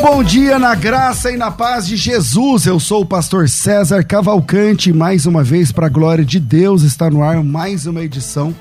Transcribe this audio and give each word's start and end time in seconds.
Bom 0.00 0.24
dia 0.24 0.58
na 0.58 0.74
graça 0.74 1.30
e 1.30 1.36
na 1.36 1.50
paz 1.50 1.86
de 1.86 1.94
Jesus. 1.94 2.64
Eu 2.64 2.80
sou 2.80 3.02
o 3.02 3.06
pastor 3.06 3.50
César 3.50 4.02
Cavalcante. 4.02 4.94
Mais 4.94 5.26
uma 5.26 5.44
vez, 5.44 5.70
para 5.70 5.86
a 5.86 5.90
glória 5.90 6.24
de 6.24 6.40
Deus, 6.40 6.82
está 6.82 7.10
no 7.10 7.22
ar 7.22 7.44
mais 7.44 7.84
uma 7.84 8.02
edição 8.02 8.54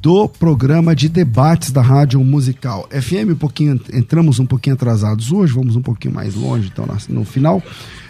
do 0.00 0.26
programa 0.26 0.96
de 0.96 1.10
debates 1.10 1.70
da 1.70 1.82
Rádio 1.82 2.18
Musical 2.24 2.88
FM. 2.90 3.32
Um 3.32 3.36
pouquinho, 3.36 3.78
entramos 3.92 4.38
um 4.38 4.46
pouquinho 4.46 4.74
atrasados 4.74 5.30
hoje, 5.30 5.52
vamos 5.52 5.76
um 5.76 5.82
pouquinho 5.82 6.14
mais 6.14 6.34
longe, 6.34 6.70
então 6.72 6.86
no 7.10 7.24
final. 7.24 7.62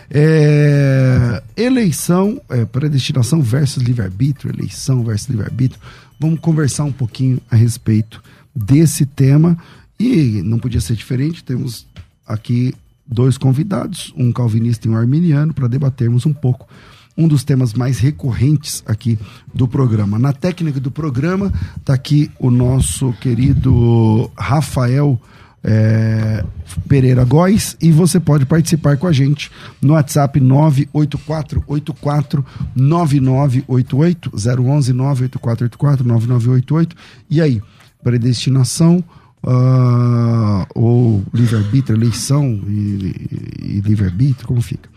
É, 0.08 1.42
eleição, 1.56 2.40
é, 2.48 2.64
predestinação 2.64 3.42
versus 3.42 3.82
livre-arbítrio, 3.82 4.54
eleição 4.54 5.02
versus 5.02 5.28
livre-arbítrio. 5.28 5.80
Vamos 6.20 6.38
conversar 6.38 6.84
um 6.84 6.92
pouquinho 6.92 7.40
a 7.50 7.56
respeito 7.56 8.22
desse 8.54 9.04
tema. 9.04 9.58
E 9.98 10.42
não 10.44 10.58
podia 10.58 10.80
ser 10.80 10.94
diferente, 10.94 11.44
temos 11.44 11.86
aqui 12.26 12.74
dois 13.06 13.36
convidados, 13.36 14.12
um 14.16 14.32
calvinista 14.32 14.86
e 14.86 14.90
um 14.90 14.96
arminiano, 14.96 15.52
para 15.52 15.68
debatermos 15.68 16.26
um 16.26 16.32
pouco 16.32 16.68
um 17.16 17.28
dos 17.28 17.44
temas 17.44 17.74
mais 17.74 17.98
recorrentes 17.98 18.82
aqui 18.86 19.18
do 19.54 19.68
programa. 19.68 20.18
Na 20.18 20.32
técnica 20.32 20.80
do 20.80 20.90
programa 20.90 21.52
está 21.76 21.94
aqui 21.94 22.30
o 22.38 22.50
nosso 22.50 23.12
querido 23.14 24.30
Rafael 24.36 25.20
é, 25.64 26.44
Pereira 26.88 27.24
Góes 27.24 27.76
e 27.80 27.92
você 27.92 28.18
pode 28.18 28.44
participar 28.46 28.96
com 28.96 29.06
a 29.06 29.12
gente 29.12 29.50
no 29.80 29.92
WhatsApp 29.92 30.40
98484 30.40 32.44
9988 32.74 34.32
011 34.34 34.92
98484 34.92 36.06
9988 36.06 36.96
e 37.30 37.40
aí 37.40 37.62
predestinação 38.02 39.04
uh, 39.44 40.66
ou 40.74 41.24
livre-arbítrio, 41.32 41.96
eleição 41.96 42.60
e, 42.68 43.14
e 43.62 43.80
livre-arbítrio, 43.84 44.46
como 44.46 44.60
fica. 44.60 44.88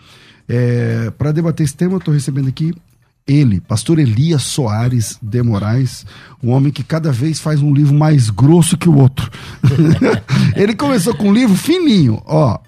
É, 0.47 1.11
Para 1.17 1.31
debater 1.31 1.63
esse 1.63 1.75
tema, 1.75 1.93
eu 1.93 1.97
estou 1.97 2.13
recebendo 2.13 2.47
aqui 2.47 2.73
ele, 3.27 3.59
pastor 3.59 3.97
Elias 3.97 4.43
Soares 4.43 5.17
de 5.19 5.41
Moraes, 5.41 6.05
um 6.43 6.51
homem 6.51 6.71
que 6.71 6.83
cada 6.83 7.11
vez 7.11 7.39
faz 7.39 7.59
um 7.59 7.73
livro 7.73 7.93
mais 7.93 8.29
grosso 8.29 8.77
que 8.77 8.87
o 8.87 8.97
outro. 8.97 9.31
ele 10.55 10.75
começou 10.75 11.15
com 11.15 11.29
um 11.29 11.33
livro 11.33 11.55
fininho, 11.55 12.21
ó. 12.25 12.59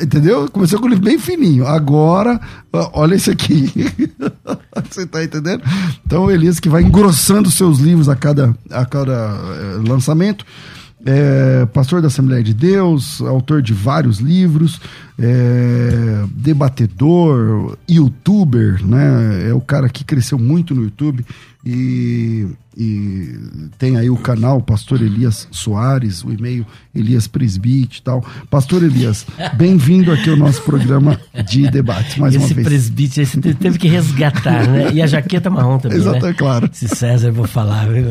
Entendeu? 0.00 0.48
Começou 0.50 0.78
com 0.80 0.86
um 0.86 0.90
livro 0.90 1.04
bem 1.04 1.18
fininho. 1.18 1.66
Agora, 1.66 2.40
olha 2.92 3.14
esse 3.14 3.30
aqui. 3.30 3.72
Você 4.90 5.06
tá 5.06 5.22
entendendo? 5.22 5.62
Então, 6.06 6.26
o 6.26 6.30
Elias 6.30 6.60
que 6.60 6.68
vai 6.68 6.82
engrossando 6.82 7.50
seus 7.50 7.78
livros 7.78 8.08
a 8.08 8.16
cada, 8.16 8.56
a 8.70 8.84
cada 8.84 9.12
eh, 9.12 9.88
lançamento 9.88 10.44
é, 11.04 11.66
pastor 11.66 12.00
da 12.00 12.08
Assembleia 12.08 12.42
de 12.42 12.52
Deus, 12.52 13.20
autor 13.20 13.62
de 13.62 13.72
vários 13.72 14.18
livros, 14.18 14.80
é, 15.18 16.24
debatedor, 16.32 17.76
youtuber, 17.88 18.84
né? 18.84 19.48
É 19.48 19.54
o 19.54 19.60
cara 19.60 19.88
que 19.88 20.04
cresceu 20.04 20.38
muito 20.38 20.74
no 20.74 20.82
YouTube 20.82 21.24
e, 21.64 22.46
e 22.76 23.34
tem 23.78 23.96
aí 23.96 24.08
o 24.08 24.16
canal 24.16 24.60
Pastor 24.62 25.02
Elias 25.02 25.48
Soares, 25.50 26.22
o 26.22 26.32
e-mail 26.32 26.64
Elias 26.94 27.26
Presbite 27.26 27.98
e 27.98 28.02
tal. 28.02 28.24
Pastor 28.48 28.82
Elias, 28.82 29.26
bem-vindo 29.54 30.12
aqui 30.12 30.30
ao 30.30 30.36
nosso 30.36 30.62
programa 30.62 31.18
de 31.48 31.68
debates, 31.68 32.16
mais 32.16 32.34
Esse 32.34 32.46
uma 32.46 32.54
vez. 32.54 32.68
presbítero, 32.68 33.22
esse 33.22 33.40
teve 33.40 33.78
que 33.78 33.88
resgatar, 33.88 34.68
né? 34.68 34.92
E 34.92 35.02
a 35.02 35.06
jaqueta 35.06 35.50
marrom 35.50 35.78
também, 35.78 35.98
Exato, 35.98 36.24
né? 36.24 36.30
é 36.30 36.34
claro. 36.34 36.70
Esse 36.72 36.88
César, 36.88 37.32
vou 37.32 37.46
falar, 37.46 37.88
viu? 37.88 38.06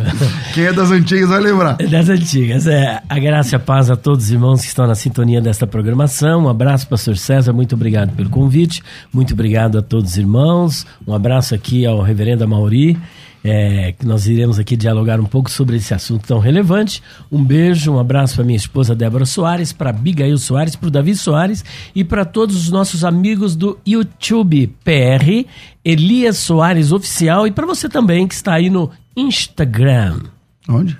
Quem 0.53 0.65
é 0.65 0.73
das 0.73 0.91
antigas 0.91 1.29
vai 1.29 1.39
lembrar. 1.39 1.77
Das 1.77 2.09
antigas. 2.09 2.67
É, 2.67 3.01
a 3.07 3.19
graça 3.19 3.55
e 3.55 3.57
a 3.57 3.59
paz 3.59 3.89
a 3.89 3.95
todos 3.95 4.25
os 4.25 4.31
irmãos 4.31 4.61
que 4.61 4.67
estão 4.67 4.85
na 4.85 4.95
sintonia 4.95 5.41
desta 5.41 5.65
programação. 5.65 6.43
Um 6.43 6.49
abraço, 6.49 6.87
pastor 6.87 7.17
César, 7.17 7.53
muito 7.53 7.75
obrigado 7.75 8.13
pelo 8.13 8.29
convite. 8.29 8.83
Muito 9.13 9.33
obrigado 9.33 9.77
a 9.77 9.81
todos 9.81 10.11
os 10.11 10.17
irmãos. 10.17 10.85
Um 11.07 11.13
abraço 11.13 11.55
aqui 11.55 11.85
ao 11.85 12.01
reverendo 12.01 12.45
Mauri. 12.47 12.97
É, 13.43 13.93
que 13.93 14.05
nós 14.05 14.27
iremos 14.27 14.59
aqui 14.59 14.75
dialogar 14.75 15.19
um 15.19 15.25
pouco 15.25 15.49
sobre 15.49 15.77
esse 15.77 15.93
assunto 15.93 16.27
tão 16.27 16.39
relevante. 16.39 17.01
Um 17.31 17.43
beijo, 17.43 17.93
um 17.93 17.99
abraço 17.99 18.35
para 18.35 18.44
minha 18.44 18.57
esposa 18.57 18.95
Débora 18.95 19.25
Soares, 19.25 19.71
para 19.71 19.91
Abigail 19.91 20.38
Soares, 20.38 20.75
para 20.75 20.88
o 20.88 20.91
Davi 20.91 21.15
Soares 21.15 21.63
e 21.95 22.03
para 22.03 22.25
todos 22.25 22.56
os 22.56 22.69
nossos 22.69 23.06
amigos 23.06 23.56
do 23.56 23.79
YouTube 23.85 24.67
PR, 24.83 25.47
Elias 25.85 26.38
Soares 26.38 26.91
Oficial 26.91 27.47
e 27.47 27.51
para 27.51 27.65
você 27.65 27.88
também 27.88 28.27
que 28.27 28.33
está 28.33 28.53
aí 28.53 28.69
no 28.69 28.91
Instagram. 29.15 30.21
Onde? 30.67 30.97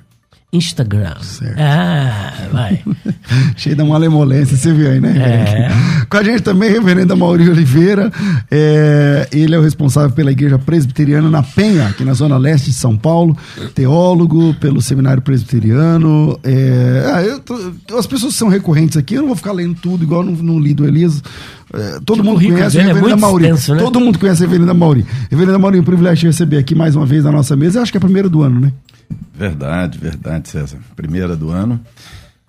Instagram. 0.52 1.16
Certo. 1.22 1.60
Ah, 1.60 2.34
vai. 2.54 2.82
Cheio 3.58 3.76
da 3.76 3.84
malemolência, 3.84 4.56
você 4.56 4.72
viu 4.72 4.90
aí, 4.90 5.00
né? 5.00 5.14
É. 5.18 6.06
Com 6.06 6.18
a 6.18 6.24
gente 6.24 6.42
também, 6.42 6.72
reverendo 6.72 7.16
Mauri 7.18 7.50
Oliveira. 7.50 8.10
É, 8.50 9.28
ele 9.32 9.54
é 9.54 9.60
o 9.60 9.62
responsável 9.62 10.12
pela 10.12 10.32
Igreja 10.32 10.58
Presbiteriana 10.58 11.30
na 11.30 11.44
Penha, 11.44 11.88
aqui 11.88 12.06
na 12.06 12.14
Zona 12.14 12.38
Leste 12.38 12.68
de 12.68 12.74
São 12.78 12.96
Paulo. 12.98 13.38
Teólogo 13.76 14.54
pelo 14.56 14.82
Seminário 14.82 15.22
Presbiteriano. 15.22 16.40
É, 16.44 17.04
ah, 17.36 17.40
tô- 17.44 17.98
as 17.98 18.08
pessoas 18.08 18.34
são 18.34 18.48
recorrentes 18.48 18.96
aqui, 18.96 19.16
eu 19.16 19.22
não 19.22 19.28
vou 19.28 19.36
ficar 19.36 19.52
lendo 19.52 19.76
tudo, 19.76 20.04
igual 20.04 20.24
no, 20.24 20.32
no 20.32 20.60
li 20.60 20.74
do 20.74 20.88
Elias. 20.88 21.22
É, 21.74 22.00
todo 22.06 22.24
mundo 22.24 22.40
conhece 22.40 22.78
é 22.78 22.82
Reverenda 22.82 23.08
muito 23.10 23.20
Mauri. 23.20 23.46
extenso, 23.46 23.76
né? 23.76 23.82
Todo 23.82 24.00
mundo 24.00 24.20
conhece 24.20 24.44
a 24.44 24.46
Reverenda 24.46 24.74
Mauri. 24.74 25.06
Reverenda 25.30 25.60
Mauri, 25.60 25.78
é 25.78 25.82
um 25.82 25.84
privilégio 25.84 26.22
te 26.22 26.28
receber 26.28 26.58
aqui 26.58 26.74
mais 26.74 26.96
uma 26.96 27.06
vez 27.06 27.24
na 27.24 27.32
nossa 27.32 27.56
mesa. 27.56 27.80
Eu 27.80 27.84
acho 27.84 27.92
que 27.92 27.98
é 27.98 28.00
a 28.00 28.02
primeira 28.02 28.30
do 28.30 28.42
ano, 28.42 28.60
né? 28.60 28.72
Verdade, 29.36 29.98
verdade, 29.98 30.50
César. 30.50 30.78
Primeira 30.96 31.36
do 31.36 31.50
ano. 31.50 31.80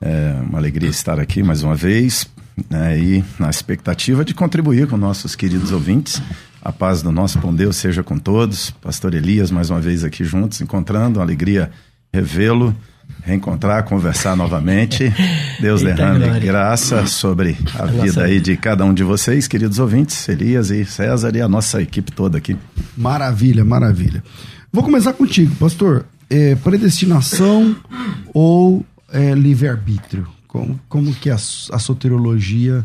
É 0.00 0.36
uma 0.48 0.58
alegria 0.58 0.88
estar 0.88 1.18
aqui 1.18 1.42
mais 1.42 1.62
uma 1.62 1.74
vez 1.74 2.28
né, 2.70 2.98
e 2.98 3.24
na 3.38 3.50
expectativa 3.50 4.24
de 4.24 4.32
contribuir 4.32 4.86
com 4.86 4.96
nossos 4.96 5.34
queridos 5.34 5.72
ouvintes. 5.72 6.22
A 6.62 6.72
paz 6.72 7.02
do 7.02 7.10
nosso 7.10 7.38
bom 7.38 7.54
Deus 7.54 7.76
seja 7.76 8.02
com 8.02 8.18
todos. 8.18 8.70
Pastor 8.70 9.14
Elias, 9.14 9.50
mais 9.50 9.70
uma 9.70 9.80
vez 9.80 10.04
aqui 10.04 10.24
juntos, 10.24 10.60
encontrando, 10.60 11.18
uma 11.18 11.24
alegria 11.24 11.70
revê-lo, 12.12 12.74
reencontrar, 13.28 13.84
conversar 13.84 14.34
novamente. 14.34 15.12
Deus 15.60 15.82
Eita 15.82 15.94
derrame 15.94 16.24
glória. 16.24 16.40
graça 16.40 17.06
sobre 17.06 17.56
a, 17.74 17.82
a 17.82 17.86
vida 17.86 18.24
aí 18.24 18.40
de 18.40 18.56
cada 18.56 18.84
um 18.84 18.94
de 18.94 19.04
vocês, 19.04 19.46
queridos 19.46 19.78
ouvintes, 19.78 20.28
Elias 20.28 20.70
e 20.70 20.84
César 20.84 21.36
e 21.36 21.40
a 21.40 21.48
nossa 21.48 21.82
equipe 21.82 22.10
toda 22.10 22.38
aqui. 22.38 22.56
Maravilha, 22.96 23.64
maravilha. 23.64 24.24
Vou 24.72 24.82
começar 24.82 25.12
contigo, 25.12 25.54
pastor. 25.56 26.06
É, 26.30 26.54
predestinação 26.56 27.76
ou 28.32 28.84
é, 29.12 29.34
livre-arbítrio? 29.34 30.26
Como, 30.46 30.80
como 30.88 31.14
que 31.14 31.28
a, 31.28 31.34
a 31.34 31.78
soterologia, 31.78 32.84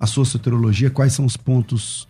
a 0.00 0.06
sua 0.06 0.24
soterologia, 0.24 0.90
quais 0.90 1.12
são 1.12 1.26
os 1.26 1.36
pontos 1.36 2.08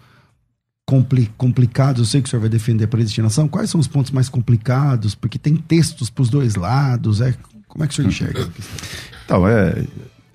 compli, 0.87 1.31
complicados? 1.37 2.01
Eu 2.01 2.07
sei 2.07 2.23
que 2.23 2.29
o 2.29 2.31
senhor 2.31 2.41
vai 2.41 2.49
defender 2.49 2.85
a 2.85 2.89
predestinação. 2.89 3.49
Quais 3.49 3.71
são 3.71 3.81
os 3.81 3.89
pontos 3.89 4.13
mais 4.13 4.29
complicados? 4.29 5.17
Porque 5.17 5.39
tem 5.39 5.57
textos 5.57 6.09
para 6.09 6.23
os 6.23 6.31
dois 6.31 6.55
lados. 6.55 7.21
É, 7.21 7.35
como 7.73 7.85
é 7.85 7.87
que 7.87 7.95
o 7.95 7.97
senhor 7.97 8.09
enxerga? 8.09 8.49
Então, 9.25 9.49
é, 9.49 9.85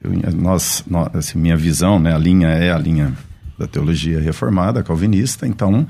eu, 0.03 0.11
nós, 0.33 0.83
nós 0.87 1.15
assim, 1.15 1.37
minha 1.37 1.55
visão, 1.55 1.99
né, 1.99 2.15
a 2.15 2.17
linha 2.17 2.47
é 2.47 2.71
a 2.71 2.77
linha 2.77 3.13
da 3.59 3.67
teologia 3.67 4.19
reformada, 4.19 4.81
calvinista. 4.81 5.45
Então, 5.45 5.87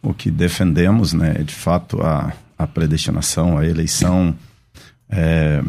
o 0.00 0.14
que 0.14 0.30
defendemos 0.30 1.12
né, 1.12 1.36
é 1.40 1.42
de 1.42 1.54
fato 1.54 2.00
a, 2.00 2.32
a 2.56 2.66
predestinação, 2.66 3.58
a 3.58 3.66
eleição. 3.66 4.36
É, 5.10 5.62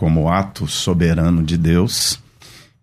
como 0.00 0.30
ato 0.30 0.66
soberano 0.66 1.42
de 1.42 1.58
Deus. 1.58 2.18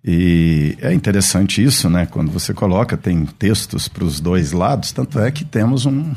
E 0.05 0.77
é 0.79 0.93
interessante 0.93 1.63
isso, 1.63 1.89
né? 1.89 2.05
Quando 2.05 2.31
você 2.31 2.53
coloca, 2.53 2.95
tem 2.95 3.25
textos 3.25 3.87
para 3.87 4.03
os 4.03 4.19
dois 4.19 4.51
lados, 4.51 4.91
tanto 4.91 5.19
é 5.19 5.31
que 5.31 5.43
temos 5.43 5.87
um, 5.87 6.13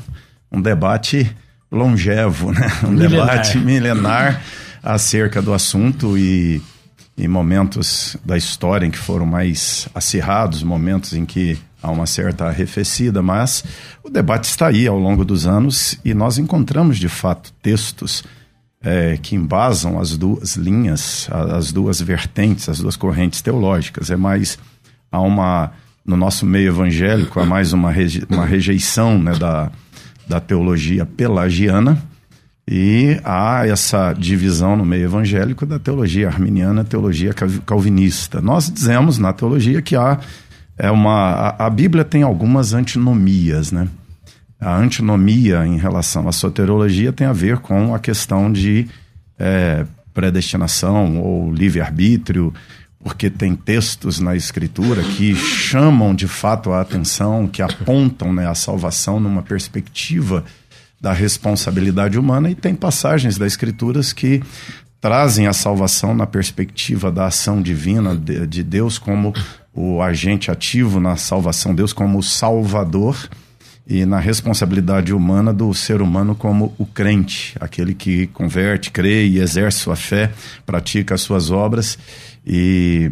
um 0.53 0.61
debate 0.61 1.35
longevo, 1.73 2.53
né? 2.53 2.69
Um 2.85 2.91
milenar. 2.91 3.27
debate 3.27 3.59
milenar 3.59 4.43
acerca 4.83 5.43
do 5.43 5.53
assunto 5.53 6.17
e, 6.17 6.61
e 7.17 7.29
momentos 7.29 8.17
da 8.25 8.37
história 8.37 8.87
em 8.87 8.91
que 8.91 8.99
foram 8.99 9.27
mais 9.27 9.89
acirrados, 9.95 10.63
momentos 10.63 11.13
em 11.13 11.25
que 11.25 11.59
há 11.83 11.91
uma 11.91 12.07
certa 12.07 12.47
arrefecida, 12.47 13.23
mas 13.23 13.65
o 14.03 14.11
debate 14.11 14.45
está 14.45 14.69
aí 14.69 14.87
ao 14.87 14.99
longo 14.99 15.25
dos 15.25 15.47
anos 15.47 15.99
e 16.05 16.13
nós 16.15 16.39
encontramos 16.39 16.99
de 16.99 17.09
fato 17.09 17.53
textos 17.63 18.23
é, 18.83 19.19
que 19.21 19.35
embasam 19.35 20.01
as 20.01 20.17
duas 20.17 20.57
linhas, 20.57 21.29
as 21.31 21.73
duas 21.73 22.01
vertentes, 22.01 22.69
as 22.69 22.81
duas 22.81 22.97
correntes 22.97 23.43
teológicas. 23.43 24.11
É 24.11 24.17
mais 24.17 24.59
há 25.11 25.21
uma 25.21 25.73
no 26.05 26.17
nosso 26.17 26.47
meio 26.47 26.69
evangélico 26.69 27.39
há 27.39 27.45
mais 27.45 27.73
uma, 27.73 27.91
reje, 27.91 28.25
uma 28.29 28.47
rejeição 28.47 29.19
né, 29.19 29.33
da, 29.35 29.71
da 30.27 30.41
teologia 30.41 31.05
pelagiana 31.05 32.03
e 32.73 33.21
há 33.25 33.67
essa 33.67 34.13
divisão 34.13 34.77
no 34.77 34.85
meio 34.85 35.07
evangélico 35.07 35.67
da 35.67 35.77
teologia 35.77 36.29
arminiana, 36.29 36.85
teologia 36.85 37.35
calvinista. 37.67 38.41
Nós 38.41 38.71
dizemos 38.71 39.19
na 39.19 39.33
teologia 39.33 39.83
que 39.83 39.97
há 39.97 40.21
é 40.79 40.89
uma 40.89 41.33
a, 41.33 41.67
a 41.67 41.71
Bíblia 41.71 42.05
tem 42.05 42.23
algumas 42.23 42.73
antinomias, 42.73 43.73
né? 43.73 43.89
a 44.61 44.77
antinomia 44.77 45.67
em 45.67 45.79
relação 45.79 46.29
à 46.29 46.33
soterologia 46.33 47.13
tem 47.13 47.27
a 47.27 47.33
ver 47.33 47.59
com 47.59 47.93
a 47.93 47.99
questão 47.99 48.53
de 48.53 48.87
é, 49.37 49.85
predestinação 50.15 51.19
ou 51.19 51.53
livre-arbítrio, 51.53 52.55
porque 53.03 53.31
tem 53.31 53.57
textos 53.57 54.21
na 54.21 54.37
escritura 54.37 55.03
que 55.03 55.35
chamam 55.35 56.15
de 56.15 56.29
fato 56.29 56.71
a 56.71 56.83
atenção, 56.83 57.49
que 57.49 57.63
apontam 57.63 58.33
né, 58.33 58.47
a 58.47 58.55
salvação 58.55 59.19
numa 59.19 59.43
perspectiva 59.43 60.45
da 61.01 61.13
responsabilidade 61.13 62.19
humana, 62.19 62.51
e 62.51 62.55
tem 62.55 62.75
passagens 62.75 63.39
das 63.39 63.53
escrituras 63.53 64.13
que 64.13 64.43
trazem 65.01 65.47
a 65.47 65.53
salvação 65.53 66.15
na 66.15 66.27
perspectiva 66.27 67.11
da 67.11 67.27
ação 67.27 67.63
divina 67.63 68.15
de, 68.15 68.47
de 68.47 68.63
Deus 68.63 68.99
como 68.99 69.33
o 69.73 70.03
agente 70.03 70.51
ativo 70.51 71.01
na 71.01 71.17
salvação, 71.17 71.75
Deus 71.75 71.93
como 71.93 72.19
o 72.19 72.23
salvador 72.23 73.17
e 73.87 74.05
na 74.05 74.19
responsabilidade 74.19 75.13
humana 75.13 75.53
do 75.53 75.73
ser 75.73 76.03
humano 76.03 76.35
como 76.35 76.75
o 76.79 76.85
crente, 76.85 77.57
aquele 77.59 77.95
que 77.95 78.27
converte, 78.29 78.91
crê 78.91 79.27
e 79.27 79.39
exerce 79.39 79.79
sua 79.79 79.97
fé, 79.97 80.31
pratica 80.67 81.15
as 81.15 81.23
suas 81.23 81.51
obras 81.51 81.99
e 82.47 83.11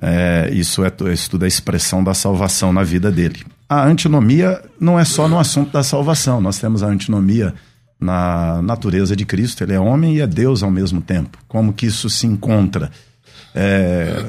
é, 0.00 0.50
isso 0.52 0.84
é 0.84 0.92
isso 1.12 1.30
tudo 1.30 1.44
é 1.44 1.48
expressão 1.48 2.04
da 2.04 2.14
salvação 2.14 2.72
na 2.72 2.84
vida 2.84 3.10
dele. 3.10 3.44
A 3.68 3.84
antinomia 3.84 4.62
não 4.80 4.98
é 4.98 5.04
só 5.04 5.26
no 5.28 5.38
assunto 5.38 5.72
da 5.72 5.82
salvação, 5.82 6.40
nós 6.40 6.58
temos 6.58 6.82
a 6.82 6.86
antinomia 6.86 7.54
na 7.98 8.60
natureza 8.62 9.16
de 9.16 9.24
Cristo, 9.24 9.64
ele 9.64 9.72
é 9.72 9.80
homem 9.80 10.16
e 10.16 10.20
é 10.20 10.26
Deus 10.26 10.62
ao 10.62 10.70
mesmo 10.70 11.00
tempo. 11.00 11.38
Como 11.48 11.72
que 11.72 11.86
isso 11.86 12.08
se 12.08 12.26
encontra? 12.26 12.90
É, 13.54 14.26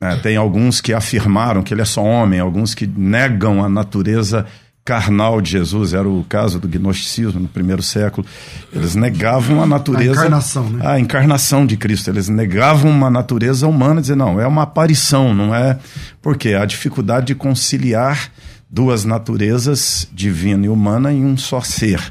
é, 0.00 0.16
tem 0.16 0.36
alguns 0.36 0.80
que 0.80 0.92
afirmaram 0.92 1.62
que 1.62 1.74
ele 1.74 1.82
é 1.82 1.84
só 1.84 2.02
homem, 2.02 2.40
alguns 2.40 2.74
que 2.74 2.86
negam 2.86 3.64
a 3.64 3.68
natureza 3.68 4.46
carnal 4.84 5.40
de 5.40 5.52
Jesus, 5.52 5.94
era 5.94 6.06
o 6.06 6.24
caso 6.28 6.60
do 6.60 6.68
gnosticismo 6.68 7.40
no 7.40 7.48
primeiro 7.48 7.82
século. 7.82 8.26
Eles 8.70 8.94
negavam 8.94 9.62
a 9.62 9.66
natureza. 9.66 10.10
A 10.10 10.14
encarnação, 10.14 10.68
né? 10.68 10.86
A 10.86 11.00
encarnação 11.00 11.64
de 11.64 11.76
Cristo. 11.76 12.10
Eles 12.10 12.28
negavam 12.28 12.90
uma 12.90 13.08
natureza 13.08 13.66
humana, 13.66 14.02
dizer, 14.02 14.14
não, 14.14 14.38
é 14.38 14.46
uma 14.46 14.62
aparição, 14.62 15.34
não 15.34 15.54
é. 15.54 15.78
Porque 16.20 16.50
a 16.50 16.66
dificuldade 16.66 17.28
de 17.28 17.34
conciliar 17.34 18.30
duas 18.74 19.04
naturezas, 19.04 20.08
divina 20.12 20.66
e 20.66 20.68
humana, 20.68 21.12
em 21.12 21.24
um 21.24 21.36
só 21.36 21.60
ser. 21.60 22.02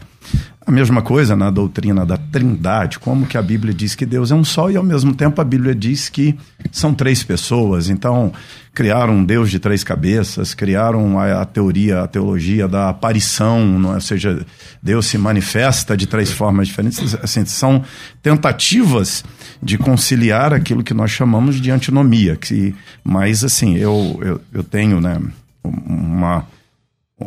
A 0.65 0.71
mesma 0.71 1.01
coisa 1.01 1.36
na 1.36 1.51
doutrina 1.51 2.06
da 2.06 2.15
Trindade, 2.15 2.98
como 3.00 3.25
que 3.25 3.38
a 3.38 3.42
Bíblia 3.42 3.74
diz 3.74 3.95
que 3.95 4.06
Deus 4.06 4.31
é 4.31 4.36
um 4.36 4.45
só 4.45 4.71
e 4.71 4.77
ao 4.77 4.83
mesmo 4.83 5.13
tempo 5.13 5.42
a 5.42 5.44
Bíblia 5.44 5.75
diz 5.75 6.07
que 6.07 6.39
são 6.71 6.94
três 6.94 7.21
pessoas. 7.21 7.89
Então, 7.89 8.31
criaram 8.74 9.15
um 9.15 9.25
Deus 9.25 9.51
de 9.51 9.60
três 9.60 9.83
cabeças, 9.83 10.54
criaram 10.54 11.19
a, 11.19 11.42
a 11.42 11.45
teoria, 11.45 12.00
a 12.04 12.07
teologia 12.07 12.65
da 12.65 12.88
aparição, 12.88 13.77
não 13.77 13.92
é? 13.92 13.95
ou 13.95 14.01
seja, 14.01 14.45
Deus 14.81 15.06
se 15.07 15.18
manifesta 15.18 15.98
de 15.98 16.07
três 16.07 16.31
formas 16.31 16.69
diferentes. 16.69 17.13
Assim, 17.21 17.44
são 17.44 17.83
tentativas 18.21 19.21
de 19.62 19.77
conciliar 19.77 20.54
aquilo 20.54 20.81
que 20.81 20.94
nós 20.94 21.12
chamamos 21.12 21.60
de 21.60 21.71
antinomia. 21.71 22.38
Que, 22.38 22.74
mas, 23.03 23.43
assim, 23.43 23.75
eu, 23.75 24.17
eu, 24.24 24.41
eu 24.53 24.63
tenho 24.63 25.01
né, 25.01 25.20
uma 25.63 26.46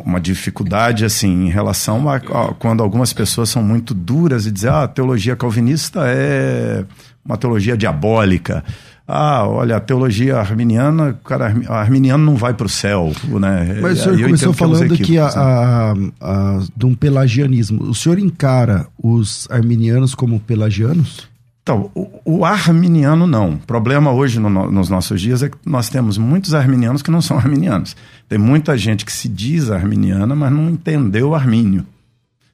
uma 0.05 0.19
dificuldade 0.19 1.05
assim 1.05 1.47
em 1.47 1.49
relação 1.49 2.07
a, 2.09 2.17
a, 2.17 2.53
quando 2.59 2.83
algumas 2.83 3.13
pessoas 3.13 3.49
são 3.49 3.63
muito 3.63 3.93
duras 3.93 4.45
e 4.45 4.51
dizem 4.51 4.69
ah, 4.69 4.83
a 4.83 4.87
teologia 4.87 5.35
calvinista 5.35 6.01
é 6.05 6.85
uma 7.25 7.37
teologia 7.37 7.75
diabólica. 7.75 8.63
Ah, 9.05 9.47
olha, 9.47 9.77
a 9.77 9.79
teologia 9.79 10.37
arminiana, 10.37 11.11
o 11.11 11.25
cara 11.25 11.53
arminiano 11.69 12.25
não 12.25 12.35
vai 12.35 12.53
para 12.53 12.65
o 12.65 12.69
céu, 12.69 13.13
né? 13.39 13.79
Mas 13.81 13.99
o 13.99 14.03
senhor 14.03 14.21
começou 14.21 14.53
falando 14.53 14.97
que 14.97 15.17
a, 15.17 15.27
a, 15.27 15.93
a, 16.19 16.63
de 16.75 16.85
um 16.85 16.93
pelagianismo. 16.93 17.83
O 17.83 17.95
senhor 17.95 18.19
encara 18.19 18.85
os 19.01 19.47
arminianos 19.49 20.13
como 20.13 20.39
pelagianos? 20.41 21.29
Então, 21.67 21.91
o, 21.93 22.21
o 22.23 22.45
arminiano 22.45 23.27
não. 23.27 23.55
O 23.55 23.57
problema 23.57 24.09
hoje 24.09 24.39
no, 24.39 24.71
nos 24.71 24.87
nossos 24.87 25.19
dias 25.19 25.43
é 25.43 25.49
que 25.49 25.57
nós 25.65 25.89
temos 25.89 26.17
muitos 26.17 26.53
arminianos 26.53 27.01
que 27.01 27.11
não 27.11 27.21
são 27.21 27.37
arminianos. 27.37 27.93
Tem 28.29 28.39
muita 28.39 28.77
gente 28.77 29.03
que 29.03 29.11
se 29.11 29.27
diz 29.27 29.69
arminiana, 29.69 30.33
mas 30.33 30.49
não 30.49 30.69
entendeu 30.69 31.31
o 31.31 31.35
Armínio. 31.35 31.85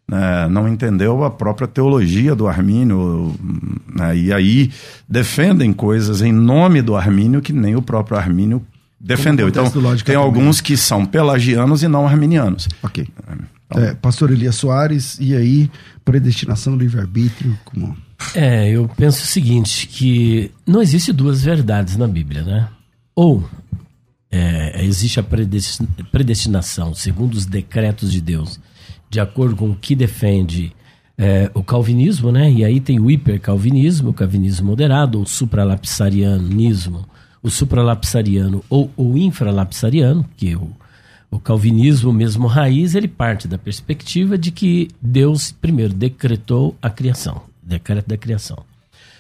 Né? 0.10 0.48
Não 0.50 0.68
entendeu 0.68 1.24
a 1.24 1.30
própria 1.30 1.68
teologia 1.68 2.34
do 2.34 2.48
Armínio. 2.48 3.36
Né? 3.94 4.18
E 4.18 4.34
aí 4.34 4.72
defendem 5.08 5.72
coisas 5.72 6.24
em 6.24 6.32
nome 6.32 6.82
do 6.82 6.96
Armínio 6.96 7.40
que 7.40 7.54
nem 7.54 7.76
o 7.76 7.84
próprio 7.84 8.18
Armínio 8.18 8.66
defendeu. 9.00 9.48
Então, 9.48 9.72
tem 10.04 10.16
alguns 10.16 10.60
que 10.60 10.76
são 10.76 11.06
pelagianos 11.06 11.84
e 11.84 11.88
não 11.88 12.08
arminianos. 12.08 12.68
Ok. 12.82 13.08
Então, 13.68 13.84
é, 13.84 13.94
pastor 13.94 14.32
Elias 14.32 14.56
Soares, 14.56 15.20
e 15.20 15.36
aí, 15.36 15.70
predestinação, 16.04 16.76
livre-arbítrio, 16.76 17.56
como... 17.64 17.96
É, 18.36 18.70
eu 18.70 18.90
penso 18.98 19.24
o 19.24 19.28
seguinte, 19.28 19.88
que 19.88 20.52
não 20.66 20.82
existe 20.82 21.14
duas 21.14 21.44
verdades 21.44 21.98
na 21.98 22.08
Bíblia, 22.08 22.44
né? 22.44 22.68
Ou 23.16 23.48
é, 24.32 24.84
existe 24.84 25.20
a 25.20 25.24
predestinação, 26.12 26.94
segundo 26.96 27.36
os 27.36 27.46
decretos 27.46 28.12
de 28.12 28.20
Deus, 28.20 28.60
de 29.10 29.20
acordo 29.20 29.56
com 29.56 29.70
o 29.70 29.76
que 29.76 29.96
defende 29.96 30.74
é, 31.16 31.52
o 31.54 31.64
calvinismo, 31.64 32.32
né? 32.32 32.52
E 32.52 32.66
aí 32.66 32.80
tem 32.80 33.00
o 33.00 33.12
hipercalvinismo, 33.12 34.10
o 34.10 34.14
calvinismo 34.14 34.68
moderado, 34.68 35.22
o 35.22 35.28
supralapsarianismo, 35.28 37.06
o 37.44 37.50
supralapsariano 37.50 38.64
ou 38.70 38.90
o 38.98 39.16
infralapsariano, 39.16 40.26
que 40.36 40.56
o, 40.56 40.72
o 41.30 41.40
calvinismo 41.40 42.12
mesmo 42.12 42.48
raiz, 42.48 42.96
ele 42.96 43.08
parte 43.08 43.48
da 43.48 43.60
perspectiva 43.60 44.38
de 44.40 44.50
que 44.50 44.90
Deus 45.00 45.52
primeiro 45.52 45.94
decretou 45.94 46.76
a 46.82 46.90
criação 46.90 47.53
decreto 47.66 48.08
da 48.08 48.18
criação. 48.18 48.64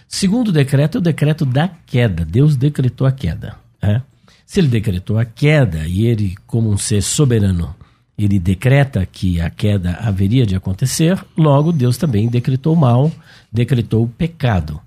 Segundo 0.07 0.51
decreto 0.51 0.97
é 0.97 0.99
o 0.99 1.01
decreto 1.01 1.45
da 1.45 1.67
queda. 1.67 2.23
Deus 2.23 2.55
decretou 2.55 3.07
a 3.07 3.11
queda. 3.11 3.55
Né? 3.81 4.01
Se 4.45 4.59
ele 4.59 4.67
decretou 4.67 5.17
a 5.17 5.25
queda 5.25 5.87
e 5.87 6.05
ele, 6.05 6.35
como 6.45 6.69
um 6.69 6.77
ser 6.77 7.01
soberano, 7.01 7.75
ele 8.17 8.37
decreta 8.37 9.05
que 9.05 9.41
a 9.41 9.49
queda 9.49 9.93
haveria 9.95 10.45
de 10.45 10.55
acontecer, 10.55 11.19
logo 11.35 11.71
Deus 11.71 11.97
também 11.97 12.27
decretou 12.27 12.73
o 12.73 12.79
mal, 12.79 13.11
decretou 13.51 14.03
o 14.03 14.07
pecado. 14.07 14.79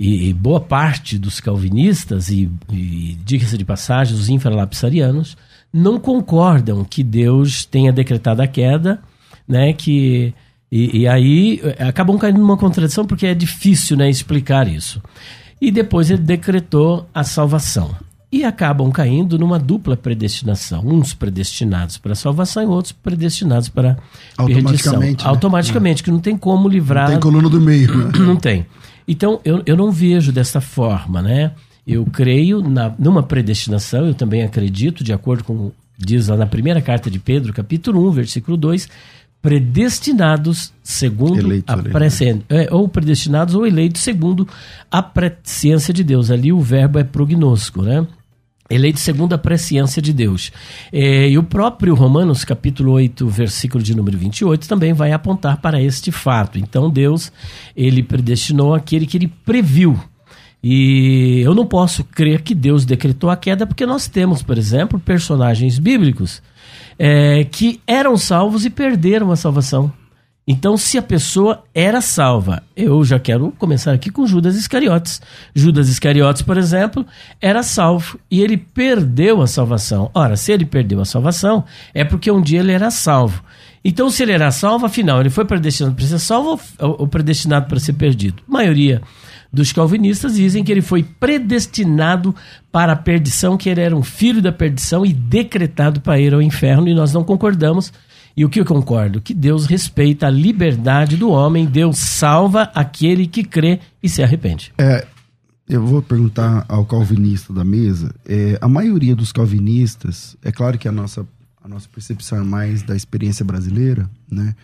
E, 0.00 0.30
e 0.30 0.32
boa 0.32 0.60
parte 0.60 1.18
dos 1.18 1.38
calvinistas, 1.38 2.28
e, 2.30 2.50
e 2.72 3.18
diga-se 3.24 3.58
de 3.58 3.64
passagem, 3.64 4.14
os 4.14 4.28
infralapsarianos, 4.28 5.36
não 5.72 6.00
concordam 6.00 6.84
que 6.84 7.02
Deus 7.02 7.64
tenha 7.64 7.92
decretado 7.92 8.42
a 8.42 8.46
queda, 8.46 9.00
né, 9.46 9.72
que 9.72 10.34
e, 10.72 11.00
e, 11.00 11.06
aí 11.06 11.60
eh, 11.62 11.84
acabam 11.84 12.16
caindo 12.16 12.38
numa 12.38 12.56
contradição 12.56 13.04
porque 13.04 13.26
é 13.26 13.34
difícil 13.34 13.94
né, 13.94 14.08
explicar 14.08 14.66
isso. 14.66 15.02
E 15.60 15.70
depois 15.70 16.10
ele 16.10 16.22
decretou 16.22 17.06
a 17.14 17.22
salvação. 17.22 17.94
E 18.32 18.42
acabam 18.42 18.90
caindo 18.90 19.38
numa 19.38 19.58
dupla 19.58 19.98
predestinação. 19.98 20.82
Uns 20.86 21.12
predestinados 21.12 21.98
para 21.98 22.12
a 22.12 22.16
salvação 22.16 22.62
e 22.62 22.66
outros 22.66 22.92
predestinados 22.92 23.68
para 23.68 23.98
a 24.38 24.44
perdição. 24.46 24.98
Né? 24.98 25.14
Automaticamente, 25.22 26.02
que 26.02 26.10
não 26.10 26.18
tem 26.18 26.38
como 26.38 26.66
livrar. 26.66 27.04
Não 27.04 27.10
tem 27.12 27.20
coluna 27.20 27.50
do 27.50 27.60
meio. 27.60 27.94
Né? 27.94 28.10
Não 28.24 28.36
tem. 28.36 28.64
Então, 29.06 29.40
eu, 29.44 29.62
eu 29.66 29.76
não 29.76 29.90
vejo 29.90 30.30
dessa 30.30 30.60
forma, 30.60 31.20
né? 31.20 31.50
Eu 31.84 32.06
creio 32.06 32.62
na, 32.62 32.94
numa 32.96 33.22
predestinação, 33.22 34.06
eu 34.06 34.14
também 34.14 34.44
acredito, 34.44 35.02
de 35.02 35.12
acordo 35.12 35.42
com 35.42 35.72
diz 35.98 36.28
lá 36.28 36.36
na 36.36 36.46
primeira 36.46 36.80
carta 36.80 37.10
de 37.10 37.18
Pedro, 37.18 37.52
capítulo 37.52 38.08
1, 38.08 38.12
versículo 38.12 38.56
2, 38.56 38.88
predestinados 39.42 40.72
segundo 40.84 41.40
Eleito, 41.40 41.72
a 41.72 41.76
presciência, 41.76 42.44
é, 42.48 42.68
ou 42.72 42.88
predestinados 42.88 43.56
ou 43.56 43.66
eleitos 43.66 44.00
segundo 44.00 44.46
a 44.88 45.02
presciência 45.02 45.92
de 45.92 46.04
Deus. 46.04 46.30
Ali 46.30 46.52
o 46.52 46.60
verbo 46.60 47.00
é 47.00 47.04
prognóstico, 47.04 47.82
né? 47.82 48.06
Eleito 48.70 49.00
segundo 49.00 49.34
a 49.34 49.38
presciência 49.38 50.00
de 50.00 50.12
Deus. 50.12 50.52
É, 50.92 51.28
e 51.28 51.36
o 51.36 51.42
próprio 51.42 51.94
Romanos, 51.94 52.44
capítulo 52.44 52.92
8, 52.92 53.26
versículo 53.26 53.82
de 53.82 53.94
número 53.94 54.16
28, 54.16 54.68
também 54.68 54.92
vai 54.92 55.12
apontar 55.12 55.60
para 55.60 55.82
este 55.82 56.12
fato. 56.12 56.58
Então 56.58 56.88
Deus, 56.88 57.32
ele 57.76 58.02
predestinou 58.02 58.74
aquele 58.74 59.06
que 59.06 59.18
ele 59.18 59.32
previu. 59.44 60.00
E 60.62 61.40
eu 61.44 61.52
não 61.54 61.66
posso 61.66 62.04
crer 62.04 62.42
que 62.42 62.54
Deus 62.54 62.84
decretou 62.84 63.28
a 63.28 63.36
queda, 63.36 63.66
porque 63.66 63.84
nós 63.84 64.06
temos, 64.06 64.42
por 64.42 64.56
exemplo, 64.56 65.00
personagens 65.00 65.80
bíblicos 65.80 66.40
é, 66.98 67.44
que 67.44 67.80
eram 67.86 68.16
salvos 68.16 68.64
e 68.64 68.70
perderam 68.70 69.30
a 69.30 69.36
salvação. 69.36 69.92
Então, 70.46 70.76
se 70.76 70.98
a 70.98 71.02
pessoa 71.02 71.62
era 71.72 72.00
salva, 72.00 72.64
eu 72.76 73.04
já 73.04 73.18
quero 73.20 73.52
começar 73.52 73.92
aqui 73.92 74.10
com 74.10 74.26
Judas 74.26 74.56
Iscariotes. 74.56 75.22
Judas 75.54 75.88
Iscariotes, 75.88 76.42
por 76.42 76.56
exemplo, 76.56 77.06
era 77.40 77.62
salvo 77.62 78.18
e 78.28 78.40
ele 78.40 78.56
perdeu 78.56 79.40
a 79.40 79.46
salvação. 79.46 80.10
Ora, 80.12 80.36
se 80.36 80.50
ele 80.50 80.66
perdeu 80.66 81.00
a 81.00 81.04
salvação, 81.04 81.64
é 81.94 82.02
porque 82.02 82.28
um 82.28 82.42
dia 82.42 82.58
ele 82.58 82.72
era 82.72 82.90
salvo. 82.90 83.42
Então, 83.84 84.10
se 84.10 84.24
ele 84.24 84.32
era 84.32 84.50
salvo, 84.50 84.86
afinal, 84.86 85.20
ele 85.20 85.30
foi 85.30 85.44
predestinado 85.44 85.94
para 85.94 86.06
ser 86.06 86.18
salvo 86.18 86.60
ou 86.78 87.06
predestinado 87.06 87.68
para 87.68 87.78
ser 87.78 87.92
perdido? 87.92 88.42
A 88.48 88.52
maioria 88.52 89.00
dos 89.52 89.72
calvinistas 89.72 90.34
dizem 90.34 90.64
que 90.64 90.72
ele 90.72 90.80
foi 90.80 91.02
predestinado 91.02 92.34
para 92.70 92.92
a 92.92 92.96
perdição, 92.96 93.56
que 93.56 93.68
ele 93.68 93.82
era 93.82 93.94
um 93.94 94.02
filho 94.02 94.40
da 94.40 94.50
perdição 94.50 95.04
e 95.04 95.12
decretado 95.12 96.00
para 96.00 96.18
ir 96.18 96.32
ao 96.32 96.40
inferno, 96.40 96.88
e 96.88 96.94
nós 96.94 97.12
não 97.12 97.22
concordamos. 97.22 97.92
E 98.34 98.46
o 98.46 98.48
que 98.48 98.58
eu 98.58 98.64
concordo? 98.64 99.20
Que 99.20 99.34
Deus 99.34 99.66
respeita 99.66 100.26
a 100.26 100.30
liberdade 100.30 101.18
do 101.18 101.30
homem, 101.30 101.66
Deus 101.66 101.98
salva 101.98 102.70
aquele 102.74 103.26
que 103.26 103.44
crê 103.44 103.78
e 104.02 104.08
se 104.08 104.22
arrepende. 104.22 104.72
É, 104.78 105.06
eu 105.68 105.84
vou 105.84 106.00
perguntar 106.00 106.64
ao 106.66 106.86
calvinista 106.86 107.52
da 107.52 107.62
mesa. 107.62 108.14
É, 108.26 108.58
a 108.58 108.68
maioria 108.68 109.14
dos 109.14 109.32
calvinistas, 109.32 110.34
é 110.42 110.50
claro 110.50 110.78
que 110.78 110.88
a 110.88 110.92
nossa, 110.92 111.26
a 111.62 111.68
nossa 111.68 111.86
percepção 111.88 112.38
é 112.38 112.44
mais 112.44 112.82
da 112.82 112.96
experiência 112.96 113.44
brasileira, 113.44 114.08
né? 114.30 114.54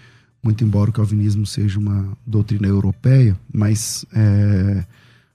Muito 0.42 0.64
embora 0.64 0.90
o 0.90 0.92
calvinismo 0.92 1.46
seja 1.46 1.78
uma 1.78 2.16
doutrina 2.26 2.66
europeia, 2.66 3.38
mas 3.52 4.04
é, 4.12 4.84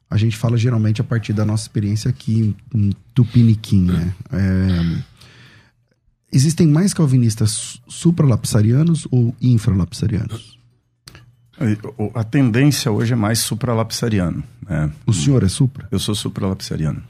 a 0.10 0.18
gente 0.18 0.38
fala 0.38 0.58
geralmente 0.58 1.02
a 1.02 1.04
partir 1.04 1.34
da 1.34 1.46
nossa 1.46 1.64
experiência 1.64 2.10
aqui 2.10 2.56
em 2.74 2.92
Tupiniquim, 3.14 3.86
né? 3.86 4.14
É, 4.32 5.04
existem 6.32 6.68
mais 6.68 6.94
calvinistas 6.94 7.82
supralapsarianos 7.88 9.08
ou 9.12 9.36
infralapsarianos? 9.42 10.58
A 12.16 12.24
tendência 12.24 12.92
hoje 12.92 13.14
é 13.14 13.16
mais 13.16 13.40
supralapsariano. 13.40 14.44
Né? 14.68 14.92
O 15.06 15.14
senhor 15.14 15.44
é 15.44 15.48
supra? 15.48 15.88
Eu 15.92 16.00
sou 16.00 16.16
supralapsariano. 16.16 17.02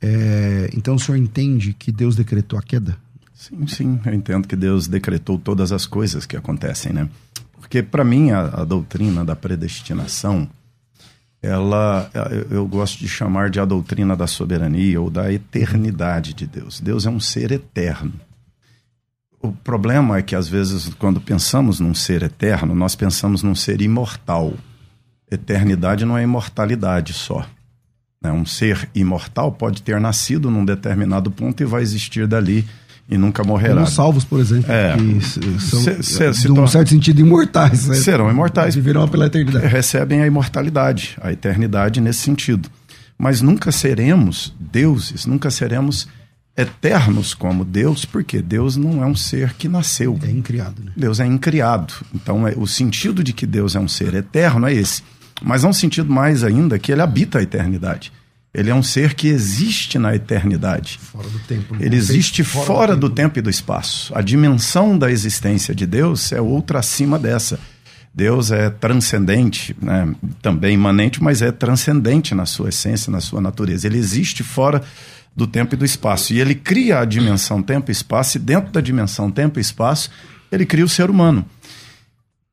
É, 0.00 0.70
então 0.74 0.94
o 0.94 0.98
senhor 0.98 1.18
entende 1.18 1.72
que 1.72 1.92
Deus 1.92 2.16
decretou 2.16 2.58
a 2.58 2.62
queda? 2.62 2.96
Sim, 3.34 3.66
sim, 3.66 4.00
eu 4.04 4.14
entendo 4.14 4.46
que 4.46 4.56
Deus 4.56 4.86
decretou 4.86 5.38
todas 5.38 5.72
as 5.72 5.86
coisas 5.86 6.26
que 6.26 6.36
acontecem, 6.36 6.92
né? 6.92 7.08
Porque, 7.70 7.84
para 7.84 8.02
mim, 8.02 8.32
a, 8.32 8.62
a, 8.62 8.64
doutrina 8.64 9.24
da 9.24 9.36
predestinação, 9.36 10.50
ela, 11.40 12.10
eu, 12.28 12.56
eu 12.58 12.66
gosto 12.66 12.98
de 12.98 13.06
chamar 13.06 13.48
de 13.48 13.60
a 13.60 13.64
doutrina 13.64 14.16
da 14.16 14.26
soberania 14.26 15.00
ou 15.00 15.08
da 15.08 15.32
eternidade 15.32 16.34
de 16.34 16.48
Deus. 16.48 16.80
Deus 16.80 17.06
é 17.06 17.10
um 17.10 17.20
ser 17.20 17.52
eterno. 17.52 18.12
O 19.40 19.52
problema 19.52 20.18
é 20.18 20.22
que, 20.22 20.34
às 20.34 20.48
vezes, 20.48 20.92
quando 20.94 21.20
pensamos 21.20 21.78
num 21.78 21.94
ser 21.94 22.24
eterno, 22.24 22.74
nós 22.74 22.96
pensamos 22.96 23.44
num 23.44 23.54
ser 23.54 23.80
imortal. 23.80 24.52
Eternidade 25.30 26.04
não 26.04 26.18
é 26.18 26.24
imortalidade 26.24 27.12
só. 27.12 27.46
Né? 28.20 28.32
Um 28.32 28.44
ser 28.44 28.90
imortal 28.96 29.52
pode 29.52 29.80
ter 29.80 30.00
nascido 30.00 30.50
num 30.50 30.64
determinado 30.64 31.30
ponto 31.30 31.62
e 31.62 31.66
vai 31.66 31.82
existir 31.82 32.26
dali 32.26 32.66
e 33.10 33.18
nunca 33.18 33.42
morrerá. 33.42 33.74
Como 33.74 33.86
salvos, 33.88 34.24
por 34.24 34.38
exemplo, 34.38 34.70
é, 34.70 34.96
que 34.96 35.20
são, 35.60 35.80
se, 35.80 36.02
se, 36.02 36.34
se 36.34 36.50
um 36.50 36.66
certo 36.66 36.90
sentido, 36.90 37.20
imortais. 37.20 37.88
Né? 37.88 37.96
Serão 37.96 38.30
imortais. 38.30 38.76
Viverão 38.76 39.08
pela 39.08 39.26
eternidade. 39.26 39.66
Recebem 39.66 40.22
a 40.22 40.26
imortalidade, 40.26 41.18
a 41.20 41.32
eternidade 41.32 42.00
nesse 42.00 42.20
sentido. 42.20 42.70
Mas 43.18 43.42
nunca 43.42 43.72
seremos 43.72 44.54
deuses, 44.58 45.26
nunca 45.26 45.50
seremos 45.50 46.08
eternos 46.56 47.34
como 47.34 47.64
Deus, 47.64 48.04
porque 48.04 48.40
Deus 48.40 48.76
não 48.76 49.02
é 49.02 49.06
um 49.06 49.16
ser 49.16 49.54
que 49.54 49.68
nasceu. 49.68 50.18
É 50.22 50.30
incriado. 50.30 50.82
Né? 50.82 50.92
Deus 50.96 51.18
é 51.18 51.26
incriado. 51.26 51.92
Então, 52.14 52.46
é, 52.46 52.54
o 52.56 52.66
sentido 52.66 53.24
de 53.24 53.32
que 53.32 53.44
Deus 53.44 53.74
é 53.74 53.80
um 53.80 53.88
ser 53.88 54.14
eterno 54.14 54.68
é 54.68 54.72
esse. 54.72 55.02
Mas 55.42 55.64
há 55.64 55.68
um 55.68 55.72
sentido 55.72 56.12
mais 56.12 56.44
ainda 56.44 56.78
que 56.78 56.92
ele 56.92 57.02
habita 57.02 57.38
a 57.38 57.42
eternidade. 57.42 58.12
Ele 58.52 58.68
é 58.68 58.74
um 58.74 58.82
ser 58.82 59.14
que 59.14 59.28
existe 59.28 59.98
na 59.98 60.14
eternidade. 60.14 60.98
Fora 61.00 61.28
do 61.28 61.38
tempo. 61.40 61.76
Ele 61.78 61.96
existe 61.96 62.42
fora, 62.42 62.66
fora 62.66 62.96
do, 62.96 63.08
tempo. 63.08 63.08
do, 63.08 63.14
tempo. 63.14 63.38
e 63.38 63.42
do 63.42 63.50
espaço. 63.50 64.12
A 64.16 64.20
dimensão 64.20 64.98
da 64.98 65.10
existência 65.10 65.72
de 65.74 65.86
Deus 65.86 66.32
é 66.32 66.40
outra 66.40 66.80
acima 66.80 67.18
dessa. 67.18 67.60
Deus 68.12 68.50
é 68.50 68.68
transcendente, 68.68 69.76
né? 69.80 70.12
também 70.42 70.74
imanente, 70.74 71.22
mas 71.22 71.42
é 71.42 71.52
transcendente 71.52 72.34
na 72.34 72.44
sua 72.44 72.70
essência, 72.70 73.10
na 73.10 73.20
sua 73.20 73.40
natureza. 73.40 73.86
Ele 73.86 73.98
existe 73.98 74.42
fora 74.42 74.82
do 75.34 75.46
tempo 75.46 75.74
e 75.74 75.78
do 75.78 75.84
espaço. 75.84 76.34
E 76.34 76.40
ele 76.40 76.56
cria 76.56 76.98
a 76.98 77.04
dimensão 77.04 77.62
tempo 77.62 77.90
e 77.90 77.92
espaço, 77.92 78.36
e 78.36 78.40
dentro 78.40 78.72
da 78.72 78.80
dimensão 78.80 79.30
tempo 79.30 79.60
e 79.60 79.62
espaço, 79.62 80.10
ele 80.50 80.66
cria 80.66 80.84
o 80.84 80.88
ser 80.88 81.08
humano. 81.08 81.46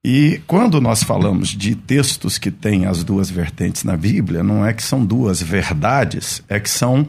E 0.05 0.41
quando 0.47 0.79
nós 0.79 1.03
falamos 1.03 1.49
de 1.49 1.75
textos 1.75 2.37
que 2.37 2.51
têm 2.51 2.85
as 2.85 3.03
duas 3.03 3.29
vertentes 3.29 3.83
na 3.83 3.97
Bíblia, 3.97 4.43
não 4.43 4.65
é 4.65 4.73
que 4.73 4.83
são 4.83 5.05
duas 5.05 5.41
verdades, 5.41 6.41
é 6.47 6.59
que 6.59 6.69
são 6.69 7.07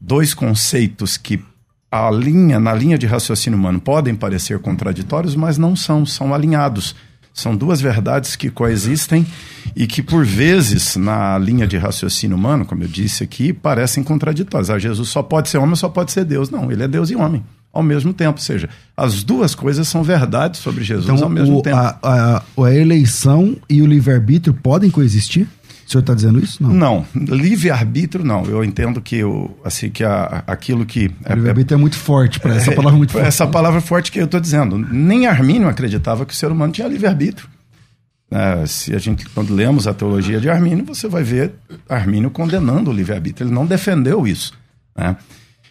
dois 0.00 0.34
conceitos 0.34 1.16
que 1.16 1.42
a 1.90 2.10
linha, 2.10 2.60
na 2.60 2.74
linha 2.74 2.98
de 2.98 3.06
raciocínio 3.06 3.58
humano 3.58 3.80
podem 3.80 4.14
parecer 4.14 4.58
contraditórios, 4.58 5.34
mas 5.34 5.56
não 5.56 5.74
são, 5.74 6.04
são 6.04 6.34
alinhados. 6.34 6.94
São 7.32 7.54
duas 7.54 7.80
verdades 7.82 8.34
que 8.34 8.50
coexistem 8.50 9.26
e 9.74 9.86
que, 9.86 10.02
por 10.02 10.24
vezes, 10.24 10.96
na 10.96 11.36
linha 11.36 11.66
de 11.66 11.76
raciocínio 11.76 12.36
humano, 12.36 12.64
como 12.64 12.82
eu 12.82 12.88
disse 12.88 13.22
aqui, 13.22 13.52
parecem 13.52 14.02
contraditórias. 14.02 14.70
Ah, 14.70 14.78
Jesus 14.78 15.10
só 15.10 15.22
pode 15.22 15.50
ser 15.50 15.58
homem, 15.58 15.76
só 15.76 15.88
pode 15.88 16.12
ser 16.12 16.24
Deus. 16.24 16.48
Não, 16.48 16.72
ele 16.72 16.82
é 16.82 16.88
Deus 16.88 17.10
e 17.10 17.14
homem 17.14 17.44
ao 17.76 17.82
mesmo 17.82 18.12
tempo. 18.12 18.38
Ou 18.38 18.44
seja, 18.44 18.68
as 18.96 19.22
duas 19.22 19.54
coisas 19.54 19.86
são 19.88 20.02
verdades 20.02 20.60
sobre 20.60 20.82
Jesus 20.82 21.08
então, 21.08 21.24
ao 21.24 21.30
mesmo 21.30 21.58
o, 21.58 21.62
tempo. 21.62 21.76
A, 21.76 21.98
a, 22.02 22.42
a 22.64 22.74
eleição 22.74 23.56
e 23.68 23.82
o 23.82 23.86
livre-arbítrio 23.86 24.54
podem 24.54 24.90
coexistir? 24.90 25.46
O 25.86 25.90
senhor 25.90 26.00
está 26.00 26.14
dizendo 26.14 26.40
isso? 26.40 26.60
Não, 26.60 26.74
não 26.74 27.06
livre-arbítrio 27.14 28.24
não. 28.24 28.44
Eu 28.44 28.64
entendo 28.64 29.00
que, 29.00 29.22
o, 29.22 29.50
assim, 29.64 29.88
que 29.88 30.02
a, 30.02 30.42
aquilo 30.44 30.84
que. 30.84 31.06
O 31.28 31.34
livre-arbítrio 31.34 31.76
é, 31.76 31.78
é, 31.78 31.80
muito 31.80 31.96
forte 31.96 32.40
para 32.40 32.56
essa 32.56 32.72
é, 32.72 32.74
palavra 32.74 32.96
muito 32.96 33.12
forte. 33.12 33.26
Essa 33.26 33.46
palavra 33.46 33.80
forte 33.80 34.10
que 34.10 34.18
eu 34.18 34.24
estou 34.24 34.40
dizendo. 34.40 34.76
Nem 34.76 35.26
Armínio 35.26 35.68
acreditava 35.68 36.26
que 36.26 36.32
o 36.32 36.36
ser 36.36 36.50
humano 36.50 36.72
tinha 36.72 36.88
livre-arbítrio. 36.88 37.48
É, 38.28 38.66
se 38.66 38.96
a 38.96 38.98
gente, 38.98 39.28
quando 39.28 39.54
lemos 39.54 39.86
a 39.86 39.94
teologia 39.94 40.40
de 40.40 40.50
Armínio, 40.50 40.84
você 40.84 41.06
vai 41.06 41.22
ver 41.22 41.52
Armínio 41.88 42.30
condenando 42.30 42.90
o 42.90 42.92
livre-arbítrio. 42.92 43.46
Ele 43.46 43.54
não 43.54 43.64
defendeu 43.64 44.26
isso. 44.26 44.52
Né? 44.96 45.16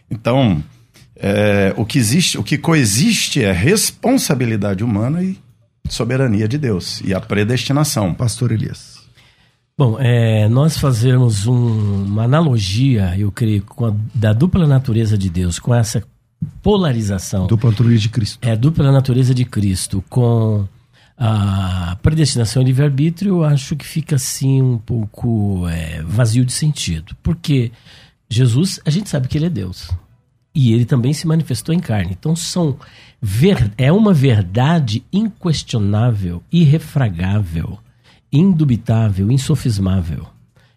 Então, 0.10 0.64
é, 1.16 1.74
o 1.78 1.86
que 1.86 1.98
existe, 1.98 2.38
o 2.38 2.44
que 2.44 2.58
coexiste 2.58 3.44
é 3.44 3.52
responsabilidade 3.52 4.84
humana 4.84 5.24
e 5.24 5.38
soberania 5.90 6.48
de 6.48 6.58
Deus 6.58 7.02
e 7.02 7.14
a 7.14 7.22
predestinação. 7.22 8.14
Pastor 8.14 8.52
Elias. 8.52 8.96
Bom, 9.78 9.98
é, 10.00 10.48
nós 10.48 10.78
fazemos 10.78 11.46
um, 11.48 12.06
uma 12.06 12.24
analogia, 12.24 13.14
eu 13.18 13.32
creio, 13.32 13.62
com 13.64 13.88
a, 13.88 13.94
da 14.14 14.32
dupla 14.32 14.66
natureza 14.66 15.18
de 15.18 15.30
Deus, 15.30 15.60
com 15.60 15.76
essa 15.76 16.02
polarização. 16.62 17.48
Dupla 17.48 17.72
natureza 17.72 18.00
de 18.00 18.10
Cristo. 18.10 18.40
É, 18.42 18.56
dupla 18.56 18.92
natureza 18.92 19.34
de 19.34 19.44
Cristo, 19.44 20.04
com 20.10 20.66
a 21.18 21.98
predestinação 22.02 22.62
e 22.62 22.66
livre-arbítrio, 22.66 23.36
eu 23.36 23.44
acho 23.44 23.76
que 23.76 23.86
fica 23.86 24.16
assim 24.16 24.62
um 24.62 24.78
pouco 24.78 25.68
é, 25.68 26.02
vazio 26.04 26.46
de 26.46 26.54
sentido. 26.54 27.16
Porque 27.22 27.72
Jesus, 28.30 28.80
a 28.86 28.90
gente 28.90 29.10
sabe 29.10 29.28
que 29.28 29.38
ele 29.38 29.46
é 29.46 29.50
Deus. 29.50 29.90
E 30.56 30.72
ele 30.72 30.86
também 30.86 31.14
se 31.14 31.28
manifestou 31.28 31.76
em 31.76 31.80
carne. 31.80 32.16
Então 32.18 32.36
são 32.36 32.78
ver, 33.22 33.72
é 33.78 33.92
uma 33.92 34.14
verdade 34.14 35.04
inquestionável, 35.12 36.42
irrefragável, 36.52 37.78
indubitável, 38.32 39.30
insofismável. 39.30 40.28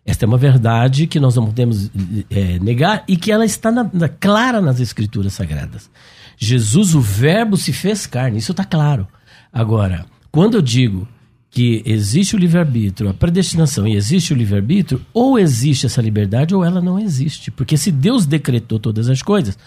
Esta 0.05 0.25
é 0.25 0.27
uma 0.27 0.39
verdade 0.39 1.07
que 1.07 1.21
nós 1.21 1.37
não 1.37 1.47
podemos 1.47 1.91
é, 2.31 2.59
negar 2.59 3.05
e 3.07 3.17
que 3.17 3.31
ela 3.31 3.45
está 3.45 3.71
na, 3.71 3.89
na, 3.93 4.09
clara 4.09 4.61
nas 4.61 4.81
Escrituras 4.81 5.35
Sagradas. 5.35 5.91
Jesus, 6.39 6.95
o 6.95 7.01
Verbo, 7.01 7.57
se 7.57 7.73
fez 7.73 8.07
carne, 8.07 8.39
isso 8.39 8.53
está 8.53 8.65
claro. 8.65 9.07
Agora, 9.53 10.07
quando 10.33 10.55
eu 10.55 10.63
digo 10.63 11.07
que 11.51 11.83
existe 11.85 12.37
o 12.37 12.39
livre-arbítrio, 12.39 13.11
a 13.11 13.15
predestinação 13.15 13.87
e 13.87 13.97
existe 13.97 14.33
o 14.33 14.37
livre-arbítrio, 14.37 15.01
ou 15.13 15.39
existe 15.39 15.87
essa 15.87 16.03
liberdade 16.03 16.55
ou 16.55 16.65
ela 16.65 16.81
não 16.81 16.99
existe. 16.99 17.51
Porque 17.51 17.77
se 17.77 17.91
Deus 17.91 18.27
decretou 18.27 18.79
todas 18.79 19.09
as 19.09 19.23
coisas, 19.23 19.59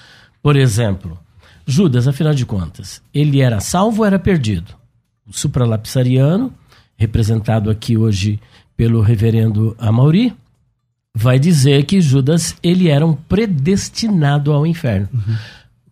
por 0.42 0.56
exemplo, 0.56 1.18
Judas, 1.66 2.08
afinal 2.08 2.34
de 2.34 2.46
contas, 2.46 3.02
ele 3.14 3.42
era 3.42 3.60
salvo 3.60 4.02
ou 4.02 4.06
era 4.06 4.20
perdido? 4.20 4.74
O 5.28 5.34
supralapsariano, 5.34 6.54
representado 6.96 7.70
aqui 7.70 7.98
hoje 7.98 8.40
pelo 8.76 9.02
reverendo 9.02 9.76
Amauri, 9.80 10.34
vai 11.14 11.38
dizer 11.38 11.86
que 11.86 12.02
Judas 12.02 12.56
ele 12.64 12.90
era 12.90 13.06
um 13.06 13.14
predestinado 13.14 14.52
ao 14.52 14.66
inferno. 14.66 15.10
Uhum. 15.14 15.36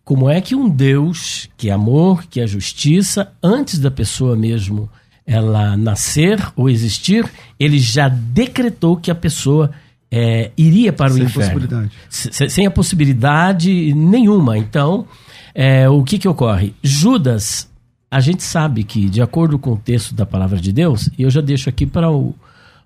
Como 0.04 0.28
é 0.28 0.40
que 0.40 0.54
um 0.54 0.68
Deus, 0.68 1.48
que 1.56 1.68
é 1.68 1.72
amor, 1.72 2.24
que 2.24 2.40
é 2.40 2.46
justiça, 2.46 3.32
antes 3.42 3.78
da 3.78 3.90
pessoa 3.90 4.34
mesmo 4.34 4.90
ela 5.30 5.76
nascer 5.76 6.44
ou 6.56 6.68
existir, 6.68 7.24
ele 7.58 7.78
já 7.78 8.08
decretou 8.08 8.96
que 8.96 9.12
a 9.12 9.14
pessoa 9.14 9.70
é, 10.10 10.50
iria 10.58 10.92
para 10.92 11.12
sem 11.12 11.22
o 11.22 11.24
inferno. 11.24 11.60
Possibilidade. 11.60 11.92
Sem, 12.08 12.48
sem 12.48 12.66
a 12.66 12.70
possibilidade 12.70 13.94
nenhuma. 13.94 14.58
Então, 14.58 15.06
é, 15.54 15.88
o 15.88 16.02
que, 16.02 16.18
que 16.18 16.26
ocorre? 16.26 16.74
Judas, 16.82 17.70
a 18.10 18.18
gente 18.18 18.42
sabe 18.42 18.82
que, 18.82 19.08
de 19.08 19.22
acordo 19.22 19.56
com 19.56 19.74
o 19.74 19.76
texto 19.76 20.16
da 20.16 20.26
palavra 20.26 20.58
de 20.58 20.72
Deus, 20.72 21.08
e 21.16 21.22
eu 21.22 21.30
já 21.30 21.40
deixo 21.40 21.68
aqui 21.68 21.86
para 21.86 22.10
o, 22.10 22.30
o 22.30 22.34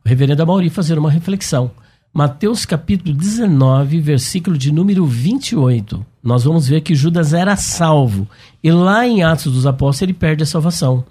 reverendo 0.05 0.43
Amauri 0.43 0.69
fazer 0.69 0.99
uma 0.99 1.11
reflexão. 1.11 1.71
Mateus 2.13 2.67
capítulo 2.67 3.17
19, 3.17 4.01
versículo 4.01 4.59
de 4.59 4.71
número 4.71 5.07
28. 5.07 6.05
Nós 6.23 6.45
vamos 6.45 6.69
ver 6.69 6.83
que 6.83 6.95
Judas 6.95 7.33
era 7.33 7.57
salvo. 7.57 8.29
E 8.63 8.71
lá 8.71 9.07
em 9.07 9.23
Atos 9.23 9.51
dos 9.51 9.67
Apóstolos 9.67 10.03
ele 10.03 10.13
perde 10.13 10.43
a 10.43 10.47
salvação. 10.47 11.07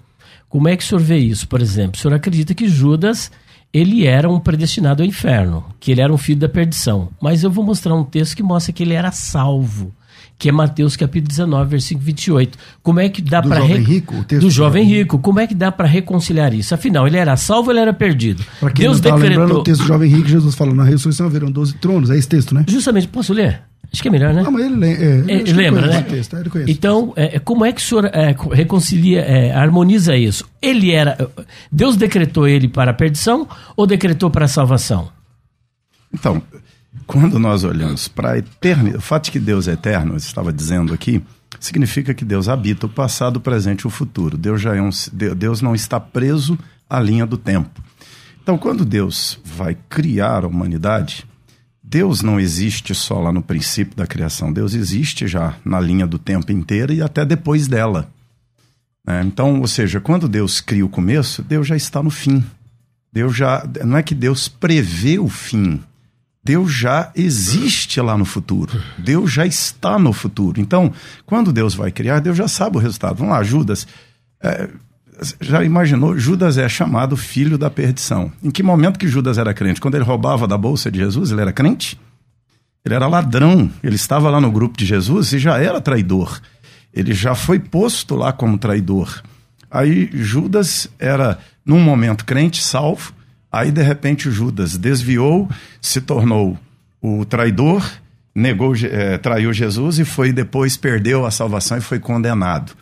Como 0.54 0.68
é 0.68 0.76
que 0.76 0.84
o 0.84 0.86
senhor 0.86 1.00
vê 1.00 1.18
isso, 1.18 1.48
por 1.48 1.60
exemplo? 1.60 1.96
O 1.96 1.98
senhor 2.00 2.14
acredita 2.14 2.54
que 2.54 2.68
Judas 2.68 3.28
ele 3.72 4.06
era 4.06 4.30
um 4.30 4.38
predestinado 4.38 5.02
ao 5.02 5.08
inferno, 5.08 5.64
que 5.80 5.90
ele 5.90 6.00
era 6.00 6.14
um 6.14 6.16
filho 6.16 6.38
da 6.38 6.48
perdição. 6.48 7.08
Mas 7.20 7.42
eu 7.42 7.50
vou 7.50 7.64
mostrar 7.64 7.92
um 7.92 8.04
texto 8.04 8.36
que 8.36 8.42
mostra 8.44 8.72
que 8.72 8.84
ele 8.84 8.94
era 8.94 9.10
salvo, 9.10 9.92
que 10.38 10.48
é 10.48 10.52
Mateus 10.52 10.94
capítulo 10.94 11.26
19, 11.26 11.70
versículo 11.70 12.06
28. 12.06 12.56
Como 12.84 13.00
é 13.00 13.08
que 13.08 13.20
dá 13.20 13.42
para 13.42 13.62
jovem 13.62 13.78
re... 13.78 13.82
rico, 13.82 14.14
o 14.14 14.22
texto 14.22 14.42
do 14.42 14.48
jovem 14.48 14.84
rico? 14.84 15.18
Como 15.18 15.40
é 15.40 15.46
que 15.48 15.56
dá 15.56 15.72
para 15.72 15.88
reconciliar 15.88 16.54
isso? 16.54 16.72
Afinal, 16.72 17.04
ele 17.08 17.16
era 17.16 17.36
salvo 17.36 17.70
ou 17.70 17.72
ele 17.72 17.80
era 17.80 17.92
perdido? 17.92 18.44
Pra 18.60 18.70
quem 18.70 18.84
Deus 18.84 19.00
não 19.00 19.10
tá 19.10 19.16
decretou. 19.16 19.58
o 19.58 19.64
texto 19.64 19.80
do 19.80 19.88
jovem 19.88 20.08
rico, 20.08 20.28
Jesus 20.28 20.54
fala 20.54 20.72
na 20.72 20.84
ressurreição 20.84 21.26
haverão 21.26 21.50
12 21.50 21.74
tronos. 21.78 22.10
É 22.10 22.16
esse 22.16 22.28
texto, 22.28 22.54
né? 22.54 22.64
Justamente, 22.68 23.08
posso 23.08 23.32
ler? 23.32 23.60
Acho 23.94 24.02
que 24.02 24.08
é 24.08 24.10
melhor, 24.10 24.34
né? 24.34 24.42
Não, 24.42 24.50
mas 24.50 24.66
ele, 24.66 24.86
é, 24.86 25.38
ele 25.38 25.52
lembra, 25.52 25.86
né? 25.86 26.02
Texto, 26.02 26.36
ele 26.36 26.50
então, 26.66 27.12
é, 27.14 27.38
como 27.38 27.64
é 27.64 27.72
que 27.72 27.80
o 27.80 27.84
senhor 27.84 28.06
é, 28.06 28.34
reconcilia, 28.52 29.20
é, 29.20 29.52
harmoniza 29.54 30.16
isso? 30.16 30.44
Ele 30.60 30.90
era. 30.90 31.16
Deus 31.70 31.96
decretou 31.96 32.48
ele 32.48 32.66
para 32.66 32.90
a 32.90 32.94
perdição 32.94 33.46
ou 33.76 33.86
decretou 33.86 34.30
para 34.30 34.46
a 34.46 34.48
salvação? 34.48 35.12
Então, 36.12 36.42
quando 37.06 37.38
nós 37.38 37.62
olhamos 37.62 38.08
para 38.08 38.32
a 38.32 38.38
eternidade, 38.38 38.96
o 38.96 39.00
fato 39.00 39.26
de 39.26 39.30
que 39.30 39.38
Deus 39.38 39.68
é 39.68 39.74
eterno, 39.74 40.14
eu 40.14 40.16
estava 40.16 40.52
dizendo 40.52 40.92
aqui, 40.92 41.22
significa 41.60 42.12
que 42.12 42.24
Deus 42.24 42.48
habita 42.48 42.86
o 42.86 42.88
passado, 42.88 43.36
o 43.36 43.40
presente 43.40 43.82
e 43.82 43.86
o 43.86 43.90
futuro. 43.90 44.36
Deus, 44.36 44.60
já 44.60 44.74
é 44.74 44.82
um, 44.82 44.90
Deus 45.36 45.62
não 45.62 45.72
está 45.72 46.00
preso 46.00 46.58
à 46.90 46.98
linha 46.98 47.24
do 47.24 47.38
tempo. 47.38 47.80
Então, 48.42 48.58
quando 48.58 48.84
Deus 48.84 49.38
vai 49.44 49.76
criar 49.88 50.44
a 50.44 50.48
humanidade, 50.48 51.24
Deus 51.94 52.22
não 52.22 52.40
existe 52.40 52.92
só 52.92 53.20
lá 53.20 53.32
no 53.32 53.40
princípio 53.40 53.96
da 53.96 54.04
criação, 54.04 54.52
Deus 54.52 54.74
existe 54.74 55.28
já 55.28 55.54
na 55.64 55.78
linha 55.78 56.04
do 56.04 56.18
tempo 56.18 56.50
inteiro 56.50 56.92
e 56.92 57.00
até 57.00 57.24
depois 57.24 57.68
dela. 57.68 58.10
É, 59.06 59.22
então, 59.22 59.60
ou 59.60 59.68
seja, 59.68 60.00
quando 60.00 60.28
Deus 60.28 60.60
cria 60.60 60.84
o 60.84 60.88
começo, 60.88 61.40
Deus 61.40 61.68
já 61.68 61.76
está 61.76 62.02
no 62.02 62.10
fim. 62.10 62.44
Deus 63.12 63.36
já. 63.36 63.64
Não 63.84 63.96
é 63.96 64.02
que 64.02 64.12
Deus 64.12 64.48
prevê 64.48 65.20
o 65.20 65.28
fim. 65.28 65.80
Deus 66.42 66.72
já 66.72 67.12
existe 67.14 68.00
lá 68.00 68.18
no 68.18 68.24
futuro. 68.24 68.82
Deus 68.98 69.30
já 69.30 69.46
está 69.46 69.96
no 69.96 70.12
futuro. 70.12 70.60
Então, 70.60 70.92
quando 71.24 71.52
Deus 71.52 71.76
vai 71.76 71.92
criar, 71.92 72.18
Deus 72.18 72.36
já 72.36 72.48
sabe 72.48 72.76
o 72.76 72.80
resultado. 72.80 73.18
Vamos 73.18 73.34
lá, 73.34 73.42
Judas. 73.44 73.86
É, 74.42 74.68
já 75.40 75.62
imaginou? 75.62 76.18
Judas 76.18 76.58
é 76.58 76.68
chamado 76.68 77.16
filho 77.16 77.56
da 77.56 77.70
perdição. 77.70 78.32
Em 78.42 78.50
que 78.50 78.62
momento 78.62 78.98
que 78.98 79.08
Judas 79.08 79.38
era 79.38 79.54
crente? 79.54 79.80
Quando 79.80 79.94
ele 79.94 80.04
roubava 80.04 80.46
da 80.46 80.58
bolsa 80.58 80.90
de 80.90 80.98
Jesus, 80.98 81.30
ele 81.30 81.40
era 81.40 81.52
crente? 81.52 81.98
Ele 82.84 82.94
era 82.94 83.06
ladrão. 83.06 83.70
Ele 83.82 83.96
estava 83.96 84.30
lá 84.30 84.40
no 84.40 84.50
grupo 84.50 84.76
de 84.76 84.84
Jesus 84.84 85.32
e 85.32 85.38
já 85.38 85.58
era 85.58 85.80
traidor. 85.80 86.40
Ele 86.92 87.12
já 87.14 87.34
foi 87.34 87.58
posto 87.58 88.14
lá 88.14 88.32
como 88.32 88.58
traidor. 88.58 89.22
Aí 89.70 90.10
Judas 90.12 90.88
era, 90.98 91.38
num 91.64 91.80
momento, 91.80 92.24
crente, 92.24 92.62
salvo. 92.62 93.12
Aí, 93.50 93.70
de 93.70 93.82
repente, 93.82 94.30
Judas 94.30 94.76
desviou, 94.76 95.48
se 95.80 96.00
tornou 96.00 96.58
o 97.00 97.24
traidor, 97.24 97.88
negou, 98.34 98.74
é, 98.76 99.16
traiu 99.18 99.52
Jesus 99.52 99.98
e 99.98 100.04
foi 100.04 100.32
depois 100.32 100.76
perdeu 100.76 101.24
a 101.24 101.30
salvação 101.30 101.78
e 101.78 101.80
foi 101.80 102.00
condenado 102.00 102.72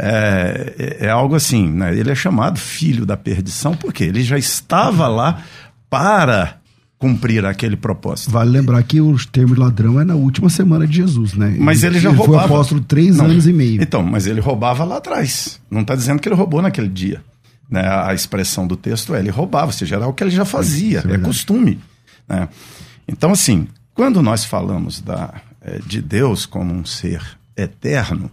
é, 0.00 0.74
é, 1.00 1.06
é 1.06 1.10
algo 1.10 1.34
assim, 1.34 1.68
né? 1.68 1.96
Ele 1.96 2.10
é 2.10 2.14
chamado 2.14 2.58
filho 2.58 3.04
da 3.04 3.16
perdição 3.16 3.74
porque 3.74 4.04
ele 4.04 4.22
já 4.22 4.38
estava 4.38 5.08
lá 5.08 5.42
para 5.90 6.58
cumprir 6.98 7.44
aquele 7.44 7.76
propósito. 7.76 8.30
Vale 8.30 8.50
lembrar 8.50 8.82
que 8.82 9.00
o 9.00 9.16
termo 9.26 9.54
ladrão 9.58 10.00
é 10.00 10.04
na 10.04 10.14
última 10.14 10.50
semana 10.50 10.86
de 10.86 10.96
Jesus, 10.96 11.34
né? 11.34 11.56
Mas 11.58 11.82
ele, 11.82 11.94
ele 11.94 12.00
já 12.00 12.10
ele 12.10 12.18
roubava. 12.18 12.48
Foi 12.48 12.56
apóstolo 12.56 12.80
três 12.80 13.16
Não, 13.16 13.26
anos 13.26 13.46
e 13.46 13.52
meio. 13.52 13.82
Então, 13.82 14.02
mas 14.02 14.26
ele 14.26 14.40
roubava 14.40 14.84
lá 14.84 14.96
atrás. 14.96 15.60
Não 15.70 15.82
está 15.82 15.94
dizendo 15.94 16.20
que 16.20 16.28
ele 16.28 16.34
roubou 16.34 16.60
naquele 16.60 16.88
dia. 16.88 17.22
Né? 17.70 17.82
A 17.86 18.12
expressão 18.14 18.66
do 18.66 18.76
texto 18.76 19.14
é 19.14 19.20
ele 19.20 19.30
roubava, 19.30 19.66
ou 19.66 19.72
seja, 19.72 19.96
era 19.96 20.06
o 20.06 20.12
que 20.12 20.24
ele 20.24 20.30
já 20.30 20.44
fazia, 20.44 21.04
é, 21.08 21.14
é 21.14 21.18
costume. 21.18 21.78
Né? 22.28 22.48
Então, 23.06 23.30
assim, 23.30 23.68
quando 23.94 24.22
nós 24.22 24.44
falamos 24.44 25.00
da, 25.00 25.34
é, 25.60 25.78
de 25.86 26.00
Deus 26.00 26.46
como 26.46 26.72
um 26.74 26.84
ser 26.84 27.22
eterno, 27.56 28.30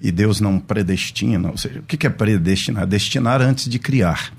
e 0.00 0.10
Deus 0.12 0.40
não 0.40 0.58
predestina. 0.58 1.50
Ou 1.50 1.56
seja, 1.56 1.80
o 1.80 1.82
que 1.82 2.06
é 2.06 2.10
predestinar? 2.10 2.86
Destinar 2.86 3.40
antes 3.42 3.68
de 3.68 3.78
criar. 3.78 4.32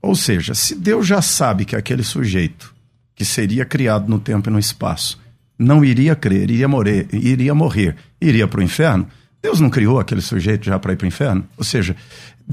Ou 0.00 0.14
seja, 0.14 0.54
se 0.54 0.74
Deus 0.74 1.06
já 1.06 1.22
sabe 1.22 1.64
que 1.64 1.76
aquele 1.76 2.02
sujeito 2.02 2.74
que 3.14 3.24
seria 3.24 3.64
criado 3.64 4.08
no 4.08 4.18
tempo 4.18 4.48
e 4.48 4.52
no 4.52 4.58
espaço 4.58 5.20
não 5.58 5.84
iria 5.84 6.16
crer, 6.16 6.50
iria 6.50 6.66
morrer, 6.66 7.06
iria 7.12 7.54
morrer, 7.54 7.96
iria 8.20 8.48
para 8.48 8.60
o 8.60 8.62
inferno, 8.62 9.06
Deus 9.40 9.60
não 9.60 9.70
criou 9.70 10.00
aquele 10.00 10.20
sujeito 10.20 10.64
já 10.64 10.78
para 10.78 10.92
ir 10.92 10.96
para 10.96 11.04
o 11.04 11.08
inferno? 11.08 11.44
Ou 11.56 11.64
seja, 11.64 11.96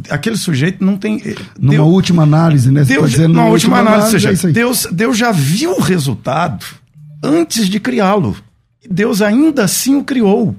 aquele 0.09 0.37
sujeito 0.37 0.83
não 0.83 0.97
tem. 0.97 1.21
Eh, 1.23 1.35
Numa 1.59 1.73
Deus, 1.73 1.87
última 1.87 2.23
análise, 2.23 2.71
né? 2.71 2.83
Deus, 2.83 3.11
dizendo, 3.11 3.33
numa 3.33 3.47
última, 3.47 3.77
última 3.77 3.93
análise, 3.95 4.17
análise 4.17 4.41
seja, 4.41 4.49
é 4.49 4.51
Deus, 4.51 4.87
Deus 4.91 5.17
já 5.17 5.31
viu 5.31 5.71
o 5.71 5.81
resultado 5.81 6.65
antes 7.23 7.67
de 7.67 7.79
criá-lo. 7.79 8.35
Deus 8.89 9.21
ainda 9.21 9.65
assim 9.65 9.95
o 9.95 10.03
criou. 10.03 10.55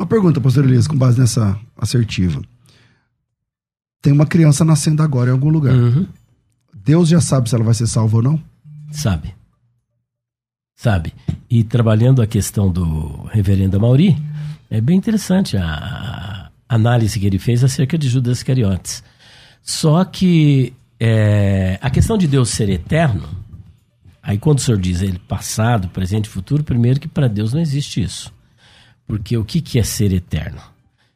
Uma 0.00 0.06
pergunta, 0.06 0.40
pastor 0.40 0.64
Elias, 0.64 0.86
com 0.86 0.96
base 0.96 1.20
nessa 1.20 1.60
assertiva. 1.76 2.40
Tem 4.00 4.14
uma 4.14 4.24
criança 4.24 4.64
nascendo 4.64 5.02
agora 5.02 5.28
em 5.28 5.32
algum 5.34 5.50
lugar. 5.50 5.74
Uhum. 5.74 6.06
Deus 6.74 7.10
já 7.10 7.20
sabe 7.20 7.50
se 7.50 7.54
ela 7.54 7.62
vai 7.62 7.74
ser 7.74 7.86
salva 7.86 8.16
ou 8.16 8.22
não? 8.22 8.42
Sabe. 8.90 9.34
Sabe. 10.74 11.12
E 11.50 11.62
trabalhando 11.62 12.22
a 12.22 12.26
questão 12.26 12.72
do 12.72 13.24
reverendo 13.30 13.78
Mauri, 13.78 14.16
é 14.70 14.80
bem 14.80 14.96
interessante 14.96 15.58
a 15.58 16.50
análise 16.66 17.20
que 17.20 17.26
ele 17.26 17.38
fez 17.38 17.62
acerca 17.62 17.98
de 17.98 18.08
Judas 18.08 18.38
Iscariotes. 18.38 19.04
Só 19.60 20.02
que 20.02 20.72
é, 20.98 21.78
a 21.82 21.90
questão 21.90 22.16
de 22.16 22.26
Deus 22.26 22.48
ser 22.48 22.70
eterno, 22.70 23.28
aí 24.22 24.38
quando 24.38 24.60
o 24.60 24.62
senhor 24.62 24.80
diz 24.80 25.02
ele 25.02 25.18
passado, 25.18 25.88
presente 25.88 26.24
e 26.24 26.30
futuro, 26.30 26.64
primeiro 26.64 26.98
que 26.98 27.06
para 27.06 27.28
Deus 27.28 27.52
não 27.52 27.60
existe 27.60 28.00
isso. 28.02 28.32
Porque 29.10 29.36
o 29.36 29.44
que, 29.44 29.60
que 29.60 29.76
é 29.76 29.82
ser 29.82 30.12
eterno? 30.12 30.60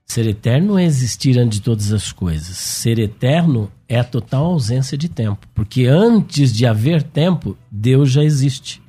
Ser 0.04 0.26
eterno 0.26 0.76
é 0.76 0.85
existir 0.85 1.38
antes 1.38 1.59
de 1.59 1.64
todas 1.64 1.92
as 1.92 2.11
coisas. 2.11 2.57
Ser 2.57 2.98
eterno 2.98 3.70
é 3.88 4.00
a 4.00 4.04
total 4.04 4.46
ausência 4.46 4.98
de 4.98 5.09
tempo. 5.09 5.46
Porque 5.54 5.87
antes 5.87 6.52
de 6.52 6.66
haver 6.66 7.04
tempo, 7.04 7.57
Deus 7.70 8.11
já 8.11 8.24
existe. 8.24 8.83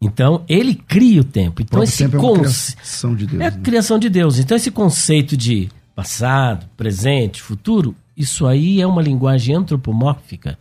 Então, 0.00 0.44
ele 0.48 0.74
cria 0.74 1.20
o 1.20 1.24
tempo. 1.24 1.62
Então, 1.62 1.80
O 1.80 1.82
esse 1.82 2.04
tempo 2.04 2.16
é 2.16 2.38
criação 2.38 3.16
de 3.16 3.26
Deus. 3.26 3.42
é 3.42 3.46
a 3.46 3.50
né? 3.50 3.60
criação 3.60 3.98
de 3.98 4.08
Deus. 4.08 4.38
Então, 4.38 4.56
esse 4.56 4.70
conceito 4.70 5.36
de 5.36 5.68
passado, 5.94 6.66
presente, 6.76 7.42
futuro, 7.42 7.92
isso 8.16 8.46
aí 8.46 8.80
é 8.80 8.86
uma 8.86 9.02
linguagem 9.02 9.56
antropomórfica 9.56 10.56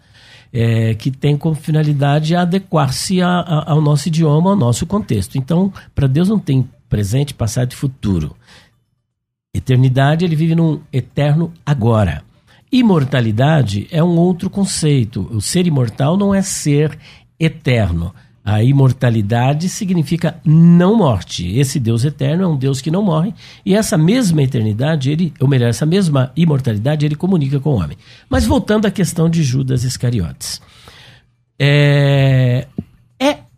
é, 0.53 0.93
que 0.93 1.09
tem 1.09 1.35
como 1.35 1.55
finalidade 1.55 2.35
adequar-se 2.35 3.19
ao 3.21 3.81
nosso 3.81 4.07
idioma, 4.07 4.51
ao 4.51 4.55
nosso 4.55 4.85
contexto. 4.85 5.35
Então, 5.35 5.73
para 5.95 6.05
Deus 6.05 6.29
não 6.29 6.37
tem 6.37 6.69
presente, 6.93 7.33
passado 7.33 7.71
e 7.71 7.75
futuro. 7.75 8.35
Eternidade, 9.51 10.23
ele 10.23 10.35
vive 10.35 10.53
num 10.53 10.79
eterno 10.93 11.51
agora. 11.65 12.23
Imortalidade 12.71 13.87
é 13.89 14.03
um 14.03 14.15
outro 14.15 14.47
conceito. 14.47 15.27
O 15.31 15.41
ser 15.41 15.65
imortal 15.65 16.15
não 16.15 16.35
é 16.35 16.43
ser 16.43 16.95
eterno. 17.39 18.13
A 18.45 18.61
imortalidade 18.61 19.69
significa 19.69 20.39
não 20.45 20.95
morte. 20.95 21.57
Esse 21.57 21.79
Deus 21.79 22.05
eterno 22.05 22.43
é 22.43 22.47
um 22.47 22.57
Deus 22.57 22.79
que 22.79 22.91
não 22.91 23.01
morre. 23.01 23.33
E 23.65 23.73
essa 23.73 23.97
mesma 23.97 24.43
eternidade, 24.43 25.09
ele, 25.09 25.33
ou 25.39 25.47
melhor, 25.47 25.69
essa 25.69 25.87
mesma 25.87 26.31
imortalidade, 26.35 27.07
ele 27.07 27.15
comunica 27.15 27.59
com 27.59 27.71
o 27.71 27.81
homem. 27.81 27.97
Mas 28.29 28.45
voltando 28.45 28.85
à 28.85 28.91
questão 28.91 29.27
de 29.27 29.41
Judas 29.41 29.83
Iscariotes. 29.83 30.61
É, 31.57 32.67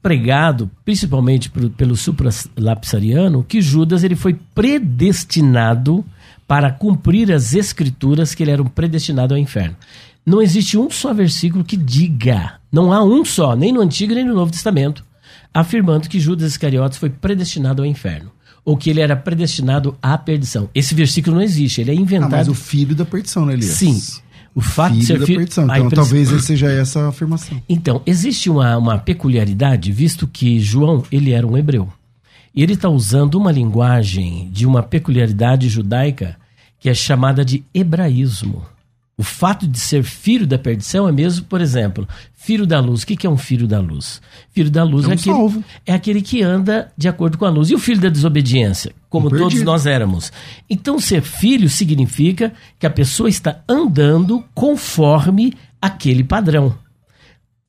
pregado, 0.05 0.69
principalmente 0.85 1.49
pro- 1.49 1.71
pelo 1.71 1.95
supralapsariano, 1.97 3.43
que 3.43 3.59
Judas 3.59 4.03
ele 4.03 4.15
foi 4.15 4.37
predestinado 4.53 6.05
para 6.47 6.71
cumprir 6.71 7.31
as 7.31 7.55
escrituras 7.55 8.35
que 8.35 8.43
ele 8.43 8.51
era 8.51 8.61
um 8.61 8.67
predestinado 8.67 9.33
ao 9.33 9.39
inferno. 9.39 9.75
Não 10.23 10.43
existe 10.43 10.77
um 10.77 10.91
só 10.91 11.11
versículo 11.11 11.63
que 11.63 11.75
diga, 11.75 12.53
não 12.71 12.93
há 12.93 13.03
um 13.03 13.25
só, 13.25 13.55
nem 13.55 13.71
no 13.73 13.81
Antigo 13.81 14.13
nem 14.13 14.23
no 14.23 14.35
Novo 14.35 14.51
Testamento, 14.51 15.03
afirmando 15.51 16.07
que 16.07 16.19
Judas 16.19 16.51
Iscariotes 16.51 16.99
foi 16.99 17.09
predestinado 17.09 17.81
ao 17.81 17.85
inferno. 17.87 18.31
Ou 18.63 18.75
que 18.77 18.89
ele 18.89 18.99
era 19.01 19.15
predestinado 19.15 19.95
à 20.01 20.17
perdição. 20.17 20.69
Esse 20.73 20.93
versículo 20.95 21.35
não 21.35 21.43
existe, 21.43 21.81
ele 21.81 21.91
é 21.91 21.93
Ah, 21.93 21.97
inventado. 21.97 22.31
mas 22.31 22.47
o 22.47 22.53
filho 22.55 22.95
da 22.95 23.05
perdição, 23.05 23.45
né, 23.45 23.53
Elias? 23.53 23.71
Sim. 23.71 23.99
O 24.55 24.61
fato 24.61 24.93
de 24.95 25.05
ser 25.05 25.19
da 25.19 25.25
filho. 25.25 25.39
perdição. 25.39 25.65
Então, 25.65 25.77
impress- 25.77 25.95
talvez 25.95 26.31
esse 26.31 26.45
seja 26.47 26.71
essa 26.71 27.01
a 27.01 27.09
afirmação. 27.09 27.61
então, 27.67 28.01
existe 28.05 28.49
uma, 28.49 28.77
uma 28.77 28.97
peculiaridade, 28.97 29.91
visto 29.91 30.25
que 30.27 30.59
João, 30.61 31.03
ele 31.11 31.31
era 31.31 31.45
um 31.45 31.57
hebreu. 31.57 31.91
E 32.55 32.63
ele 32.63 32.71
está 32.73 32.87
usando 32.87 33.35
uma 33.35 33.51
linguagem 33.51 34.49
de 34.53 34.65
uma 34.65 34.81
peculiaridade 34.81 35.67
judaica 35.67 36.37
que 36.79 36.87
é 36.89 36.93
chamada 36.93 37.43
de 37.43 37.65
hebraísmo. 37.73 38.65
O 39.17 39.23
fato 39.23 39.65
de 39.65 39.79
ser 39.79 40.03
filho 40.03 40.45
da 40.45 40.57
perdição 40.57 41.07
é 41.07 41.11
mesmo, 41.11 41.45
por 41.45 41.61
exemplo, 41.61 42.05
filho 42.33 42.65
da 42.67 42.81
luz. 42.81 43.03
O 43.03 43.05
que 43.07 43.25
é 43.25 43.29
um 43.29 43.37
filho 43.37 43.65
da 43.65 43.79
luz? 43.79 44.21
Filho 44.51 44.69
da 44.69 44.83
luz 44.83 45.05
É 45.05 45.07
um 45.07 45.11
é, 45.11 45.13
aquele, 45.13 45.63
é 45.85 45.93
aquele 45.93 46.21
que 46.21 46.41
anda 46.41 46.91
de 46.97 47.07
acordo 47.07 47.37
com 47.37 47.45
a 47.45 47.49
luz. 47.49 47.69
E 47.69 47.75
o 47.75 47.79
filho 47.79 48.01
da 48.01 48.09
desobediência? 48.09 48.91
Como 49.09 49.27
Um 49.27 49.29
todos 49.29 49.47
perdido. 49.47 49.65
nós 49.65 49.85
éramos. 49.85 50.33
Então, 50.69 50.99
ser 50.99 51.21
filho 51.21 51.69
significa 51.69 52.51
que 52.77 52.85
a 52.85 52.89
pessoa 52.89 53.29
está 53.29 53.61
andando 53.69 54.43
conforme 54.53 55.53
aquele 55.81 56.23
padrão. 56.23 56.75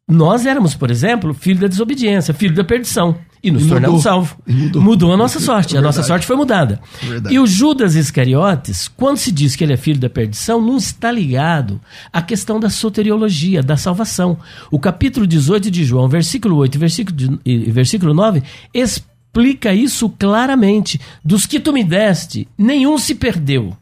Nós 0.08 0.46
éramos, 0.46 0.74
por 0.74 0.90
exemplo, 0.90 1.32
filho 1.32 1.60
da 1.60 1.66
desobediência, 1.68 2.34
filho 2.34 2.54
da 2.54 2.64
perdição. 2.64 3.16
E 3.46 3.50
nos 3.50 3.62
E 3.62 3.64
mudou. 3.64 3.68
tornamos 3.80 4.02
salvos. 4.02 4.36
E 4.46 4.52
mudou. 4.78 5.12
a 5.12 5.16
nossa 5.16 5.38
sorte. 5.40 5.76
A 5.76 5.80
nossa 5.80 6.02
sorte 6.02 6.26
foi 6.26 6.34
mudada. 6.36 6.80
Verdade. 7.02 7.34
E 7.34 7.38
o 7.38 7.46
Judas 7.46 7.94
Iscariotes, 7.94 8.88
quando 8.88 9.16
se 9.18 9.30
diz 9.30 9.54
que 9.54 9.62
ele 9.62 9.72
é 9.72 9.76
filho 9.76 10.00
da 10.00 10.10
perdição, 10.10 10.60
não 10.60 10.76
está 10.76 11.10
ligado 11.12 11.80
à 12.12 12.20
questão 12.20 12.58
da 12.58 12.68
soteriologia, 12.68 13.62
da 13.62 13.76
salvação. 13.76 14.36
O 14.70 14.78
capítulo 14.78 15.26
18 15.26 15.70
de 15.70 15.84
João, 15.84 16.08
versículo 16.08 16.56
8 16.56 16.74
e 16.74 16.78
versículo, 16.78 17.16
de- 17.16 17.40
e 17.44 17.70
versículo 17.70 18.12
9, 18.12 18.42
explica 18.74 19.72
isso 19.74 20.08
claramente. 20.08 21.00
Dos 21.24 21.46
que 21.46 21.60
tu 21.60 21.72
me 21.72 21.84
deste, 21.84 22.46
nenhum 22.58 22.98
se 22.98 23.14
perdeu 23.14 23.76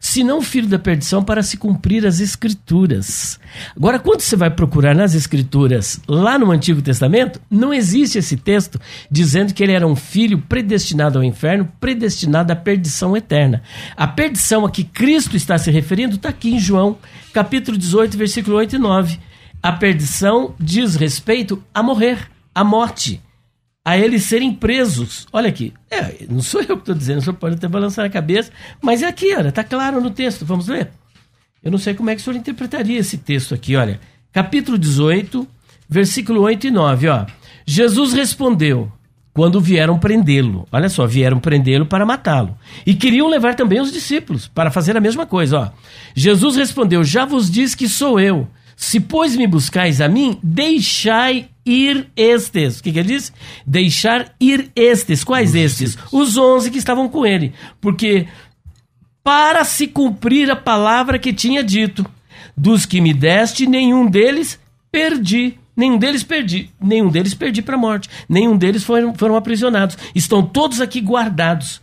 senão 0.00 0.42
filho 0.42 0.68
da 0.68 0.78
perdição 0.78 1.22
para 1.22 1.42
se 1.42 1.56
cumprir 1.56 2.06
as 2.06 2.20
escrituras. 2.20 3.38
Agora, 3.76 3.98
quando 3.98 4.20
você 4.20 4.36
vai 4.36 4.50
procurar 4.50 4.94
nas 4.94 5.14
escrituras, 5.14 6.00
lá 6.08 6.38
no 6.38 6.50
Antigo 6.50 6.82
Testamento, 6.82 7.40
não 7.50 7.72
existe 7.72 8.18
esse 8.18 8.36
texto 8.36 8.80
dizendo 9.10 9.54
que 9.54 9.62
ele 9.62 9.72
era 9.72 9.86
um 9.86 9.96
filho 9.96 10.38
predestinado 10.38 11.18
ao 11.18 11.24
inferno, 11.24 11.68
predestinado 11.80 12.52
à 12.52 12.56
perdição 12.56 13.16
eterna. 13.16 13.62
A 13.96 14.06
perdição 14.06 14.64
a 14.64 14.70
que 14.70 14.84
Cristo 14.84 15.36
está 15.36 15.58
se 15.58 15.70
referindo 15.70 16.16
está 16.16 16.28
aqui 16.28 16.50
em 16.50 16.58
João, 16.58 16.98
capítulo 17.32 17.76
18, 17.76 18.16
versículo 18.16 18.56
8 18.56 18.76
e 18.76 18.78
9. 18.78 19.18
A 19.62 19.72
perdição 19.72 20.54
diz 20.58 20.94
respeito 20.94 21.62
a 21.74 21.82
morrer, 21.82 22.30
à 22.54 22.62
morte 22.62 23.20
a 23.88 23.96
eles 23.96 24.24
serem 24.24 24.52
presos. 24.52 25.26
Olha 25.32 25.48
aqui, 25.48 25.72
é, 25.90 26.26
não 26.28 26.42
sou 26.42 26.60
eu 26.60 26.76
que 26.76 26.82
estou 26.82 26.94
dizendo, 26.94 27.20
o 27.20 27.22
senhor 27.22 27.36
pode 27.36 27.54
até 27.54 27.66
balançar 27.66 28.04
a 28.04 28.10
cabeça, 28.10 28.52
mas 28.82 29.02
é 29.02 29.06
aqui, 29.06 29.34
olha, 29.34 29.48
está 29.48 29.64
claro 29.64 29.98
no 29.98 30.10
texto, 30.10 30.44
vamos 30.44 30.66
ver? 30.66 30.90
Eu 31.64 31.70
não 31.70 31.78
sei 31.78 31.94
como 31.94 32.10
é 32.10 32.14
que 32.14 32.20
o 32.20 32.24
senhor 32.24 32.36
interpretaria 32.36 32.98
esse 32.98 33.16
texto 33.16 33.54
aqui, 33.54 33.76
olha. 33.76 33.98
Capítulo 34.30 34.76
18, 34.76 35.48
versículo 35.88 36.42
8 36.42 36.66
e 36.66 36.70
9, 36.70 37.08
ó. 37.08 37.24
Jesus 37.64 38.12
respondeu 38.12 38.92
quando 39.32 39.58
vieram 39.58 39.98
prendê-lo. 39.98 40.68
Olha 40.70 40.90
só, 40.90 41.06
vieram 41.06 41.40
prendê-lo 41.40 41.86
para 41.86 42.04
matá-lo. 42.04 42.58
E 42.84 42.94
queriam 42.94 43.26
levar 43.26 43.54
também 43.54 43.80
os 43.80 43.90
discípulos 43.90 44.46
para 44.48 44.70
fazer 44.70 44.98
a 44.98 45.00
mesma 45.00 45.24
coisa, 45.24 45.58
ó. 45.60 45.68
Jesus 46.14 46.56
respondeu: 46.56 47.02
Já 47.02 47.24
vos 47.24 47.50
diz 47.50 47.74
que 47.74 47.88
sou 47.88 48.20
eu. 48.20 48.46
Se, 48.76 49.00
pois, 49.00 49.34
me 49.34 49.46
buscais 49.46 50.00
a 50.00 50.08
mim, 50.08 50.38
deixai 50.42 51.48
ir 51.68 52.10
estes. 52.16 52.78
O 52.78 52.82
que, 52.82 52.92
que 52.92 52.98
ele 52.98 53.08
diz? 53.08 53.32
Deixar 53.66 54.34
ir 54.40 54.70
estes. 54.74 55.22
Quais 55.22 55.54
estes? 55.54 55.98
Os 56.10 56.36
onze 56.36 56.70
que 56.70 56.78
estavam 56.78 57.08
com 57.08 57.26
ele. 57.26 57.52
Porque 57.80 58.26
para 59.22 59.64
se 59.64 59.86
cumprir 59.86 60.50
a 60.50 60.56
palavra 60.56 61.18
que 61.18 61.32
tinha 61.32 61.62
dito. 61.62 62.04
Dos 62.56 62.86
que 62.86 63.00
me 63.00 63.12
deste, 63.12 63.66
nenhum 63.66 64.06
deles 64.06 64.58
perdi. 64.90 65.58
Nenhum 65.76 65.98
deles 65.98 66.24
perdi. 66.24 66.70
Nenhum 66.80 67.08
deles 67.08 67.34
perdi 67.34 67.62
para 67.62 67.76
a 67.76 67.78
morte. 67.78 68.08
Nenhum 68.28 68.56
deles 68.56 68.82
foram, 68.82 69.14
foram 69.14 69.36
aprisionados. 69.36 69.96
Estão 70.14 70.42
todos 70.42 70.80
aqui 70.80 71.00
guardados. 71.00 71.80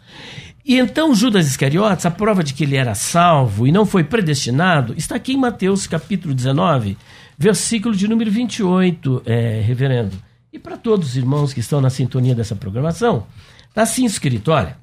E 0.65 0.79
então 0.79 1.13
Judas 1.13 1.45
Iscariotes, 1.45 2.07
a 2.07 2.11
prova 2.11 2.43
de 2.43 2.51
que 2.51 2.63
ele 2.63 2.75
era 2.75 2.95
salvo 2.95 3.67
e 3.67 3.71
não 3.71 3.85
foi 3.85 4.03
predestinado, 4.03 4.95
está 4.97 5.15
aqui 5.15 5.33
em 5.33 5.37
Mateus 5.37 5.85
capítulo 5.85 6.33
19, 6.33 6.97
versículo 7.37 7.95
de 7.95 8.07
número 8.07 8.31
28, 8.31 9.21
é, 9.27 9.61
reverendo. 9.61 10.15
E 10.51 10.57
para 10.57 10.75
todos 10.75 11.09
os 11.09 11.17
irmãos 11.17 11.53
que 11.53 11.59
estão 11.59 11.79
na 11.79 11.91
sintonia 11.91 12.33
dessa 12.33 12.55
programação, 12.55 13.27
está 13.69 13.83
assim 13.83 14.05
escrito, 14.05 14.49
olha. 14.49 14.75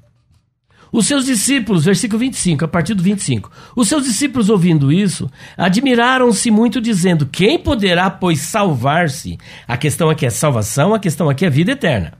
Os 0.89 1.05
seus 1.05 1.25
discípulos, 1.25 1.83
versículo 1.83 2.19
25, 2.19 2.63
a 2.63 2.67
partir 2.67 2.93
do 2.93 3.03
25. 3.03 3.51
Os 3.75 3.89
seus 3.89 4.05
discípulos, 4.05 4.49
ouvindo 4.49 4.89
isso, 4.89 5.29
admiraram-se 5.57 6.49
muito, 6.51 6.79
dizendo: 6.79 7.25
Quem 7.25 7.57
poderá, 7.57 8.11
pois, 8.11 8.39
salvar-se? 8.39 9.37
A 9.67 9.75
questão 9.75 10.09
aqui 10.09 10.23
é 10.23 10.29
salvação, 10.29 10.93
a 10.93 10.99
questão 10.99 11.29
aqui 11.29 11.45
é 11.45 11.49
vida 11.49 11.71
eterna. 11.71 12.13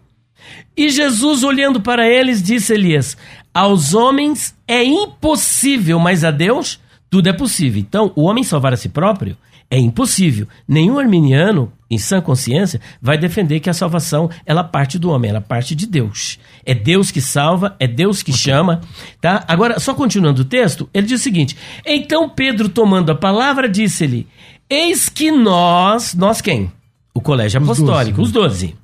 E 0.76 0.90
Jesus, 0.90 1.44
olhando 1.44 1.80
para 1.82 2.10
eles, 2.10 2.42
disse 2.42 2.74
Elias: 2.74 3.16
Aos 3.54 3.94
homens 3.94 4.56
é 4.68 4.84
impossível, 4.84 6.00
mas 6.00 6.24
a 6.24 6.32
Deus 6.32 6.80
tudo 7.10 7.30
é 7.30 7.34
possível. 7.34 7.80
Então, 7.80 8.12
o 8.16 8.24
homem 8.24 8.44
salvar 8.44 8.74
a 8.74 8.78
si 8.78 8.90
próprio 8.90 9.38
é 9.70 9.78
impossível. 9.78 10.48
Nenhum 10.68 10.98
arminiano, 10.98 11.72
em 11.90 11.98
sã 11.98 12.20
consciência, 12.22 12.82
vai 13.02 13.18
defender 13.18 13.60
que 13.60 13.70
a 13.70 13.74
salvação 13.74 14.30
ela 14.46 14.64
parte 14.64 14.98
do 14.98 15.12
homem, 15.12 15.30
ela 15.30 15.42
parte 15.42 15.76
de 15.76 15.86
Deus. 15.86 16.40
É 16.66 16.74
Deus 16.74 17.12
que 17.12 17.22
salva, 17.22 17.76
é 17.80 17.88
Deus 17.88 18.24
que 18.24 18.34
chama, 18.34 18.82
tá? 19.22 19.44
Agora, 19.48 19.80
só 19.80 19.94
continuando 19.94 20.42
o 20.42 20.46
texto, 20.46 20.90
ele 20.94 21.08
diz 21.08 21.22
o 21.22 21.24
seguinte: 21.24 21.56
Então 21.86 22.30
Pedro, 22.30 22.70
tomando 22.70 23.12
a 23.12 23.16
palavra, 23.16 23.70
disse-lhe: 23.70 24.28
Eis 24.70 25.10
que 25.10 25.32
nós, 25.32 26.16
nós 26.16 26.42
quem? 26.42 26.72
O 27.14 27.22
colégio 27.22 27.62
Os 27.62 27.70
apostólico, 27.70 28.22
os 28.22 28.32
doze. 28.32 28.76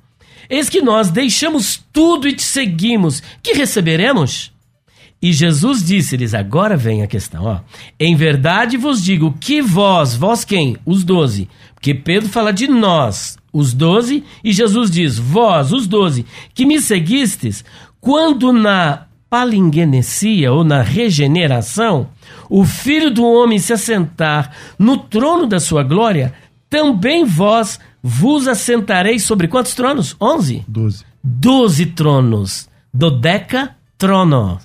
Eis 0.48 0.68
que 0.68 0.80
nós 0.80 1.10
deixamos 1.10 1.84
tudo 1.92 2.28
e 2.28 2.32
te 2.32 2.42
seguimos. 2.42 3.22
Que 3.42 3.52
receberemos? 3.52 4.52
E 5.22 5.32
Jesus 5.32 5.84
disse-lhes: 5.84 6.32
Agora 6.32 6.76
vem 6.76 7.02
a 7.02 7.06
questão, 7.06 7.44
ó. 7.44 7.60
Em 7.98 8.16
verdade 8.16 8.76
vos 8.76 9.02
digo 9.02 9.34
que 9.38 9.60
vós, 9.60 10.14
vós 10.14 10.44
quem? 10.44 10.76
Os 10.86 11.04
doze. 11.04 11.48
Porque 11.74 11.94
Pedro 11.94 12.28
fala 12.28 12.52
de 12.52 12.66
nós, 12.66 13.36
os 13.52 13.74
doze, 13.74 14.24
e 14.42 14.52
Jesus 14.52 14.90
diz: 14.90 15.18
Vós, 15.18 15.72
os 15.72 15.86
doze, 15.86 16.24
que 16.54 16.64
me 16.64 16.80
seguistes, 16.80 17.64
quando 18.00 18.52
na 18.52 19.06
palingenesia 19.28 20.52
ou 20.52 20.64
na 20.64 20.82
regeneração, 20.82 22.08
o 22.48 22.64
filho 22.64 23.10
do 23.10 23.24
homem 23.24 23.58
se 23.58 23.72
assentar 23.72 24.52
no 24.78 24.96
trono 24.96 25.46
da 25.46 25.60
sua 25.60 25.82
glória, 25.82 26.34
também 26.68 27.24
vós 27.24 27.78
vos 28.02 28.48
assentareis 28.48 29.22
sobre 29.24 29.46
quantos 29.46 29.74
tronos? 29.74 30.16
Onze? 30.20 30.64
12. 30.66 31.04
Doze 31.22 31.86
tronos. 31.86 32.68
Dodeca 32.92 33.76
trono. 33.98 34.58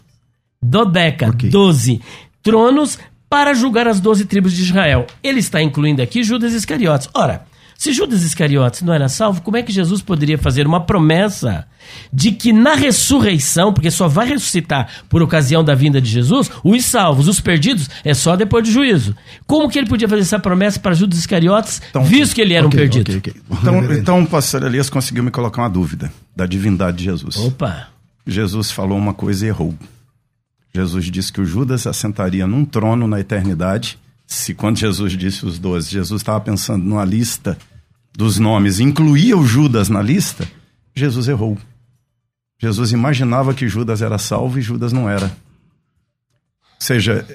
Dodeca, 0.70 1.30
Ok. 1.30 1.50
12 1.50 2.02
tronos 2.42 2.98
para 3.30 3.54
julgar 3.54 3.88
as 3.88 4.00
12 4.00 4.26
tribos 4.26 4.54
de 4.54 4.62
Israel. 4.64 5.06
Ele 5.24 5.40
está 5.40 5.62
incluindo 5.62 6.02
aqui 6.02 6.24
Judas 6.24 6.54
Iscariotes. 6.54 7.10
Ora, 7.14 7.44
se 7.78 7.92
Judas 7.92 8.24
Iscariotes 8.24 8.82
não 8.84 8.94
era 8.94 9.10
salvo, 9.10 9.42
como 9.42 9.58
é 9.58 9.64
que 9.64 9.72
Jesus 9.72 10.02
poderia 10.02 10.38
fazer 10.38 10.66
uma 10.66 10.80
promessa 10.82 11.66
de 12.14 12.32
que 12.32 12.54
na 12.54 12.74
ressurreição, 12.76 13.74
porque 13.74 13.92
só 13.92 14.08
vai 14.08 14.28
ressuscitar 14.30 14.88
por 15.10 15.22
ocasião 15.22 15.64
da 15.64 15.76
vinda 15.76 16.00
de 16.00 16.10
Jesus, 16.10 16.50
os 16.64 16.86
salvos, 16.86 17.28
os 17.28 17.40
perdidos, 17.42 17.90
é 18.04 18.14
só 18.14 18.36
depois 18.36 18.64
do 18.64 18.72
juízo. 18.72 19.16
Como 19.46 19.70
que 19.70 19.78
ele 19.78 19.88
podia 19.90 20.08
fazer 20.08 20.22
essa 20.22 20.40
promessa 20.40 20.80
para 20.80 20.94
Judas 20.96 21.20
Iscariotes, 21.20 21.82
visto 22.06 22.34
que 22.36 22.42
ele 22.42 22.54
era 22.54 22.66
Ok, 22.66 22.80
um 22.80 22.82
perdido? 22.82 23.10
ok, 23.18 23.18
ok. 23.18 23.42
Então, 23.60 23.94
então 23.94 24.24
o 24.24 24.28
pastor 24.28 24.64
Elias 24.64 24.90
conseguiu 24.90 25.24
me 25.24 25.32
colocar 25.32 25.62
uma 25.64 25.70
dúvida 25.70 26.12
da 26.36 26.46
divindade 26.46 26.98
de 27.00 27.04
Jesus. 27.06 27.36
Opa! 27.38 27.88
Jesus 28.26 28.72
falou 28.72 28.98
uma 28.98 29.14
coisa 29.14 29.46
e 29.46 29.50
errou. 29.50 29.76
Jesus 30.76 31.06
disse 31.06 31.32
que 31.32 31.40
o 31.40 31.46
Judas 31.46 31.88
assentaria 31.88 32.46
num 32.46 32.66
trono 32.66 33.08
na 33.08 33.18
eternidade. 33.18 33.98
Se 34.28 34.54
quando 34.54 34.78
Jesus 34.78 35.14
disse 35.14 35.46
os 35.46 35.58
doze, 35.58 35.90
Jesus 35.90 36.20
estava 36.22 36.42
pensando 36.42 36.84
numa 36.84 37.06
lista 37.06 37.58
dos 38.14 38.38
nomes, 38.40 38.82
incluía 38.82 39.38
o 39.38 39.46
Judas 39.46 39.88
na 39.88 40.02
lista, 40.02 40.46
Jesus 40.94 41.30
errou. 41.30 41.58
Jesus 42.60 42.92
imaginava 42.92 43.54
que 43.54 43.70
Judas 43.70 44.02
era 44.02 44.18
salvo 44.18 44.60
e 44.60 44.62
Judas 44.62 44.92
não 44.92 45.10
era. 45.10 45.28
Ou 45.28 46.80
seja, 46.80 47.26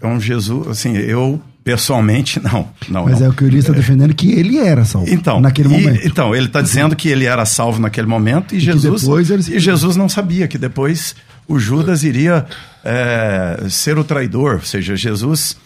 é 0.00 0.06
um 0.06 0.20
Jesus, 0.20 0.68
assim, 0.68 0.96
eu 0.96 1.42
pessoalmente 1.64 2.38
não, 2.40 2.68
não. 2.88 3.06
Mas 3.06 3.18
não. 3.18 3.26
é 3.26 3.30
o 3.30 3.32
que 3.32 3.42
o 3.42 3.46
Elias 3.48 3.64
está 3.64 3.74
defendendo 3.74 4.14
que 4.14 4.30
ele 4.32 4.58
era 4.58 4.84
salvo. 4.84 5.08
Então, 5.10 5.40
naquele 5.40 5.68
e- 5.68 5.72
momento. 5.72 6.06
então 6.06 6.34
ele 6.34 6.46
está 6.46 6.60
dizendo 6.60 6.94
que 6.94 7.08
ele 7.08 7.24
era 7.24 7.44
salvo 7.44 7.80
naquele 7.80 8.06
momento 8.06 8.54
e, 8.54 8.60
Jesus 8.60 9.02
depois 9.02 9.30
ele 9.30 9.42
e 9.56 9.58
Jesus 9.58 9.96
não 9.96 10.08
sabia 10.08 10.46
que 10.46 10.58
depois 10.58 11.16
o 11.46 11.58
Judas 11.58 12.02
iria 12.02 12.46
é, 12.84 13.66
ser 13.68 13.98
o 13.98 14.04
traidor, 14.04 14.54
ou 14.54 14.62
seja, 14.62 14.96
Jesus 14.96 15.56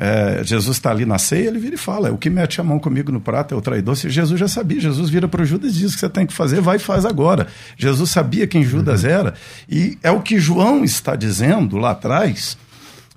é, 0.00 0.42
Jesus 0.44 0.76
está 0.76 0.92
ali 0.92 1.04
na 1.04 1.18
ceia, 1.18 1.48
ele 1.48 1.58
vira 1.58 1.74
e 1.74 1.78
fala: 1.78 2.12
o 2.12 2.16
que 2.16 2.30
mete 2.30 2.60
a 2.60 2.64
mão 2.64 2.78
comigo 2.78 3.10
no 3.10 3.20
prato 3.20 3.52
é 3.52 3.58
o 3.58 3.60
traidor. 3.60 3.96
Se 3.96 4.08
Jesus 4.08 4.38
já 4.38 4.46
sabia, 4.46 4.80
Jesus 4.80 5.10
vira 5.10 5.26
para 5.26 5.42
o 5.42 5.44
Judas 5.44 5.74
e 5.74 5.78
diz 5.78 5.90
o 5.90 5.94
que 5.94 6.00
você 6.00 6.08
tem 6.08 6.24
que 6.24 6.32
fazer, 6.32 6.60
vai 6.60 6.76
e 6.76 6.78
faz 6.78 7.04
agora. 7.04 7.48
Jesus 7.76 8.10
sabia 8.10 8.46
quem 8.46 8.62
Judas 8.62 9.04
era 9.04 9.34
e 9.68 9.98
é 10.02 10.10
o 10.10 10.20
que 10.20 10.38
João 10.38 10.84
está 10.84 11.16
dizendo 11.16 11.76
lá 11.76 11.90
atrás 11.90 12.56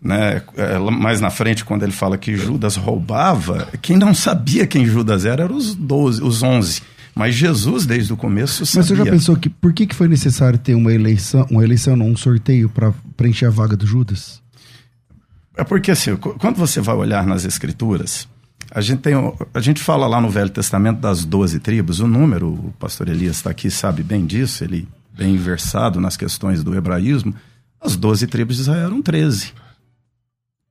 né, 0.02 0.42
é, 0.58 0.80
mais 0.80 1.22
na 1.22 1.30
frente, 1.30 1.64
quando 1.64 1.84
ele 1.84 1.92
fala 1.92 2.18
que 2.18 2.36
Judas 2.36 2.76
roubava, 2.76 3.68
quem 3.82 3.98
não 3.98 4.14
sabia 4.16 4.66
quem 4.66 4.86
Judas 4.86 5.26
era 5.26 5.44
eram 5.44 5.56
os 5.56 5.76
12, 5.76 6.24
os 6.24 6.42
11. 6.42 6.82
Mas 7.22 7.36
Jesus, 7.36 7.86
desde 7.86 8.12
o 8.12 8.18
começo, 8.18 8.66
sabia. 8.66 8.80
Mas 8.82 8.88
você 8.88 8.96
já 8.96 9.06
pensou 9.06 9.36
que 9.36 9.48
por 9.48 9.72
que, 9.74 9.86
que 9.86 9.94
foi 9.96 10.08
necessário 10.08 10.58
ter 10.58 10.74
uma 10.74 10.92
eleição, 10.92 11.46
uma 11.52 11.64
eleição, 11.64 11.96
não, 11.96 12.08
um 12.08 12.18
sorteio 12.18 12.68
para 12.68 12.92
preencher 13.16 13.46
a 13.46 13.50
vaga 13.52 13.78
do 13.78 13.86
Judas? 13.86 14.42
É 15.56 15.64
porque, 15.64 15.92
assim, 15.92 16.16
qu- 16.16 16.34
quando 16.40 16.56
você 16.56 16.82
vai 16.82 16.96
olhar 16.96 17.26
nas 17.28 17.46
Escrituras, 17.46 18.28
a 18.74 18.82
gente, 18.82 19.02
tem, 19.02 19.14
a 19.54 19.60
gente 19.60 19.82
fala 19.84 20.08
lá 20.08 20.20
no 20.20 20.30
Velho 20.32 20.50
Testamento 20.50 21.00
das 21.00 21.24
12 21.24 21.60
tribos, 21.60 22.00
o 22.00 22.08
número, 22.08 22.48
o 22.50 22.74
pastor 22.80 23.08
Elias 23.08 23.36
está 23.36 23.52
aqui, 23.52 23.70
sabe 23.70 24.02
bem 24.02 24.26
disso, 24.26 24.64
ele 24.64 24.88
bem 25.16 25.38
versado 25.38 26.00
nas 26.00 26.18
questões 26.18 26.64
do 26.64 26.74
hebraísmo, 26.74 27.36
as 27.80 27.96
12 27.96 28.26
tribos 28.28 28.56
de 28.56 28.62
Israel 28.64 28.86
eram 28.88 29.02
13. 29.02 29.54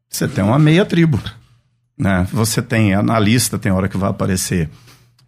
Você 0.09 0.27
tem 0.27 0.43
uma 0.43 0.59
meia 0.59 0.85
tribo. 0.85 1.21
Né? 1.97 2.27
Você 2.33 2.61
tem, 2.63 3.01
na 3.03 3.21
lista 3.21 3.59
tem 3.59 3.71
hora 3.71 3.89
que 3.89 3.97
vai 3.99 4.11
aparecer 4.11 4.69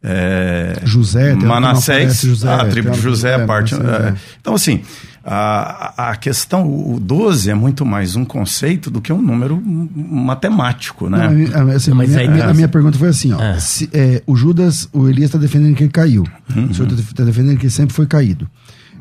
é, 0.03 0.81
José, 0.85 1.35
Manassés, 1.35 2.21
José, 2.23 2.53
a 2.53 2.65
tribo 2.67 2.91
de 2.91 3.01
José, 3.01 3.35
é, 3.35 3.47
parte. 3.47 3.75
Manassés, 3.75 4.05
é. 4.05 4.09
é. 4.09 4.15
Então, 4.41 4.55
assim, 4.55 4.81
a, 5.25 6.11
a 6.11 6.17
questão, 6.17 6.67
o 6.67 6.99
12 6.99 7.51
é 7.51 7.55
muito 7.55 7.87
mais 7.87 8.17
um 8.17 8.25
conceito 8.25 8.91
do 8.91 9.01
que 9.01 9.13
um 9.13 9.23
número 9.23 9.63
matemático, 9.65 11.09
né? 11.09 11.19
Não, 11.19 11.25
a 11.27 11.31
minha- 11.31 11.57
a- 11.57 11.77
assim, 11.77 11.93
mas 11.93 12.17
a, 12.17 12.21
aí- 12.21 12.29
minha, 12.29 12.47
a 12.49 12.55
minha 12.55 12.69
pergunta 12.69 12.99
foi 12.99 13.09
assim, 13.09 13.33
ó. 13.33 13.41
Ah. 13.41 13.61
se, 13.61 13.89
é, 13.93 14.23
o 14.27 14.35
Judas, 14.35 14.89
o 14.93 15.09
Elias 15.09 15.27
está 15.27 15.39
defendendo 15.39 15.75
que 15.77 15.85
ele 15.85 15.93
caiu. 15.93 16.25
Uhum. 16.55 16.67
O 16.67 16.75
senhor 16.75 16.91
está 16.93 17.25
defendendo 17.25 17.57
que 17.59 17.65
ele 17.67 17.71
sempre 17.73 17.95
foi 17.95 18.07
caído. 18.07 18.49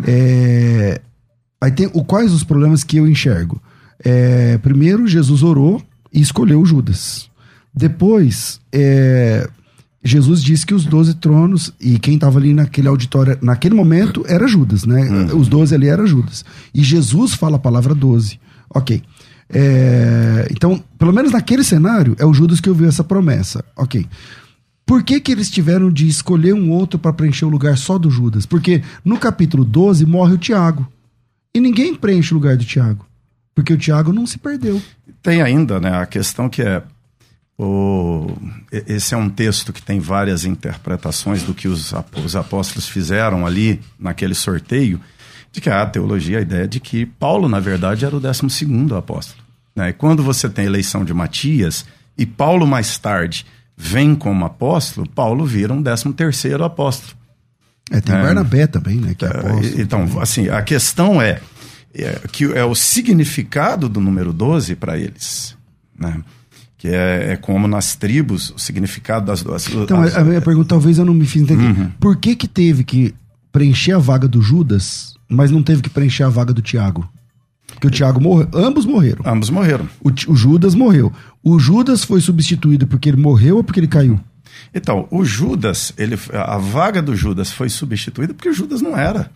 É, 0.07 1.01
aí 1.59 1.71
tem 1.71 1.89
o, 1.93 2.03
quais 2.03 2.31
os 2.31 2.43
problemas 2.43 2.83
que 2.83 2.97
eu 2.97 3.07
enxergo? 3.07 3.61
É, 4.03 4.57
primeiro, 4.59 5.07
Jesus 5.07 5.43
orou 5.43 5.81
e 6.13 6.21
escolheu 6.21 6.61
o 6.61 6.65
Judas. 6.65 7.29
Depois, 7.73 8.59
é, 8.71 9.47
Jesus 10.03 10.41
disse 10.41 10.65
que 10.65 10.73
os 10.73 10.83
12 10.83 11.15
tronos, 11.15 11.71
e 11.79 11.99
quem 11.99 12.15
estava 12.15 12.39
ali 12.39 12.53
naquele 12.53 12.87
auditório, 12.87 13.37
naquele 13.41 13.75
momento, 13.75 14.23
era 14.27 14.47
Judas, 14.47 14.83
né? 14.83 15.31
Os 15.33 15.47
12 15.47 15.75
ali 15.75 15.87
era 15.87 16.05
Judas. 16.07 16.43
E 16.73 16.83
Jesus 16.83 17.33
fala 17.33 17.57
a 17.57 17.59
palavra 17.59 17.93
12. 17.93 18.39
Ok. 18.69 19.01
É, 19.53 20.47
então, 20.49 20.83
pelo 20.97 21.13
menos 21.13 21.31
naquele 21.31 21.63
cenário, 21.63 22.15
é 22.17 22.25
o 22.25 22.33
Judas 22.33 22.59
que 22.59 22.69
ouviu 22.69 22.87
essa 22.87 23.03
promessa. 23.03 23.63
Ok. 23.75 24.07
Por 24.85 25.03
que, 25.03 25.19
que 25.19 25.31
eles 25.31 25.49
tiveram 25.49 25.91
de 25.91 26.07
escolher 26.07 26.53
um 26.53 26.71
outro 26.71 26.97
para 26.97 27.13
preencher 27.13 27.45
o 27.45 27.49
lugar 27.49 27.77
só 27.77 27.97
do 27.97 28.09
Judas? 28.09 28.45
Porque 28.45 28.81
no 29.05 29.17
capítulo 29.17 29.63
12 29.63 30.05
morre 30.05 30.33
o 30.33 30.37
Tiago. 30.37 30.87
E 31.53 31.59
ninguém 31.59 31.93
preenche 31.93 32.33
o 32.33 32.37
lugar 32.37 32.57
do 32.57 32.65
Tiago. 32.65 33.05
Porque 33.53 33.73
o 33.73 33.77
Tiago 33.77 34.11
não 34.11 34.25
se 34.25 34.37
perdeu. 34.37 34.81
Tem 35.21 35.41
ainda 35.41 35.79
né, 35.79 35.95
a 35.95 36.05
questão 36.05 36.49
que 36.49 36.61
é. 36.61 36.81
O, 37.63 38.35
esse 38.71 39.13
é 39.13 39.17
um 39.17 39.29
texto 39.29 39.71
que 39.71 39.81
tem 39.83 39.99
várias 39.99 40.45
interpretações 40.45 41.43
do 41.43 41.53
que 41.53 41.67
os, 41.67 41.93
os 42.23 42.35
apóstolos 42.35 42.87
fizeram 42.87 43.45
ali 43.45 43.79
naquele 43.99 44.33
sorteio, 44.33 44.99
de 45.51 45.61
que 45.61 45.69
a 45.69 45.85
teologia, 45.85 46.39
a 46.39 46.41
ideia 46.41 46.67
de 46.67 46.79
que 46.79 47.05
Paulo, 47.05 47.47
na 47.47 47.59
verdade, 47.59 48.03
era 48.03 48.15
o 48.15 48.19
12 48.19 48.47
apóstolo. 48.97 49.39
Né? 49.75 49.89
E 49.89 49.93
quando 49.93 50.23
você 50.23 50.49
tem 50.49 50.63
a 50.65 50.67
eleição 50.67 51.05
de 51.05 51.13
Matias, 51.13 51.85
e 52.17 52.25
Paulo 52.25 52.65
mais 52.65 52.97
tarde 52.97 53.45
vem 53.77 54.15
como 54.15 54.43
apóstolo, 54.43 55.07
Paulo 55.07 55.45
vira 55.45 55.71
um 55.71 55.83
13 55.83 56.55
apóstolo. 56.63 57.13
É, 57.91 58.01
tem 58.01 58.15
É. 58.15 58.21
Barnabé 58.23 58.65
também, 58.65 58.95
né? 58.97 59.13
Que 59.13 59.25
é 59.25 59.27
apóstolo. 59.27 59.63
E- 59.65 59.81
Então, 59.81 60.19
assim, 60.19 60.49
a 60.49 60.63
questão 60.63 61.21
é, 61.21 61.39
é 61.93 62.19
que 62.31 62.45
é 62.53 62.63
o 62.65 62.73
significado 62.73 63.87
do 63.87 63.99
número 64.01 64.33
12 64.33 64.75
para 64.75 64.97
eles, 64.97 65.55
né? 65.97 66.21
Que 66.81 66.87
é, 66.87 67.33
é 67.33 67.37
como 67.37 67.67
nas 67.67 67.95
tribos, 67.95 68.49
o 68.55 68.57
significado 68.59 69.27
das 69.27 69.43
duas. 69.43 69.67
Então, 69.67 70.01
as- 70.01 70.17
a 70.17 70.23
minha 70.23 70.41
pergunta, 70.41 70.69
talvez 70.69 70.97
eu 70.97 71.05
não 71.05 71.13
me 71.13 71.27
fiz 71.27 71.43
entender. 71.43 71.63
Uhum. 71.63 71.91
Por 71.99 72.15
que 72.17 72.35
que 72.35 72.47
teve 72.47 72.83
que 72.83 73.13
preencher 73.51 73.91
a 73.91 73.99
vaga 73.99 74.27
do 74.27 74.41
Judas, 74.41 75.13
mas 75.29 75.51
não 75.51 75.61
teve 75.61 75.83
que 75.83 75.89
preencher 75.91 76.23
a 76.23 76.29
vaga 76.29 76.51
do 76.51 76.61
Tiago? 76.61 77.07
Porque 77.67 77.85
o 77.85 77.91
Tiago 77.91 78.19
morreu. 78.19 78.47
Ambos 78.55 78.85
morreram. 78.87 79.21
ambos 79.25 79.51
morreram. 79.51 79.87
O, 80.03 80.09
o 80.31 80.35
Judas 80.35 80.73
morreu. 80.73 81.13
O 81.43 81.59
Judas 81.59 82.03
foi 82.03 82.19
substituído 82.19 82.87
porque 82.87 83.09
ele 83.09 83.17
morreu 83.21 83.57
ou 83.57 83.63
porque 83.63 83.79
ele 83.79 83.87
caiu? 83.87 84.19
Então, 84.73 85.07
o 85.11 85.23
Judas, 85.23 85.93
ele, 85.97 86.17
a 86.33 86.57
vaga 86.57 86.99
do 87.01 87.15
Judas 87.15 87.51
foi 87.51 87.69
substituída 87.69 88.33
porque 88.33 88.49
o 88.49 88.53
Judas 88.53 88.81
não 88.81 88.97
era. 88.97 89.29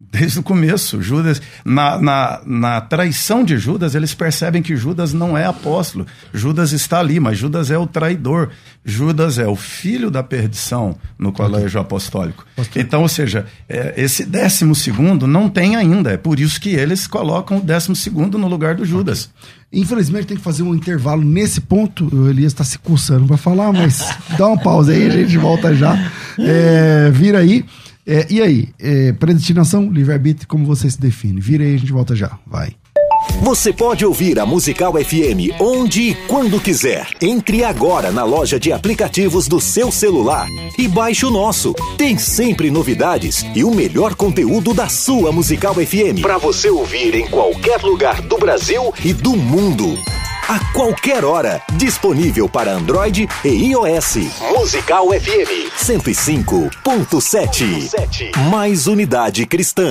Desde 0.00 0.38
o 0.38 0.44
começo, 0.44 1.02
Judas, 1.02 1.42
na, 1.64 2.00
na, 2.00 2.40
na 2.46 2.80
traição 2.80 3.42
de 3.42 3.58
Judas, 3.58 3.96
eles 3.96 4.14
percebem 4.14 4.62
que 4.62 4.76
Judas 4.76 5.12
não 5.12 5.36
é 5.36 5.44
apóstolo. 5.44 6.06
Judas 6.32 6.70
está 6.70 7.00
ali, 7.00 7.18
mas 7.18 7.36
Judas 7.36 7.68
é 7.68 7.76
o 7.76 7.84
traidor. 7.84 8.50
Judas 8.84 9.38
é 9.38 9.46
o 9.48 9.56
filho 9.56 10.08
da 10.08 10.22
perdição 10.22 10.96
no 11.18 11.32
colégio 11.32 11.80
apostólico. 11.80 12.46
Então, 12.76 13.02
ou 13.02 13.08
seja, 13.08 13.46
é, 13.68 13.92
esse 13.96 14.24
décimo 14.24 14.72
segundo 14.72 15.26
não 15.26 15.50
tem 15.50 15.74
ainda. 15.74 16.12
É 16.12 16.16
por 16.16 16.38
isso 16.38 16.60
que 16.60 16.70
eles 16.70 17.08
colocam 17.08 17.58
o 17.58 17.60
décimo 17.60 17.96
segundo 17.96 18.38
no 18.38 18.46
lugar 18.46 18.76
do 18.76 18.84
Judas. 18.84 19.30
Infelizmente 19.72 20.28
tem 20.28 20.36
que 20.36 20.42
fazer 20.42 20.62
um 20.62 20.76
intervalo 20.76 21.24
nesse 21.24 21.60
ponto. 21.60 22.08
O 22.14 22.30
Elias 22.30 22.52
está 22.52 22.62
se 22.62 22.78
coçando 22.78 23.26
para 23.26 23.36
falar, 23.36 23.72
mas 23.72 24.16
dá 24.38 24.46
uma 24.46 24.58
pausa 24.58 24.92
aí, 24.92 25.08
a 25.08 25.10
gente 25.10 25.36
volta 25.36 25.74
já. 25.74 25.98
É, 26.38 27.10
vira 27.10 27.40
aí. 27.40 27.64
É, 28.08 28.26
e 28.30 28.40
aí, 28.40 28.68
é, 28.80 29.12
predestinação, 29.12 29.92
livre-arbítrio, 29.92 30.48
como 30.48 30.64
você 30.64 30.90
se 30.90 30.98
define? 30.98 31.42
Vira 31.42 31.62
aí, 31.62 31.74
a 31.74 31.78
gente 31.78 31.92
volta 31.92 32.16
já. 32.16 32.38
Vai. 32.46 32.72
Você 33.42 33.70
pode 33.70 34.04
ouvir 34.04 34.38
a 34.38 34.46
Musical 34.46 34.94
FM 34.94 35.60
onde 35.60 36.10
e 36.10 36.14
quando 36.26 36.58
quiser. 36.58 37.06
Entre 37.20 37.62
agora 37.62 38.10
na 38.10 38.24
loja 38.24 38.58
de 38.58 38.72
aplicativos 38.72 39.46
do 39.46 39.60
seu 39.60 39.92
celular 39.92 40.46
e 40.78 40.88
baixe 40.88 41.26
o 41.26 41.30
nosso. 41.30 41.74
Tem 41.98 42.16
sempre 42.16 42.70
novidades 42.70 43.44
e 43.54 43.62
o 43.62 43.74
melhor 43.74 44.14
conteúdo 44.14 44.72
da 44.72 44.88
sua 44.88 45.30
Musical 45.30 45.74
FM 45.74 46.22
para 46.22 46.38
você 46.38 46.70
ouvir 46.70 47.14
em 47.14 47.28
qualquer 47.28 47.82
lugar 47.82 48.22
do 48.22 48.38
Brasil 48.38 48.92
e 49.04 49.12
do 49.12 49.36
mundo. 49.36 49.98
A 50.48 50.58
qualquer 50.72 51.24
hora, 51.26 51.60
disponível 51.74 52.48
para 52.48 52.72
Android 52.72 53.28
e 53.44 53.48
iOS. 53.48 54.16
Musical 54.56 55.08
FM 55.08 55.68
105.7. 55.76 57.90
Mais 58.50 58.86
unidade 58.86 59.44
cristã. 59.44 59.90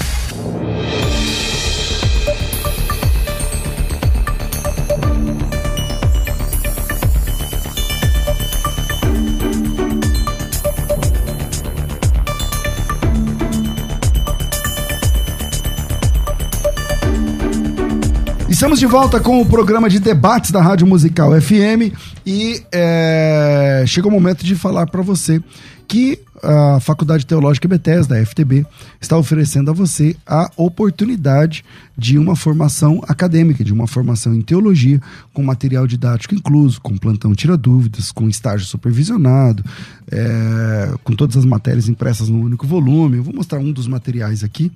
Estamos 18.61 18.79
de 18.79 18.85
volta 18.85 19.19
com 19.19 19.41
o 19.41 19.45
programa 19.45 19.89
de 19.89 19.99
debates 19.99 20.51
da 20.51 20.61
Rádio 20.61 20.85
Musical 20.85 21.31
FM 21.41 21.97
e 22.23 22.61
é, 22.71 23.83
chega 23.87 24.07
o 24.07 24.11
momento 24.11 24.45
de 24.45 24.55
falar 24.55 24.85
para 24.85 25.01
você 25.01 25.41
que 25.87 26.19
a 26.43 26.79
Faculdade 26.79 27.25
Teológica 27.25 27.67
Bethesda, 27.67 28.15
a 28.15 28.23
FTB, 28.23 28.63
está 29.01 29.17
oferecendo 29.17 29.71
a 29.71 29.73
você 29.73 30.15
a 30.27 30.47
oportunidade 30.55 31.65
de 31.97 32.19
uma 32.19 32.35
formação 32.35 33.01
acadêmica, 33.07 33.63
de 33.63 33.73
uma 33.73 33.87
formação 33.87 34.31
em 34.31 34.41
teologia, 34.41 35.01
com 35.33 35.41
material 35.41 35.87
didático 35.87 36.35
incluso, 36.35 36.79
com 36.81 36.95
plantão 36.99 37.33
tira 37.33 37.57
dúvidas, 37.57 38.11
com 38.11 38.29
estágio 38.29 38.67
supervisionado, 38.67 39.65
é, 40.11 40.93
com 41.03 41.15
todas 41.15 41.35
as 41.35 41.45
matérias 41.45 41.89
impressas 41.89 42.29
no 42.29 42.39
único 42.39 42.67
volume. 42.67 43.17
Eu 43.17 43.23
vou 43.23 43.33
mostrar 43.33 43.57
um 43.57 43.71
dos 43.71 43.87
materiais 43.87 44.43
aqui. 44.43 44.71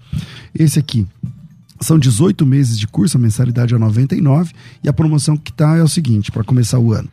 Esse 0.56 0.80
aqui 0.80 1.06
são 1.80 2.00
18 2.00 2.46
meses 2.46 2.80
de 2.80 2.88
curso, 2.88 3.18
a 3.18 3.20
mensalidade 3.20 3.74
é 3.74 3.78
99 3.78 4.54
e 4.84 4.90
a 4.90 4.94
promoção 4.94 5.36
que 5.36 5.52
está 5.52 5.76
é 5.76 5.84
o 5.84 5.88
seguinte, 5.88 6.32
para 6.32 6.44
começar 6.44 6.80
o 6.80 6.94
ano. 6.94 7.10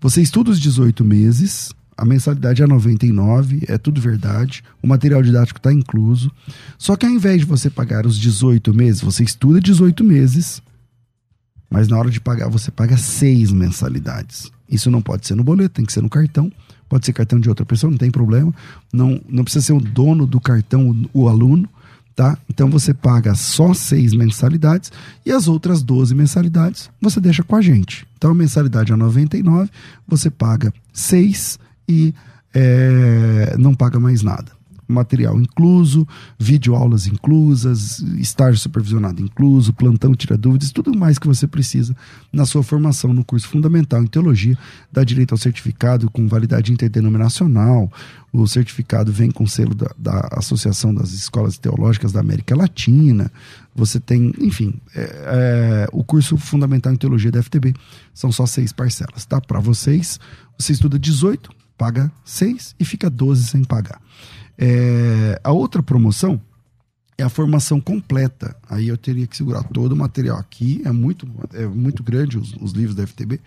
Você 0.00 0.22
estuda 0.22 0.50
os 0.50 0.58
18 0.58 1.04
meses, 1.04 1.70
a 1.96 2.04
mensalidade 2.04 2.62
é 2.62 2.66
99, 2.66 3.64
é 3.68 3.78
tudo 3.78 4.00
verdade, 4.00 4.62
o 4.82 4.86
material 4.86 5.22
didático 5.22 5.58
está 5.58 5.72
incluso. 5.72 6.30
Só 6.78 6.96
que 6.96 7.06
ao 7.06 7.12
invés 7.12 7.40
de 7.40 7.46
você 7.46 7.68
pagar 7.68 8.06
os 8.06 8.18
18 8.18 8.72
meses, 8.74 9.00
você 9.00 9.22
estuda 9.22 9.60
18 9.60 10.02
meses, 10.02 10.62
mas 11.70 11.88
na 11.88 11.98
hora 11.98 12.10
de 12.10 12.20
pagar 12.20 12.48
você 12.48 12.70
paga 12.70 12.96
seis 12.96 13.52
mensalidades. 13.52 14.50
Isso 14.68 14.90
não 14.90 15.02
pode 15.02 15.26
ser 15.26 15.34
no 15.34 15.44
boleto, 15.44 15.74
tem 15.74 15.84
que 15.84 15.92
ser 15.92 16.02
no 16.02 16.10
cartão. 16.10 16.50
Pode 16.88 17.04
ser 17.04 17.12
cartão 17.12 17.40
de 17.40 17.48
outra 17.48 17.66
pessoa, 17.66 17.90
não 17.90 17.98
tem 17.98 18.10
problema. 18.10 18.54
Não, 18.92 19.20
não 19.28 19.42
precisa 19.42 19.64
ser 19.64 19.72
o 19.72 19.80
dono 19.80 20.26
do 20.26 20.40
cartão, 20.40 20.90
o, 21.12 21.22
o 21.22 21.28
aluno 21.28 21.68
tá? 22.16 22.36
Então 22.48 22.70
você 22.70 22.94
paga 22.94 23.34
só 23.34 23.74
seis 23.74 24.14
mensalidades 24.14 24.90
e 25.24 25.30
as 25.30 25.46
outras 25.46 25.82
12 25.82 26.14
mensalidades 26.14 26.90
você 27.00 27.20
deixa 27.20 27.44
com 27.44 27.54
a 27.54 27.60
gente. 27.60 28.06
Então 28.16 28.30
a 28.30 28.34
mensalidade 28.34 28.90
é 28.90 28.96
99, 28.96 29.70
você 30.08 30.30
paga 30.30 30.72
seis 30.92 31.58
e 31.86 32.14
é, 32.54 33.54
não 33.58 33.74
paga 33.74 34.00
mais 34.00 34.22
nada 34.22 34.56
material 34.88 35.40
incluso, 35.40 36.06
videoaulas 36.38 37.06
inclusas, 37.06 37.98
estágio 38.18 38.60
supervisionado 38.60 39.20
incluso, 39.22 39.72
plantão 39.72 40.14
tira 40.14 40.36
dúvidas, 40.36 40.70
tudo 40.70 40.96
mais 40.96 41.18
que 41.18 41.26
você 41.26 41.46
precisa 41.46 41.96
na 42.32 42.46
sua 42.46 42.62
formação 42.62 43.12
no 43.12 43.24
curso 43.24 43.48
fundamental 43.48 44.02
em 44.02 44.06
teologia, 44.06 44.56
dá 44.92 45.02
direito 45.02 45.32
ao 45.32 45.38
certificado 45.38 46.10
com 46.10 46.26
validade 46.28 46.72
interdenominacional. 46.72 47.90
O 48.32 48.46
certificado 48.46 49.10
vem 49.10 49.30
com 49.30 49.46
selo 49.46 49.74
da, 49.74 49.90
da 49.96 50.28
Associação 50.32 50.94
das 50.94 51.12
Escolas 51.12 51.56
Teológicas 51.56 52.12
da 52.12 52.20
América 52.20 52.54
Latina. 52.54 53.32
Você 53.74 53.98
tem, 53.98 54.32
enfim, 54.38 54.74
é, 54.94 55.00
é, 55.02 55.88
o 55.92 56.04
curso 56.04 56.36
fundamental 56.36 56.92
em 56.92 56.96
teologia 56.96 57.30
da 57.30 57.42
FTB 57.42 57.74
são 58.12 58.30
só 58.30 58.44
seis 58.44 58.72
parcelas, 58.72 59.24
tá? 59.24 59.40
Para 59.40 59.60
vocês, 59.60 60.20
você 60.58 60.72
estuda 60.72 60.98
18, 60.98 61.50
paga 61.76 62.10
6 62.24 62.74
e 62.78 62.84
fica 62.84 63.08
12 63.08 63.44
sem 63.44 63.64
pagar. 63.64 64.00
É, 64.58 65.40
a 65.42 65.52
outra 65.52 65.82
promoção 65.82 66.40
é 67.18 67.22
a 67.22 67.28
formação 67.28 67.80
completa. 67.80 68.56
Aí 68.68 68.88
eu 68.88 68.96
teria 68.96 69.26
que 69.26 69.36
segurar 69.36 69.62
todo 69.64 69.92
o 69.92 69.96
material 69.96 70.38
aqui. 70.38 70.82
É 70.84 70.92
muito, 70.92 71.28
é 71.52 71.66
muito 71.66 72.02
grande 72.02 72.38
os, 72.38 72.54
os 72.60 72.72
livros 72.72 72.94
da 72.94 73.06
FTB. 73.06 73.40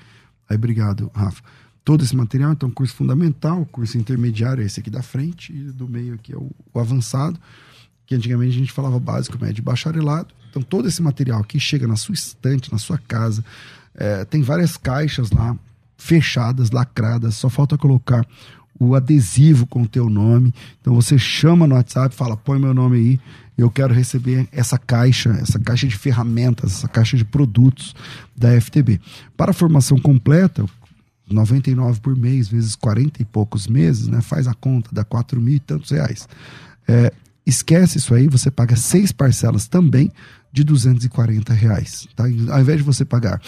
Aí, 0.50 0.56
obrigado, 0.56 1.12
Rafa. 1.14 1.44
Todo 1.86 2.04
esse 2.04 2.16
material, 2.16 2.52
então, 2.52 2.70
curso 2.70 2.96
fundamental, 2.96 3.66
curso 3.72 3.98
intermediário, 3.98 4.64
esse 4.64 4.80
aqui 4.80 4.90
da 4.90 5.02
frente, 5.02 5.54
e 5.54 5.72
do 5.72 5.88
meio 5.88 6.16
aqui 6.16 6.34
é 6.34 6.38
o, 6.38 6.52
o 6.74 6.80
avançado, 6.80 7.40
que 8.06 8.16
antigamente 8.16 8.56
a 8.56 8.60
gente 8.60 8.72
falava 8.72 9.00
básico, 9.00 9.40
médio 9.40 9.62
e 9.62 9.64
bacharelado. 9.64 10.34
Então, 10.50 10.62
todo 10.62 10.88
esse 10.88 11.02
material 11.02 11.40
aqui 11.40 11.60
chega 11.60 11.88
na 11.88 11.96
sua 11.96 12.14
estante, 12.14 12.72
na 12.72 12.78
sua 12.78 12.98
casa. 12.98 13.46
É, 13.96 14.26
tem 14.26 14.42
várias 14.42 14.78
caixas 14.78 15.32
lá, 15.32 15.56
fechadas, 15.98 16.72
lacradas, 16.72 17.36
só 17.36 17.50
falta 17.50 17.78
colocar 17.78 18.26
o 18.80 18.96
adesivo 18.96 19.68
com 19.68 19.84
o 19.84 19.88
teu 19.88 20.10
nome. 20.10 20.54
Então 20.80 20.96
você 20.96 21.18
chama 21.18 21.68
no 21.68 21.76
WhatsApp, 21.76 22.16
fala, 22.16 22.38
põe 22.38 22.58
meu 22.58 22.74
nome 22.74 22.98
aí, 22.98 23.20
eu 23.58 23.70
quero 23.70 23.94
receber 23.94 24.48
essa 24.52 24.78
caixa, 24.78 25.32
essa 25.42 25.60
caixa 25.60 25.86
de 25.86 25.98
ferramentas, 25.98 26.78
essa 26.78 26.88
caixa 26.88 27.18
de 27.18 27.26
produtos 27.26 27.94
da 28.36 28.60
FTB. 28.60 29.02
Para 29.36 29.52
a 29.52 29.54
formação 29.54 30.00
completa, 30.00 30.66
99 31.30 32.00
por 32.00 32.16
mês, 32.16 32.48
vezes 32.48 32.76
40 32.76 33.22
e 33.22 33.26
poucos 33.26 33.68
meses, 33.68 34.08
né? 34.08 34.22
Faz 34.22 34.48
a 34.48 34.54
conta, 34.54 34.90
dá 34.92 35.04
4 35.04 35.40
mil 35.40 35.56
e 35.56 35.60
tantos 35.60 35.92
reais. 35.92 36.28
É, 36.88 37.14
esquece 37.46 37.98
isso 37.98 38.16
aí, 38.16 38.28
você 38.28 38.50
paga 38.50 38.76
seis 38.76 39.12
parcelas 39.12 39.68
também 39.68 40.12
de 40.52 40.64
240 40.64 41.54
reais. 41.54 42.08
Tá? 42.16 42.24
Ao 42.24 42.62
invés 42.62 42.78
de 42.78 42.84
você 42.84 43.06
pagar 43.06 43.42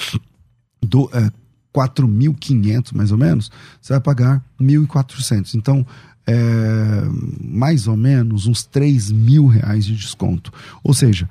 do, 0.82 1.10
é, 1.14 1.32
4.500 1.74 2.94
mais 2.94 3.12
ou 3.12 3.18
menos, 3.18 3.52
você 3.82 3.94
vai 3.94 4.02
pagar 4.02 4.44
1.400. 4.60 5.56
Então, 5.56 5.86
é, 6.28 7.04
mais 7.44 7.88
ou 7.88 7.98
menos 7.98 8.48
uns 8.48 8.64
3 8.64 9.12
mil 9.12 9.48
reais 9.48 9.86
de 9.86 9.96
desconto. 9.96 10.52
Ou 10.84 10.94
seja, 10.94 11.30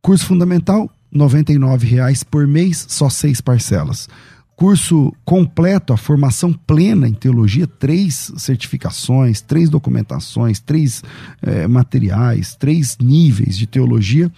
curso 0.00 0.26
fundamental, 0.26 0.90
R$ 1.12 1.86
reais 1.86 2.22
por 2.22 2.46
mês, 2.46 2.84
só 2.88 3.08
seis 3.08 3.40
parcelas. 3.40 4.08
Curso 4.56 5.12
completo, 5.24 5.92
a 5.92 5.96
formação 5.96 6.52
plena 6.52 7.08
em 7.08 7.12
teologia, 7.12 7.66
três 7.66 8.32
certificações, 8.36 9.40
três 9.40 9.68
documentações, 9.68 10.60
três 10.60 11.02
é, 11.42 11.66
materiais, 11.66 12.54
três 12.54 12.96
níveis 12.98 13.58
de 13.58 13.66
teologia, 13.66 14.30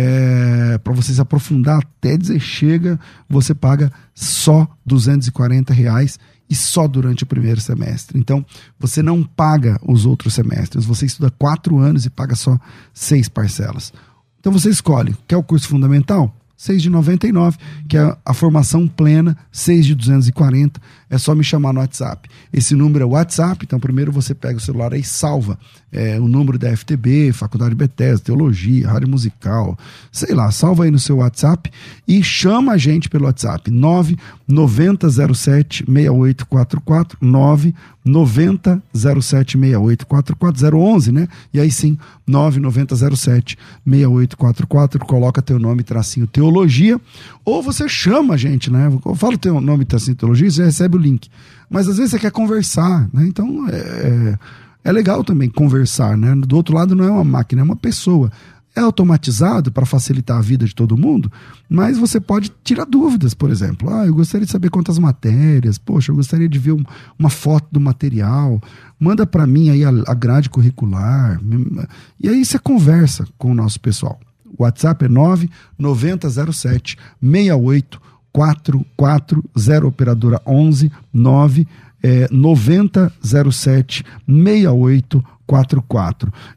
é, 0.00 0.78
para 0.78 0.92
você 0.92 1.12
se 1.12 1.20
aprofundar 1.20 1.78
até 1.78 2.16
dizer 2.16 2.38
chega, 2.38 3.00
você 3.28 3.52
paga 3.52 3.90
só 4.14 4.68
240 4.86 5.74
reais 5.74 6.20
e 6.48 6.54
só 6.54 6.86
durante 6.86 7.24
o 7.24 7.26
primeiro 7.26 7.60
semestre. 7.60 8.16
Então, 8.16 8.46
você 8.78 9.02
não 9.02 9.24
paga 9.24 9.76
os 9.84 10.06
outros 10.06 10.34
semestres. 10.34 10.84
Você 10.84 11.04
estuda 11.04 11.32
quatro 11.32 11.78
anos 11.78 12.06
e 12.06 12.10
paga 12.10 12.36
só 12.36 12.56
seis 12.94 13.28
parcelas. 13.28 13.92
Então, 14.38 14.52
você 14.52 14.70
escolhe. 14.70 15.16
Quer 15.26 15.36
o 15.36 15.42
curso 15.42 15.66
fundamental? 15.66 16.32
6 16.58 16.82
de 16.82 16.90
99, 16.90 17.56
que 17.88 17.96
é 17.96 18.16
a 18.24 18.34
formação 18.34 18.88
plena, 18.88 19.36
6 19.52 19.86
de 19.86 19.94
240. 19.94 20.80
É 21.08 21.16
só 21.16 21.32
me 21.32 21.44
chamar 21.44 21.72
no 21.72 21.78
WhatsApp. 21.78 22.28
Esse 22.52 22.74
número 22.74 23.04
é 23.04 23.06
WhatsApp, 23.06 23.64
então 23.64 23.78
primeiro 23.78 24.10
você 24.10 24.34
pega 24.34 24.58
o 24.58 24.60
celular 24.60 24.92
e 24.92 25.04
salva 25.04 25.56
é, 25.92 26.18
o 26.20 26.28
número 26.28 26.58
da 26.58 26.76
FTB, 26.76 27.32
Faculdade 27.32 27.74
Bethesda, 27.74 28.24
Teologia, 28.24 28.86
Rádio 28.88 29.08
Musical, 29.08 29.78
sei 30.12 30.34
lá, 30.34 30.50
salva 30.50 30.84
aí 30.84 30.90
no 30.90 30.98
seu 30.98 31.16
WhatsApp 31.18 31.70
e 32.06 32.22
chama 32.22 32.72
a 32.72 32.76
gente 32.76 33.08
pelo 33.08 33.24
WhatsApp 33.24 33.70
99007 33.70 35.84
6844 35.86 37.18
99007 38.08 39.58
6844 39.58 40.76
011, 40.76 41.12
né? 41.12 41.28
E 41.52 41.60
aí 41.60 41.70
sim, 41.70 41.98
99007 42.26 43.56
6844, 43.84 45.04
coloca 45.04 45.42
teu 45.42 45.58
nome, 45.58 45.82
tracinho 45.82 46.26
teologia, 46.26 47.00
ou 47.44 47.62
você 47.62 47.88
chama 47.88 48.34
a 48.34 48.36
gente, 48.36 48.70
né? 48.70 48.90
Eu 49.04 49.14
falo 49.14 49.36
teu 49.36 49.60
nome, 49.60 49.84
tracinho 49.84 50.16
teologia, 50.16 50.50
você 50.50 50.64
recebe 50.64 50.96
o 50.96 51.00
link. 51.00 51.28
Mas 51.70 51.88
às 51.88 51.98
vezes 51.98 52.12
você 52.12 52.18
quer 52.18 52.30
conversar, 52.30 53.08
né? 53.12 53.26
Então 53.26 53.68
é, 53.68 53.76
é, 53.76 54.38
é 54.84 54.92
legal 54.92 55.22
também 55.22 55.48
conversar, 55.48 56.16
né? 56.16 56.34
Do 56.34 56.56
outro 56.56 56.74
lado 56.74 56.96
não 56.96 57.04
é 57.04 57.10
uma 57.10 57.24
máquina, 57.24 57.60
é 57.60 57.64
uma 57.64 57.76
pessoa. 57.76 58.32
É 58.78 58.80
automatizado 58.80 59.72
para 59.72 59.84
facilitar 59.84 60.38
a 60.38 60.40
vida 60.40 60.64
de 60.64 60.72
todo 60.72 60.96
mundo, 60.96 61.32
mas 61.68 61.98
você 61.98 62.20
pode 62.20 62.52
tirar 62.62 62.84
dúvidas, 62.84 63.34
por 63.34 63.50
exemplo. 63.50 63.92
Ah, 63.92 64.06
eu 64.06 64.14
gostaria 64.14 64.46
de 64.46 64.52
saber 64.52 64.70
quantas 64.70 65.00
matérias, 65.00 65.78
poxa, 65.78 66.12
eu 66.12 66.16
gostaria 66.16 66.48
de 66.48 66.60
ver 66.60 66.70
um, 66.70 66.84
uma 67.18 67.28
foto 67.28 67.66
do 67.72 67.80
material, 67.80 68.62
manda 68.96 69.26
para 69.26 69.48
mim 69.48 69.68
aí 69.68 69.84
a, 69.84 69.88
a 70.06 70.14
grade 70.14 70.48
curricular. 70.48 71.40
E 72.20 72.28
aí 72.28 72.44
você 72.44 72.56
conversa 72.56 73.26
com 73.36 73.50
o 73.50 73.54
nosso 73.54 73.80
pessoal. 73.80 74.20
O 74.56 74.62
WhatsApp 74.62 75.06
é 75.06 75.08
9907 75.08 76.96
68 77.20 78.00
440 78.32 79.86
operadora 79.88 80.40
11 80.46 80.92
9 81.12 81.66
é, 82.00 82.28
9007 82.30 84.04
6844. 84.24 85.37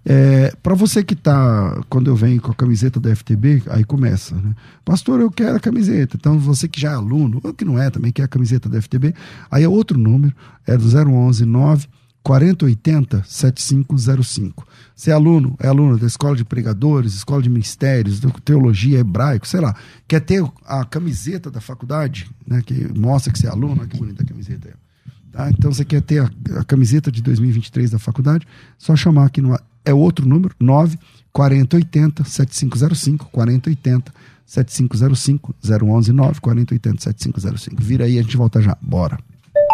É, 0.05 0.53
para 0.61 0.75
você 0.75 1.03
que 1.03 1.15
tá, 1.15 1.81
quando 1.89 2.07
eu 2.07 2.15
venho 2.15 2.41
com 2.41 2.51
a 2.51 2.55
camiseta 2.55 2.99
da 2.99 3.15
FTB, 3.15 3.63
aí 3.69 3.83
começa, 3.83 4.35
né? 4.35 4.53
Pastor, 4.83 5.21
eu 5.21 5.31
quero 5.31 5.55
a 5.55 5.59
camiseta. 5.59 6.17
Então 6.17 6.37
você 6.37 6.67
que 6.67 6.79
já 6.79 6.91
é 6.91 6.95
aluno, 6.95 7.39
ou 7.41 7.53
que 7.53 7.63
não 7.63 7.79
é, 7.79 7.89
também 7.89 8.11
quer 8.11 8.23
a 8.23 8.27
camiseta 8.27 8.67
da 8.67 8.81
FTB, 8.81 9.15
aí 9.49 9.63
é 9.63 9.69
outro 9.69 9.97
número, 9.97 10.35
é 10.67 10.77
do 10.77 10.85
011 10.85 11.45
9 11.45 11.87
4080 12.23 13.23
7505. 13.25 14.67
Você 14.95 15.09
é 15.09 15.13
aluno, 15.13 15.55
é 15.59 15.67
aluno 15.67 15.97
da 15.97 16.05
escola 16.05 16.35
de 16.35 16.45
pregadores, 16.45 17.15
escola 17.15 17.41
de 17.41 17.49
ministérios, 17.49 18.21
teologia, 18.43 18.99
hebraico, 18.99 19.47
sei 19.47 19.59
lá, 19.59 19.75
quer 20.07 20.21
ter 20.21 20.43
a 20.65 20.85
camiseta 20.85 21.49
da 21.49 21.59
faculdade, 21.59 22.29
né, 22.45 22.61
que 22.61 22.87
mostra 22.97 23.31
que 23.31 23.39
você 23.39 23.47
é 23.47 23.49
aluno, 23.49 23.77
olha 23.79 23.87
que 23.87 23.97
bonita 23.97 24.21
a 24.21 24.25
camiseta 24.25 24.67
aí. 24.67 24.73
Tá? 25.31 25.49
Então 25.49 25.71
você 25.71 25.85
quer 25.85 26.01
ter 26.01 26.19
a, 26.19 26.59
a, 26.59 26.63
camiseta 26.63 27.11
de 27.11 27.21
2023 27.21 27.91
da 27.91 27.99
faculdade, 27.99 28.45
só 28.77 28.95
chamar 28.95 29.25
aqui 29.25 29.41
no 29.41 29.57
é 29.83 29.93
outro 29.93 30.27
número, 30.27 30.53
9 30.59 30.97
4080 31.31 32.23
7505 32.23 33.29
4080 33.31 34.13
7505 34.45 35.55
011 35.63 36.11
9 36.11 36.41
4080 36.41 37.01
7505. 37.01 37.81
Vira 37.81 38.05
aí, 38.05 38.19
a 38.19 38.21
gente 38.21 38.35
volta 38.35 38.61
já. 38.61 38.77
Bora. 38.81 39.17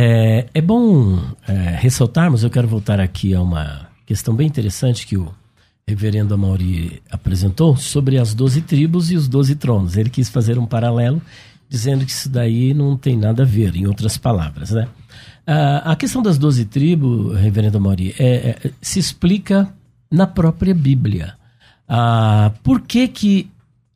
É, 0.00 0.46
é 0.54 0.60
bom 0.60 1.18
é, 1.48 1.52
ressaltarmos, 1.76 2.44
eu 2.44 2.50
quero 2.50 2.68
voltar 2.68 3.00
aqui 3.00 3.34
a 3.34 3.42
uma 3.42 3.88
questão 4.06 4.32
bem 4.32 4.46
interessante 4.46 5.04
que 5.04 5.16
o 5.16 5.34
reverendo 5.88 6.32
Amauri 6.32 7.02
apresentou 7.10 7.76
sobre 7.76 8.16
as 8.16 8.32
doze 8.32 8.62
tribos 8.62 9.10
e 9.10 9.16
os 9.16 9.26
doze 9.26 9.56
tronos. 9.56 9.96
Ele 9.96 10.08
quis 10.08 10.28
fazer 10.28 10.56
um 10.56 10.66
paralelo, 10.66 11.20
dizendo 11.68 12.04
que 12.04 12.12
isso 12.12 12.28
daí 12.28 12.72
não 12.72 12.96
tem 12.96 13.16
nada 13.16 13.42
a 13.42 13.44
ver, 13.44 13.74
em 13.74 13.88
outras 13.88 14.16
palavras, 14.16 14.70
né? 14.70 14.86
a 15.82 15.96
questão 15.96 16.22
das 16.22 16.38
doze 16.38 16.64
tribos, 16.64 17.36
reverendo 17.36 17.78
Amauri, 17.78 18.14
é, 18.20 18.50
é, 18.50 18.70
se 18.80 19.00
explica 19.00 19.68
na 20.08 20.28
própria 20.28 20.76
Bíblia. 20.76 21.34
Ah, 21.88 22.52
por 22.62 22.82
que 22.82 23.08
que 23.08 23.50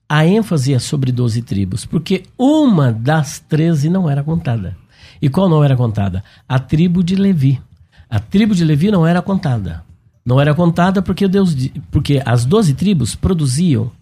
a 0.09 0.27
ênfase 0.27 0.75
é 0.75 0.81
sobre 0.81 1.13
doze 1.13 1.43
tribos? 1.43 1.87
Porque 1.87 2.25
uma 2.37 2.91
das 2.91 3.39
treze 3.39 3.89
não 3.89 4.11
era 4.11 4.25
contada. 4.25 4.82
E 5.23 5.29
qual 5.29 5.49
não 5.49 5.63
era 5.63 5.77
contada? 5.77 6.25
A 6.49 6.59
tribo 6.59 7.05
de 7.05 7.15
Levi. 7.15 7.63
A 8.11 8.19
tribo 8.19 8.57
de 8.57 8.65
Levi 8.65 8.91
não 8.91 9.07
era 9.07 9.23
contada. 9.23 9.85
Não 10.27 10.41
era 10.41 10.53
contada 10.53 11.01
porque 11.01 11.29
Deus, 11.29 11.55
porque 11.93 12.21
as 12.27 12.45
doze 12.45 12.75
tribos 12.75 13.15
produziam, 13.15 13.93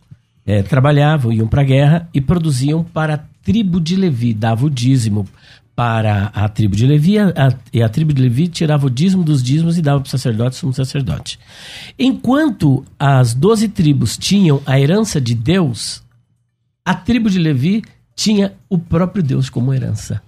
é, 0.46 0.62
trabalhavam, 0.62 1.30
iam 1.30 1.46
para 1.46 1.60
a 1.60 1.64
guerra 1.64 2.08
e 2.12 2.20
produziam 2.22 2.82
para 2.82 3.14
a 3.14 3.20
tribo 3.42 3.78
de 3.78 3.96
Levi, 3.96 4.32
dava 4.32 4.64
o 4.64 4.70
dízimo 4.70 5.28
para 5.76 6.26
a 6.34 6.48
tribo 6.48 6.74
de 6.74 6.86
Levi, 6.86 7.18
a, 7.18 7.32
e 7.72 7.82
a 7.82 7.88
tribo 7.88 8.12
de 8.12 8.20
Levi 8.20 8.48
tirava 8.48 8.86
o 8.86 8.90
dízimo 8.90 9.22
dos 9.22 9.42
dízimos 9.42 9.78
e 9.78 9.82
dava 9.82 10.00
para 10.00 10.08
o 10.08 10.10
sacerdote, 10.10 10.56
sumo 10.56 10.74
sacerdote. 10.74 11.38
Enquanto 11.98 12.84
as 12.98 13.32
doze 13.32 13.68
tribos 13.68 14.16
tinham 14.16 14.60
a 14.66 14.78
herança 14.78 15.20
de 15.20 15.34
Deus, 15.34 16.02
a 16.84 16.94
tribo 16.94 17.30
de 17.30 17.38
Levi 17.38 17.82
tinha 18.14 18.52
o 18.68 18.78
próprio 18.78 19.22
Deus 19.22 19.48
como 19.48 19.72
herança. 19.72 20.22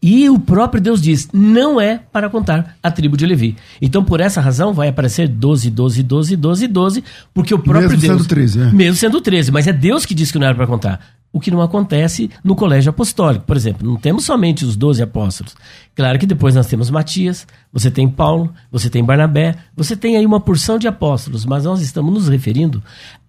E 0.00 0.30
o 0.30 0.38
próprio 0.38 0.80
Deus 0.80 1.02
diz: 1.02 1.28
não 1.32 1.80
é 1.80 1.98
para 2.12 2.30
contar 2.30 2.76
a 2.82 2.90
tribo 2.90 3.16
de 3.16 3.26
Levi. 3.26 3.56
Então, 3.82 4.04
por 4.04 4.20
essa 4.20 4.40
razão, 4.40 4.72
vai 4.72 4.88
aparecer 4.88 5.28
12, 5.28 5.70
12, 5.70 6.02
12, 6.02 6.36
12, 6.36 6.66
12, 6.68 7.04
porque 7.34 7.52
o 7.52 7.58
próprio 7.58 7.90
mesmo 7.90 8.00
Deus. 8.00 8.12
Mesmo 8.12 8.24
sendo 8.24 8.28
13, 8.28 8.60
é. 8.60 8.72
Mesmo 8.72 8.96
sendo 8.96 9.20
13, 9.20 9.52
mas 9.52 9.66
é 9.66 9.72
Deus 9.72 10.06
que 10.06 10.14
disse 10.14 10.32
que 10.32 10.38
não 10.38 10.46
era 10.46 10.54
para 10.54 10.66
contar. 10.66 11.00
O 11.30 11.40
que 11.40 11.50
não 11.50 11.60
acontece 11.60 12.30
no 12.42 12.54
colégio 12.54 12.88
apostólico. 12.88 13.44
Por 13.44 13.54
exemplo, 13.54 13.86
não 13.86 13.96
temos 13.96 14.24
somente 14.24 14.64
os 14.64 14.76
12 14.76 15.02
apóstolos. 15.02 15.54
Claro 15.94 16.18
que 16.18 16.24
depois 16.24 16.54
nós 16.54 16.66
temos 16.66 16.90
Matias, 16.90 17.46
você 17.70 17.90
tem 17.90 18.08
Paulo, 18.08 18.52
você 18.72 18.88
tem 18.88 19.04
Barnabé, 19.04 19.54
você 19.76 19.94
tem 19.94 20.16
aí 20.16 20.24
uma 20.24 20.40
porção 20.40 20.78
de 20.78 20.88
apóstolos, 20.88 21.44
mas 21.44 21.64
nós 21.64 21.82
estamos 21.82 22.14
nos 22.14 22.28
referindo 22.28 22.82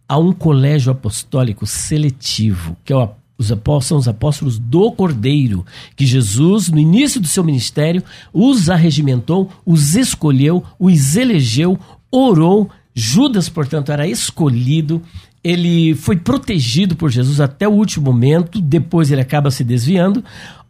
a 0.08 0.18
um 0.18 0.32
colégio 0.32 0.92
apostólico 0.92 1.68
seletivo, 1.68 2.78
que 2.86 2.94
é 2.94 2.96
o 2.96 3.02
os 3.40 3.54
apóstolos 3.54 3.86
são 3.86 3.98
os 3.98 4.08
apóstolos 4.08 4.60
do 4.60 4.92
Cordeiro, 4.92 5.66
que 5.96 6.06
Jesus, 6.06 6.68
no 6.68 6.78
início 6.78 7.22
do 7.22 7.28
seu 7.28 7.42
ministério, 7.42 8.04
os 8.34 8.70
arregimentou, 8.70 9.50
os 9.66 9.96
escolheu, 9.96 10.62
os 10.78 11.16
elegeu, 11.16 11.80
orou. 12.12 12.70
Judas, 12.94 13.48
portanto, 13.48 13.94
era 13.94 14.06
escolhido, 14.06 15.02
ele 15.42 15.96
foi 15.96 16.18
protegido 16.18 16.98
por 16.98 17.10
Jesus 17.10 17.40
até 17.40 17.66
o 17.66 17.72
último 17.72 18.12
momento, 18.12 18.60
depois 18.60 19.10
ele 19.10 19.22
acaba 19.22 19.50
se 19.50 19.64
desviando. 19.64 20.22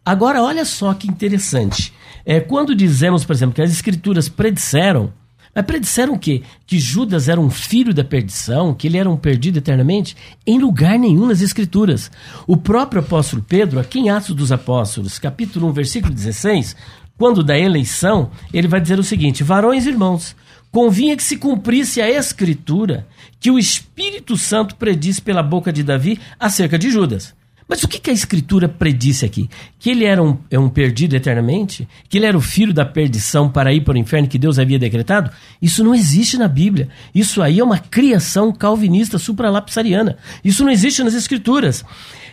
Agora, 0.06 0.40
olha 0.40 0.64
só 0.64 0.94
que 0.94 1.08
interessante. 1.08 1.92
É, 2.24 2.38
quando 2.38 2.72
dizemos, 2.72 3.24
por 3.24 3.32
exemplo, 3.32 3.54
que 3.54 3.62
as 3.62 3.72
escrituras 3.72 4.28
predisseram 4.28 5.12
mas 5.54 5.64
predisseram 5.64 6.14
o 6.14 6.18
quê? 6.18 6.42
Que 6.66 6.78
Judas 6.78 7.28
era 7.28 7.40
um 7.40 7.50
filho 7.50 7.92
da 7.92 8.04
perdição, 8.04 8.72
que 8.72 8.86
ele 8.86 8.98
era 8.98 9.10
um 9.10 9.16
perdido 9.16 9.58
eternamente? 9.58 10.16
Em 10.46 10.58
lugar 10.58 10.98
nenhum 10.98 11.26
nas 11.26 11.40
Escrituras. 11.40 12.10
O 12.46 12.56
próprio 12.56 13.02
apóstolo 13.02 13.44
Pedro, 13.46 13.80
aqui 13.80 13.98
em 13.98 14.10
Atos 14.10 14.34
dos 14.34 14.52
Apóstolos, 14.52 15.18
capítulo 15.18 15.68
1, 15.68 15.72
versículo 15.72 16.14
16, 16.14 16.76
quando 17.18 17.42
da 17.42 17.58
eleição, 17.58 18.30
ele 18.52 18.68
vai 18.68 18.80
dizer 18.80 18.98
o 18.98 19.04
seguinte: 19.04 19.42
Varões 19.42 19.86
e 19.86 19.90
irmãos, 19.90 20.36
convinha 20.70 21.16
que 21.16 21.22
se 21.22 21.36
cumprisse 21.36 22.00
a 22.00 22.08
Escritura 22.08 23.06
que 23.40 23.50
o 23.50 23.58
Espírito 23.58 24.36
Santo 24.36 24.76
predisse 24.76 25.20
pela 25.20 25.42
boca 25.42 25.72
de 25.72 25.82
Davi 25.82 26.20
acerca 26.38 26.78
de 26.78 26.90
Judas. 26.90 27.34
Mas 27.70 27.84
o 27.84 27.88
que, 27.88 28.00
que 28.00 28.10
a 28.10 28.12
Escritura 28.12 28.68
predisse 28.68 29.24
aqui? 29.24 29.48
Que 29.78 29.90
ele 29.90 30.04
era 30.04 30.20
um, 30.20 30.36
é 30.50 30.58
um 30.58 30.68
perdido 30.68 31.14
eternamente? 31.14 31.86
Que 32.08 32.18
ele 32.18 32.26
era 32.26 32.36
o 32.36 32.40
filho 32.40 32.74
da 32.74 32.84
perdição 32.84 33.48
para 33.48 33.72
ir 33.72 33.82
para 33.82 33.94
o 33.94 33.96
inferno 33.96 34.26
que 34.26 34.40
Deus 34.40 34.58
havia 34.58 34.76
decretado? 34.76 35.30
Isso 35.62 35.84
não 35.84 35.94
existe 35.94 36.36
na 36.36 36.48
Bíblia. 36.48 36.88
Isso 37.14 37.40
aí 37.40 37.60
é 37.60 37.64
uma 37.64 37.78
criação 37.78 38.50
calvinista 38.50 39.18
supralapsariana. 39.18 40.16
Isso 40.44 40.64
não 40.64 40.72
existe 40.72 41.04
nas 41.04 41.14
Escrituras. 41.14 41.84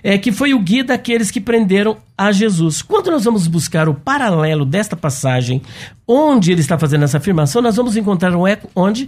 É 0.01 0.17
que 0.17 0.31
foi 0.31 0.55
o 0.55 0.59
guia 0.59 0.83
daqueles 0.83 1.29
que 1.29 1.39
prenderam 1.39 1.97
a 2.17 2.31
Jesus. 2.31 2.81
Quando 2.81 3.11
nós 3.11 3.23
vamos 3.23 3.45
buscar 3.45 3.88
o 3.88 3.93
paralelo 3.93 4.65
desta 4.65 4.95
passagem, 4.95 5.61
onde 6.07 6.51
ele 6.51 6.61
está 6.61 6.79
fazendo 6.79 7.03
essa 7.03 7.19
afirmação, 7.19 7.61
nós 7.61 7.75
vamos 7.75 7.95
encontrar 7.95 8.35
um 8.35 8.47
eco 8.47 8.71
onde? 8.75 9.07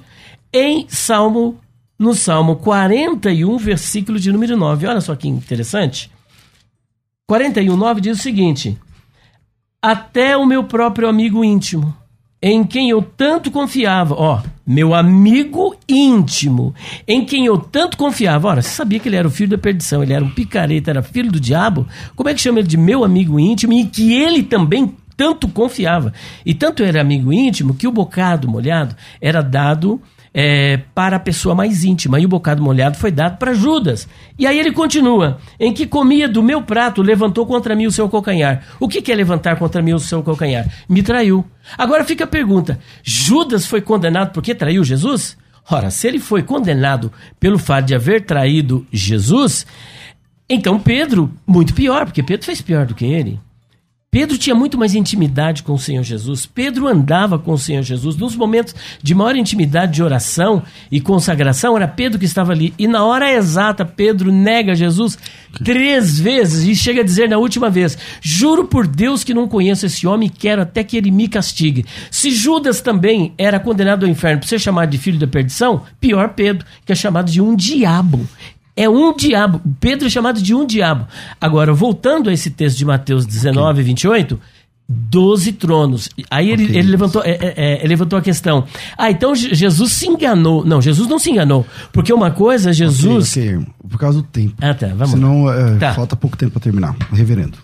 Em 0.53 0.86
Salmo 0.89 1.59
no 1.97 2.13
Salmo 2.13 2.55
41, 2.57 3.57
versículo 3.57 4.19
de 4.19 4.32
número 4.32 4.55
9. 4.55 4.86
Olha 4.86 5.01
só 5.01 5.15
que 5.15 5.27
interessante. 5.27 6.11
41, 7.30 7.77
9 7.77 8.01
diz 8.01 8.17
o 8.17 8.23
seguinte: 8.23 8.75
Até 9.80 10.36
o 10.36 10.47
meu 10.47 10.63
próprio 10.63 11.07
amigo 11.07 11.43
íntimo 11.43 11.95
em 12.41 12.63
quem 12.63 12.89
eu 12.89 13.03
tanto 13.03 13.51
confiava, 13.51 14.15
ó, 14.15 14.41
meu 14.65 14.95
amigo 14.95 15.75
íntimo, 15.88 16.73
em 17.07 17.23
quem 17.23 17.45
eu 17.45 17.59
tanto 17.59 17.97
confiava. 17.97 18.47
Ora, 18.47 18.61
você 18.63 18.69
sabia 18.69 18.97
que 18.97 19.07
ele 19.07 19.15
era 19.15 19.27
o 19.27 19.32
filho 19.32 19.51
da 19.51 19.57
perdição, 19.59 20.01
ele 20.01 20.13
era 20.13 20.25
um 20.25 20.32
picareta, 20.32 20.89
era 20.89 21.03
filho 21.03 21.32
do 21.32 21.39
diabo? 21.39 21.86
Como 22.15 22.30
é 22.30 22.34
que 22.34 22.41
chama 22.41 22.59
ele 22.59 22.67
de 22.67 22.77
meu 22.77 23.03
amigo 23.03 23.39
íntimo 23.39 23.73
e 23.73 23.86
que 23.86 24.11
ele 24.11 24.41
também 24.41 24.95
tanto 25.15 25.47
confiava? 25.49 26.11
E 26.43 26.55
tanto 26.55 26.82
era 26.82 26.99
amigo 26.99 27.32
íntimo 27.32 27.75
que 27.75 27.88
o 27.88 27.91
bocado 27.91 28.49
molhado 28.49 28.95
era 29.21 29.43
dado 29.43 30.01
é, 30.34 30.77
para 30.93 31.17
a 31.17 31.19
pessoa 31.19 31.55
mais 31.55 31.84
íntima. 31.84 32.19
E 32.19 32.25
o 32.25 32.30
bocado 32.30 32.61
molhado 32.61 32.97
foi 32.97 33.11
dado 33.11 33.38
para 33.38 33.53
Judas. 33.53 34.07
E 34.38 34.45
aí 34.45 34.59
ele 34.59 34.71
continua: 34.71 35.39
em 35.59 35.73
que 35.73 35.86
comia 35.86 36.27
do 36.27 36.43
meu 36.43 36.61
prato, 36.61 37.01
levantou 37.01 37.45
contra 37.45 37.75
mim 37.75 37.88
o 37.88 37.91
seu 37.91 38.09
calcanhar. 38.09 38.63
O 38.80 38.88
que, 38.88 39.01
que 39.01 39.11
é 39.11 39.15
levantar 39.15 39.57
contra 39.57 39.82
mim 39.82 39.93
o 39.93 39.99
seu 39.99 40.23
calcanhar? 40.23 40.67
Me 40.88 41.01
traiu. 41.01 41.45
Agora 41.77 42.03
fica 42.05 42.23
a 42.23 42.27
pergunta: 42.27 42.80
Judas 43.03 43.65
foi 43.65 43.82
condenado 43.82 44.32
porque 44.32 44.55
traiu 44.55 44.84
Jesus? 44.84 45.38
Ora, 45.71 45.91
se 45.91 46.07
ele 46.07 46.19
foi 46.19 46.41
condenado 46.41 47.11
pelo 47.39 47.59
fato 47.59 47.86
de 47.86 47.93
haver 47.95 48.25
traído 48.25 48.88
Jesus, 48.91 49.67
então 50.49 50.80
Pedro, 50.80 51.32
muito 51.45 51.75
pior, 51.75 52.05
porque 52.05 52.23
Pedro 52.23 52.45
fez 52.45 52.59
pior 52.59 52.88
do 52.88 52.95
que 52.95 53.05
ele. 53.05 53.39
Pedro 54.12 54.39
tinha 54.39 54.55
muito 54.55 54.76
mais 54.76 54.95
intimidade 54.95 55.62
com 55.62 55.74
o 55.74 55.78
Senhor 55.78 56.01
Jesus. 56.01 56.43
Pedro 56.43 56.88
andava 56.88 57.38
com 57.38 57.51
o 57.51 57.57
Senhor 57.60 57.84
Jesus. 57.84 58.16
Nos 58.16 58.36
momentos 58.36 58.74
de 59.03 59.14
maior 59.14 59.36
intimidade 59.36 59.93
de 59.93 60.01
oração 60.01 60.64
e 60.91 60.99
consagração, 60.99 61.78
era 61.78 61.88
Pedro 61.88 62.18
que 62.18 62.26
estava 62.26 62.51
ali. 62.51 62.74
E 62.80 62.88
na 62.88 63.05
hora 63.05 63.32
exata, 63.32 63.86
Pedro 63.86 64.32
nega 64.32 64.74
Jesus 64.74 65.16
três 65.64 66.20
vezes 66.20 66.68
e 66.68 66.76
chega 66.76 67.01
a 67.01 67.03
dizer 67.03 67.30
na 67.30 67.38
última 67.38 67.70
vez: 67.70 67.99
Juro 68.20 68.66
por 68.66 68.88
Deus 68.88 69.24
que 69.24 69.34
não 69.34 69.47
conheço 69.47 69.86
esse 69.86 70.07
homem 70.07 70.26
e 70.26 70.32
quero 70.32 70.64
até 70.64 70.84
que 70.84 70.97
ele 70.97 71.12
me 71.12 71.28
castigue. 71.28 71.86
Se 72.10 72.32
Judas 72.32 72.82
também 72.82 73.36
era 73.38 73.60
condenado 73.60 74.07
ao 74.07 74.12
inferno 74.12 74.39
por 74.39 74.47
ser 74.47 74.57
chamado 74.57 74.89
de 74.89 74.97
filho 74.97 75.20
da 75.20 75.28
perdição, 75.28 75.84
pior 76.01 76.30
Pedro, 76.30 76.66
que 76.84 76.91
é 76.91 76.95
chamado 76.95 77.30
de 77.30 77.39
um 77.39 77.55
diabo 77.55 78.28
é 78.80 78.88
um 78.88 79.13
diabo. 79.13 79.61
Pedro 79.82 80.07
é 80.07 80.09
chamado 80.09 80.41
de 80.41 80.55
um 80.55 80.65
diabo. 80.65 81.05
Agora, 81.39 81.73
voltando 81.73 82.30
a 82.30 82.34
esse 82.34 82.49
texto 82.49 82.77
de 82.77 82.86
Mateus 82.86 83.25
19, 83.25 83.71
okay. 83.71 83.84
28, 83.84 84.39
12 84.88 85.51
tronos. 85.51 86.09
Aí 86.32 86.53
okay. 86.53 86.65
ele, 86.65 86.77
ele, 86.77 86.89
levantou, 86.89 87.21
é, 87.25 87.32
é, 87.32 87.53
é, 87.57 87.80
ele 87.80 87.89
levantou 87.89 88.17
a 88.17 88.21
questão. 88.21 88.65
Ah, 88.97 89.11
então 89.11 89.36
Jesus 89.36 89.91
se 89.91 90.07
enganou. 90.07 90.63
Não, 90.63 90.82
Jesus 90.82 91.09
não 91.09 91.19
se 91.19 91.30
enganou. 91.30 91.67
Porque 91.91 92.13
uma 92.13 92.32
coisa, 92.32 92.71
Jesus. 92.71 93.32
Okay, 93.32 93.57
okay. 93.57 93.67
Por 93.89 93.99
causa 93.99 94.21
do 94.21 94.23
tempo. 94.23 94.55
Ah, 94.61 94.73
tá. 94.73 94.88
Vamos 94.88 95.11
Senão, 95.11 95.51
é, 95.51 95.77
tá. 95.77 95.93
falta 95.93 96.15
pouco 96.15 96.38
tempo 96.38 96.53
para 96.53 96.61
terminar. 96.61 96.95
Reverendo. 97.11 97.57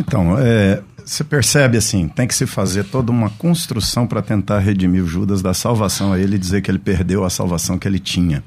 Então, 0.00 0.38
é, 0.38 0.80
você 1.04 1.22
percebe 1.22 1.76
assim, 1.76 2.08
tem 2.08 2.26
que 2.26 2.34
se 2.34 2.46
fazer 2.46 2.84
toda 2.84 3.12
uma 3.12 3.28
construção 3.28 4.06
para 4.06 4.22
tentar 4.22 4.60
redimir 4.60 5.04
o 5.04 5.06
Judas 5.06 5.42
da 5.42 5.52
salvação 5.52 6.10
a 6.10 6.18
ele 6.18 6.38
dizer 6.38 6.62
que 6.62 6.70
ele 6.70 6.78
perdeu 6.78 7.22
a 7.22 7.28
salvação 7.28 7.76
que 7.76 7.86
ele 7.86 7.98
tinha. 7.98 8.42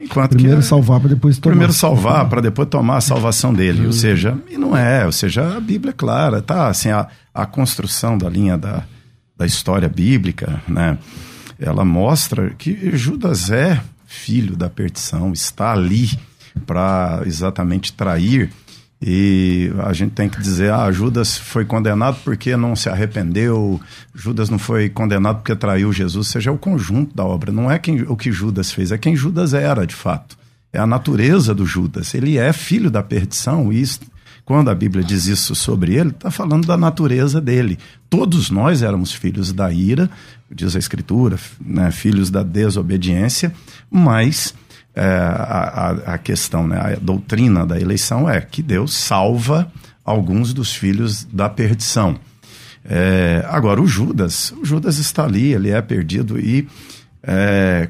Enquanto 0.00 0.30
primeiro 0.30 0.60
que, 0.60 0.66
salvar 0.66 0.98
para 0.98 1.10
depois 1.10 1.38
tomar. 1.38 1.52
Primeiro 1.52 1.72
salvar 1.72 2.28
para 2.28 2.40
depois 2.40 2.68
tomar 2.68 2.96
a 2.96 3.00
salvação 3.02 3.52
dele. 3.52 3.80
Ou 3.80 3.86
uhum. 3.86 3.92
seja, 3.92 4.38
e 4.50 4.56
não 4.56 4.74
é, 4.76 5.04
ou 5.04 5.12
seja, 5.12 5.56
a 5.56 5.60
Bíblia 5.60 5.90
é 5.90 5.94
clara, 5.94 6.40
tá? 6.40 6.68
Assim, 6.68 6.88
a, 6.88 7.06
a 7.34 7.44
construção 7.44 8.16
da 8.16 8.28
linha 8.28 8.56
da, 8.56 8.84
da 9.36 9.44
história 9.44 9.88
bíblica, 9.88 10.62
né? 10.66 10.98
Ela 11.58 11.84
mostra 11.84 12.50
que 12.56 12.96
Judas 12.96 13.50
é 13.50 13.82
filho 14.06 14.56
da 14.56 14.70
perdição, 14.70 15.32
está 15.32 15.72
ali 15.72 16.10
para 16.66 17.22
exatamente 17.26 17.92
trair 17.92 18.50
e 19.02 19.72
a 19.78 19.92
gente 19.94 20.12
tem 20.12 20.28
que 20.28 20.40
dizer, 20.40 20.72
ah, 20.72 20.92
Judas 20.92 21.38
foi 21.38 21.64
condenado 21.64 22.18
porque 22.22 22.54
não 22.56 22.76
se 22.76 22.88
arrependeu, 22.88 23.80
Judas 24.14 24.50
não 24.50 24.58
foi 24.58 24.90
condenado 24.90 25.36
porque 25.36 25.56
traiu 25.56 25.90
Jesus, 25.92 26.28
seja, 26.28 26.50
é 26.50 26.52
o 26.52 26.58
conjunto 26.58 27.16
da 27.16 27.24
obra, 27.24 27.50
não 27.50 27.70
é 27.70 27.78
quem, 27.78 28.02
o 28.02 28.16
que 28.16 28.30
Judas 28.30 28.70
fez, 28.70 28.92
é 28.92 28.98
quem 28.98 29.16
Judas 29.16 29.54
era, 29.54 29.86
de 29.86 29.94
fato. 29.94 30.38
É 30.72 30.78
a 30.78 30.86
natureza 30.86 31.52
do 31.52 31.66
Judas. 31.66 32.14
Ele 32.14 32.38
é 32.38 32.52
filho 32.52 32.90
da 32.90 33.02
perdição 33.02 33.72
e 33.72 33.82
quando 34.44 34.68
a 34.68 34.74
Bíblia 34.74 35.04
diz 35.04 35.26
isso 35.26 35.54
sobre 35.54 35.94
ele, 35.94 36.10
está 36.10 36.30
falando 36.30 36.66
da 36.66 36.76
natureza 36.76 37.40
dele. 37.40 37.78
Todos 38.08 38.50
nós 38.50 38.82
éramos 38.82 39.12
filhos 39.12 39.52
da 39.52 39.72
ira, 39.72 40.10
diz 40.50 40.74
a 40.74 40.78
Escritura, 40.78 41.38
né, 41.64 41.90
filhos 41.90 42.30
da 42.30 42.42
desobediência, 42.42 43.52
mas 43.90 44.54
é, 44.94 45.02
a, 45.04 46.14
a, 46.14 46.18
questão, 46.18 46.66
né, 46.66 46.78
a 46.78 46.98
doutrina 47.00 47.64
da 47.64 47.78
eleição 47.78 48.28
é 48.28 48.40
que 48.40 48.62
Deus 48.62 48.94
salva 48.94 49.70
alguns 50.04 50.52
dos 50.52 50.74
filhos 50.74 51.24
da 51.24 51.48
perdição. 51.48 52.18
É, 52.84 53.44
agora, 53.48 53.80
o 53.80 53.86
Judas, 53.86 54.52
o 54.52 54.64
Judas 54.64 54.98
está 54.98 55.24
ali, 55.24 55.52
ele 55.52 55.70
é 55.70 55.80
perdido 55.80 56.38
e 56.38 56.66
é, 57.22 57.88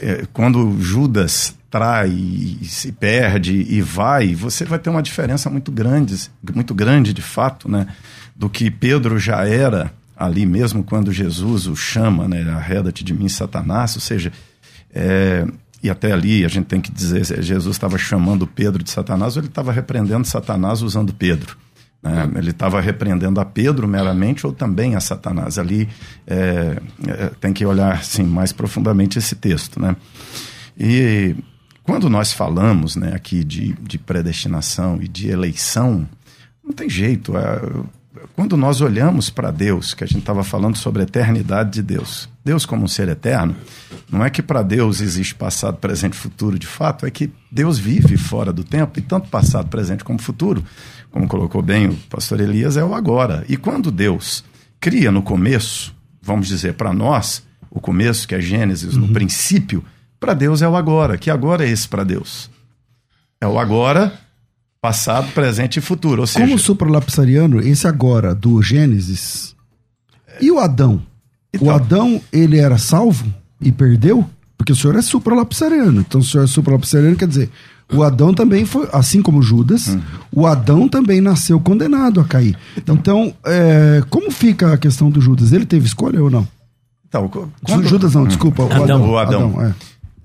é 0.00 0.26
quando 0.32 0.80
Judas 0.80 1.54
trai 1.70 2.10
e 2.10 2.66
se 2.66 2.92
perde 2.92 3.66
e 3.70 3.80
vai, 3.80 4.34
você 4.34 4.64
vai 4.64 4.78
ter 4.78 4.90
uma 4.90 5.02
diferença 5.02 5.48
muito 5.48 5.72
grande, 5.72 6.28
muito 6.54 6.74
grande 6.74 7.14
de 7.14 7.22
fato, 7.22 7.70
né, 7.70 7.86
do 8.36 8.50
que 8.50 8.70
Pedro 8.70 9.18
já 9.18 9.46
era 9.46 9.90
ali 10.14 10.44
mesmo 10.44 10.84
quando 10.84 11.10
Jesus 11.10 11.66
o 11.66 11.74
chama, 11.74 12.28
né, 12.28 12.42
arreda-te 12.50 13.02
de 13.02 13.14
mim, 13.14 13.28
Satanás, 13.28 13.94
ou 13.94 14.00
seja, 14.00 14.30
é, 14.94 15.46
e 15.82 15.90
até 15.90 16.12
ali 16.12 16.44
a 16.44 16.48
gente 16.48 16.66
tem 16.66 16.80
que 16.80 16.92
dizer, 16.92 17.24
Jesus 17.42 17.76
estava 17.76 17.98
chamando 17.98 18.46
Pedro 18.46 18.82
de 18.82 18.90
Satanás 18.90 19.36
ou 19.36 19.40
ele 19.40 19.48
estava 19.48 19.72
repreendendo 19.72 20.26
Satanás 20.26 20.80
usando 20.80 21.12
Pedro? 21.12 21.56
Né? 22.02 22.30
Ele 22.36 22.50
estava 22.50 22.80
repreendendo 22.80 23.40
a 23.40 23.44
Pedro 23.44 23.86
meramente 23.86 24.46
ou 24.46 24.52
também 24.52 24.96
a 24.96 25.00
Satanás? 25.00 25.58
Ali 25.58 25.88
é, 26.26 26.80
é, 27.06 27.30
tem 27.40 27.52
que 27.52 27.64
olhar 27.64 27.94
assim, 27.94 28.24
mais 28.24 28.52
profundamente 28.52 29.18
esse 29.18 29.36
texto. 29.36 29.80
Né? 29.80 29.96
E 30.78 31.36
quando 31.82 32.08
nós 32.08 32.32
falamos 32.32 32.96
né, 32.96 33.12
aqui 33.14 33.44
de, 33.44 33.72
de 33.74 33.98
predestinação 33.98 34.98
e 35.00 35.08
de 35.08 35.28
eleição, 35.28 36.08
não 36.64 36.72
tem 36.72 36.88
jeito. 36.88 37.36
É, 37.36 37.60
quando 38.34 38.56
nós 38.56 38.80
olhamos 38.80 39.30
para 39.30 39.50
Deus, 39.50 39.94
que 39.94 40.02
a 40.02 40.06
gente 40.06 40.20
estava 40.20 40.42
falando 40.42 40.76
sobre 40.76 41.02
a 41.02 41.04
eternidade 41.04 41.70
de 41.70 41.82
Deus, 41.82 42.28
Deus 42.44 42.64
como 42.64 42.84
um 42.84 42.88
ser 42.88 43.08
eterno, 43.08 43.54
não 44.10 44.24
é 44.24 44.30
que 44.30 44.42
para 44.42 44.62
Deus 44.62 45.00
existe 45.00 45.34
passado, 45.34 45.76
presente 45.76 46.14
e 46.14 46.16
futuro 46.16 46.58
de 46.58 46.66
fato, 46.66 47.06
é 47.06 47.10
que 47.10 47.30
Deus 47.50 47.78
vive 47.78 48.16
fora 48.16 48.52
do 48.52 48.64
tempo, 48.64 48.98
e 48.98 49.02
tanto 49.02 49.28
passado, 49.28 49.68
presente 49.68 50.02
como 50.02 50.20
futuro, 50.20 50.64
como 51.10 51.28
colocou 51.28 51.62
bem 51.62 51.88
o 51.88 51.96
pastor 52.08 52.40
Elias, 52.40 52.76
é 52.76 52.84
o 52.84 52.94
agora. 52.94 53.44
E 53.48 53.56
quando 53.56 53.90
Deus 53.90 54.44
cria 54.80 55.12
no 55.12 55.22
começo, 55.22 55.94
vamos 56.20 56.48
dizer 56.48 56.74
para 56.74 56.92
nós, 56.92 57.42
o 57.70 57.80
começo, 57.80 58.26
que 58.26 58.34
é 58.34 58.40
Gênesis, 58.40 58.94
uhum. 58.94 59.06
no 59.06 59.12
princípio, 59.12 59.84
para 60.18 60.34
Deus 60.34 60.62
é 60.62 60.68
o 60.68 60.76
agora. 60.76 61.18
Que 61.18 61.30
agora 61.30 61.64
é 61.64 61.70
esse 61.70 61.88
para 61.88 62.04
Deus? 62.04 62.50
É 63.40 63.46
o 63.46 63.58
agora 63.58 64.12
Passado, 64.82 65.30
presente 65.32 65.76
e 65.76 65.80
futuro. 65.80 66.22
Ou 66.22 66.26
seja, 66.26 66.44
Como 66.44 66.58
supralapsariano, 66.58 67.60
esse 67.60 67.86
agora 67.86 68.34
do 68.34 68.60
Gênesis. 68.60 69.54
E 70.40 70.50
o 70.50 70.58
Adão? 70.58 71.00
Então, 71.54 71.68
o 71.68 71.70
Adão, 71.70 72.20
ele 72.32 72.58
era 72.58 72.76
salvo 72.76 73.32
e 73.60 73.70
perdeu? 73.70 74.28
Porque 74.58 74.72
o 74.72 74.76
senhor 74.76 74.96
é 74.96 75.02
supralapsariano. 75.02 76.00
Então, 76.00 76.20
o 76.20 76.24
senhor 76.24 76.42
é 76.42 76.46
supralapsariano, 76.48 77.14
quer 77.14 77.28
dizer, 77.28 77.48
o 77.92 78.02
Adão 78.02 78.34
também 78.34 78.64
foi, 78.64 78.88
assim 78.92 79.22
como 79.22 79.40
Judas, 79.40 79.86
uhum. 79.86 80.02
o 80.32 80.46
Adão 80.46 80.88
também 80.88 81.20
nasceu 81.20 81.60
condenado 81.60 82.20
a 82.20 82.24
cair. 82.24 82.58
Então, 82.76 82.96
então 82.96 83.34
é, 83.46 84.02
como 84.10 84.32
fica 84.32 84.72
a 84.72 84.76
questão 84.76 85.10
do 85.10 85.20
Judas? 85.20 85.52
Ele 85.52 85.64
teve 85.64 85.86
escolha 85.86 86.20
ou 86.20 86.28
não? 86.28 86.48
Então, 87.06 87.28
quando... 87.28 87.86
Judas 87.86 88.14
não, 88.14 88.26
desculpa. 88.26 88.64
Adão. 88.64 88.80
O 88.80 88.82
Adão. 88.82 89.10
O 89.10 89.18
Adão. 89.18 89.48
Adão 89.50 89.66
é. 89.66 89.74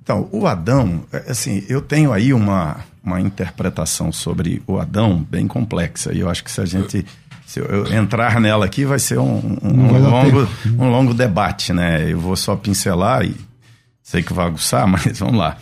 Então, 0.08 0.30
o 0.32 0.48
Adão, 0.48 1.04
é, 1.12 1.26
assim, 1.32 1.66
eu 1.68 1.82
tenho 1.82 2.14
aí 2.14 2.34
uma, 2.34 2.78
uma 3.04 3.20
interpretação 3.20 4.10
sobre 4.10 4.64
o 4.66 4.80
Adão 4.80 5.22
bem 5.30 5.50
complexa. 5.50 6.14
E 6.14 6.22
eu 6.22 6.30
acho 6.30 6.46
que 6.46 6.50
se 6.50 6.62
a 6.62 6.66
gente 6.66 7.06
se 7.46 7.60
eu 7.60 7.94
entrar 7.94 8.40
nela 8.40 8.66
aqui 8.66 8.86
vai 8.86 9.00
ser 9.00 9.20
um, 9.20 9.58
um, 9.62 9.70
um 9.70 10.10
longo, 10.10 10.48
um 10.80 10.90
longo 10.90 11.14
debate, 11.14 11.74
né? 11.74 12.10
Eu 12.10 12.22
vou 12.22 12.38
só 12.38 12.56
pincelar 12.56 13.26
e 13.26 13.36
sei 14.02 14.24
que 14.24 14.32
vai 14.32 14.46
aguçar, 14.46 14.88
mas 14.88 15.20
vamos 15.20 15.36
lá. 15.36 15.58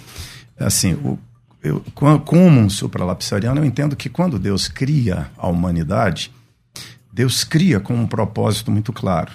Assim, 0.60 0.94
o, 0.94 1.18
eu, 1.64 1.84
como 1.96 2.60
um 2.60 2.70
supralapsariano, 2.70 3.60
eu 3.62 3.66
entendo 3.66 3.96
que 3.96 4.10
quando 4.10 4.38
Deus 4.38 4.68
cria 4.68 5.26
a 5.40 5.48
humanidade, 5.48 6.32
Deus 7.12 7.44
cria 7.44 7.80
com 7.80 7.96
um 7.96 8.06
propósito 8.06 8.70
muito 8.70 8.94
claro. 8.94 9.32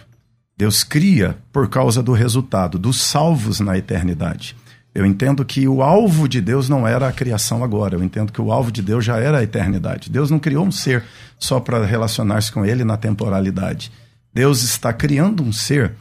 Deus 0.56 0.84
cria 0.84 1.36
por 1.52 1.68
causa 1.68 2.00
do 2.00 2.12
resultado 2.12 2.78
dos 2.78 3.00
salvos 3.00 3.58
na 3.58 3.76
eternidade. 3.76 4.54
Eu 4.94 5.06
entendo 5.06 5.44
que 5.44 5.68
o 5.68 5.82
alvo 5.82 6.28
de 6.28 6.40
Deus 6.40 6.68
não 6.68 6.86
era 6.86 7.08
a 7.08 7.12
criação 7.12 7.62
agora. 7.62 7.94
Eu 7.94 8.02
entendo 8.02 8.32
que 8.32 8.40
o 8.40 8.50
alvo 8.50 8.72
de 8.72 8.82
Deus 8.82 9.04
já 9.04 9.18
era 9.18 9.38
a 9.38 9.42
eternidade. 9.42 10.10
Deus 10.10 10.30
não 10.30 10.38
criou 10.38 10.66
um 10.66 10.72
ser 10.72 11.04
só 11.38 11.60
para 11.60 11.84
relacionar-se 11.84 12.50
com 12.50 12.64
ele 12.64 12.82
na 12.82 12.96
temporalidade. 12.96 13.92
Deus 14.34 14.62
está 14.62 14.92
criando 14.92 15.42
um 15.42 15.52
ser 15.52 15.92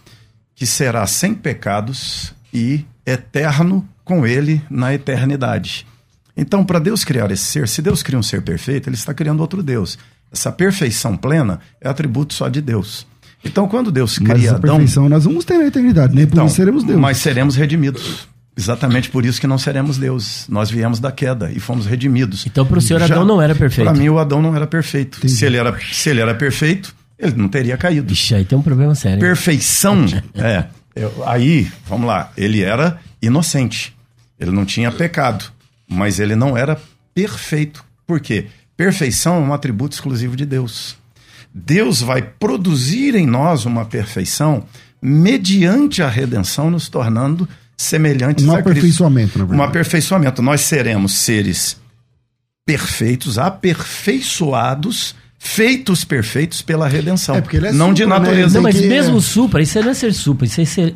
que 0.56 0.66
será 0.66 1.06
sem 1.06 1.34
pecados 1.34 2.34
e 2.54 2.84
eterno 3.06 3.88
com 4.04 4.26
ele 4.26 4.62
na 4.70 4.94
eternidade. 4.94 5.86
Então, 6.36 6.64
para 6.64 6.80
Deus 6.80 7.04
criar 7.04 7.30
esse 7.32 7.44
ser, 7.44 7.68
se 7.68 7.82
Deus 7.82 8.02
cria 8.02 8.18
um 8.18 8.24
ser 8.24 8.42
perfeito, 8.42 8.90
ele 8.90 8.96
está 8.96 9.14
criando 9.14 9.40
outro 9.40 9.62
Deus. 9.62 9.98
Essa 10.32 10.52
perfeição 10.52 11.16
plena 11.16 11.60
é 11.82 11.90
atributo 11.90 12.34
só 12.34 12.48
de 12.50 12.62
Deus. 12.62 13.06
Então, 13.44 13.68
quando 13.68 13.92
Deus 13.92 14.18
Mas 14.20 14.32
cria 14.32 14.52
a 14.52 14.56
Adão, 14.56 14.78
perfeição 14.78 15.10
nós 15.10 15.26
vamos 15.26 15.46
ter 15.46 15.58
na 15.58 15.68
eternidade, 15.68 16.16
nem 16.16 16.26
por 16.26 16.34
então, 16.34 16.46
isso 16.46 16.56
seremos 16.56 16.84
Deus. 16.84 17.00
mas 17.00 17.18
seremos 17.18 17.56
redimidos. 17.56 18.28
Exatamente 18.60 19.10
por 19.10 19.26
isso 19.26 19.40
que 19.40 19.48
não 19.48 19.58
seremos 19.58 19.98
deuses. 19.98 20.46
Nós 20.50 20.70
viemos 20.70 21.00
da 21.00 21.14
queda 21.14 21.50
e 21.50 21.62
fomos 21.62 21.86
redimidos. 21.86 22.46
Então, 22.46 22.66
para 22.66 22.78
o 22.78 22.82
senhor, 22.82 23.02
Adão 23.02 23.24
não 23.24 23.42
era 23.42 23.56
perfeito. 23.56 23.90
Para 23.90 23.98
mim, 23.98 24.10
o 24.10 24.20
Adão 24.20 24.42
não 24.42 24.54
era 24.54 24.68
perfeito. 24.68 25.26
Se 25.30 25.46
ele 25.46 25.56
era, 25.56 25.74
se 25.94 26.10
ele 26.10 26.20
era 26.20 26.36
perfeito, 26.36 26.94
ele 27.18 27.36
não 27.38 27.48
teria 27.48 27.78
caído. 27.78 28.12
Ixi, 28.12 28.36
aí 28.36 28.44
tem 28.44 28.58
um 28.58 28.62
problema 28.62 28.94
sério. 28.96 29.18
Perfeição, 29.22 30.04
é. 30.36 30.66
eu- 30.94 31.24
aí, 31.26 31.72
vamos 31.88 32.06
lá, 32.06 32.34
ele 32.36 32.62
era 32.62 33.00
inocente. 33.22 33.96
Ele 34.38 34.52
não 34.52 34.66
tinha 34.66 34.92
pecado, 34.92 35.46
mas 35.88 36.20
ele 36.20 36.36
não 36.36 36.58
era 36.58 36.78
perfeito. 37.16 37.82
Por 38.06 38.20
quê? 38.20 38.48
Perfeição 38.76 39.38
é 39.38 39.40
um 39.40 39.54
atributo 39.54 39.96
exclusivo 39.96 40.36
de 40.36 40.46
Deus. 40.46 40.98
Deus 41.54 42.02
vai 42.02 42.22
produzir 42.22 43.16
em 43.16 43.26
nós 43.26 43.66
uma 43.66 43.86
perfeição 43.86 44.66
mediante 45.02 46.02
a 46.04 46.10
redenção, 46.10 46.70
nos 46.70 46.90
tornando 46.90 47.48
semelhantes 47.82 48.46
Um 48.46 48.52
a 48.52 48.56
Cristo. 48.56 48.70
aperfeiçoamento, 48.72 49.40
na 49.40 49.46
verdade. 49.46 49.62
Um 49.62 49.64
aperfeiçoamento. 49.70 50.42
Nós 50.42 50.62
seremos 50.62 51.14
seres 51.14 51.78
perfeitos, 52.66 53.38
aperfeiçoados, 53.38 55.16
feitos 55.38 56.04
perfeitos 56.04 56.62
pela 56.62 56.88
redenção. 56.88 57.36
É, 57.36 57.42
porque 57.42 57.58
ele 57.58 57.68
é 57.68 57.72
não 57.72 57.94
de 57.94 58.04
né? 58.06 58.10
natureza. 58.20 58.56
Não, 58.56 58.64
mas 58.64 58.78
que- 58.78 58.88
mesmo 58.88 59.20
supra, 59.22 59.62
isso 59.62 59.78
aí 59.78 59.84
não 59.84 59.92
é 59.92 59.96
ser 59.96 60.14
supra, 60.14 60.46
isso 60.46 60.62
é 60.62 60.66
ser, 60.66 60.96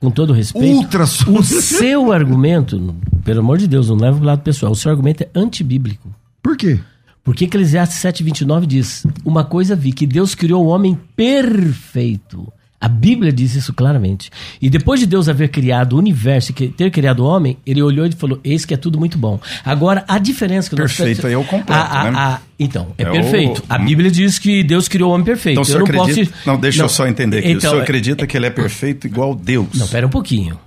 com 0.00 0.10
todo 0.10 0.32
respeito, 0.32 0.66
Ultra 0.76 1.06
supra. 1.06 1.40
o 1.40 1.44
seu 1.44 2.10
argumento, 2.12 2.94
pelo 3.24 3.40
amor 3.40 3.58
de 3.58 3.68
Deus, 3.68 3.88
não 3.88 3.96
leva 3.96 4.16
pro 4.16 4.26
lado 4.26 4.40
pessoal, 4.42 4.72
o 4.72 4.76
seu 4.76 4.90
argumento 4.90 5.22
é 5.22 5.28
antibíblico. 5.34 6.12
Por 6.42 6.56
quê? 6.56 6.80
Porque 7.22 7.44
Eclesiastes 7.44 7.98
7,29 7.98 8.66
diz: 8.66 9.06
Uma 9.24 9.44
coisa 9.44 9.76
vi, 9.76 9.92
que 9.92 10.06
Deus 10.08 10.34
criou 10.34 10.64
o 10.64 10.68
homem 10.68 10.98
perfeito. 11.14 12.52
A 12.82 12.88
Bíblia 12.88 13.32
diz 13.32 13.54
isso 13.54 13.72
claramente. 13.72 14.28
E 14.60 14.68
depois 14.68 14.98
de 14.98 15.06
Deus 15.06 15.28
haver 15.28 15.48
criado 15.50 15.92
o 15.92 15.98
universo 15.98 16.52
e 16.58 16.68
ter 16.68 16.90
criado 16.90 17.20
o 17.20 17.24
homem, 17.24 17.56
ele 17.64 17.80
olhou 17.80 18.04
e 18.04 18.10
falou: 18.12 18.40
Eis 18.42 18.64
que 18.64 18.74
é 18.74 18.76
tudo 18.76 18.98
muito 18.98 19.16
bom. 19.16 19.38
Agora, 19.64 20.04
a 20.08 20.18
diferença 20.18 20.68
que 20.68 20.74
nós- 20.76 20.92
Perfeito 20.96 21.26
aí 21.28 21.32
é 21.32 21.38
o 21.38 21.44
completo, 21.44 21.72
A- 21.80 22.00
a- 22.00 22.10
né? 22.10 22.18
a- 22.18 22.40
então, 22.58 22.88
é, 22.98 23.04
É 23.04 23.08
o- 23.08 23.12
perfeito. 23.12 23.62
A 23.68 23.78
Bíblia 23.78 24.10
diz 24.10 24.36
que 24.40 24.64
Deus 24.64 24.88
criou 24.88 25.10
o 25.10 25.14
homem 25.14 25.24
perfeito. 25.24 25.60
Então 25.60 25.72
o 25.72 25.76
eu 25.76 25.86
não 25.86 26.02
acredita. 26.02 26.30
posso. 26.32 26.46
Não, 26.48 26.58
deixa 26.58 26.82
eu 26.82 26.88
só 26.88 27.06
entender 27.06 27.38
aqui. 27.38 27.48
Então, 27.52 27.58
o 27.58 27.60
senhor 27.74 27.78
é- 27.78 27.82
acredita 27.84 28.26
que 28.26 28.36
ele 28.36 28.46
é 28.46 28.50
perfeito 28.50 29.06
igual 29.06 29.32
Deus? 29.34 29.68
Não, 29.74 29.86
pera 29.86 30.04
um 30.06 30.10
pouquinho. 30.10 30.58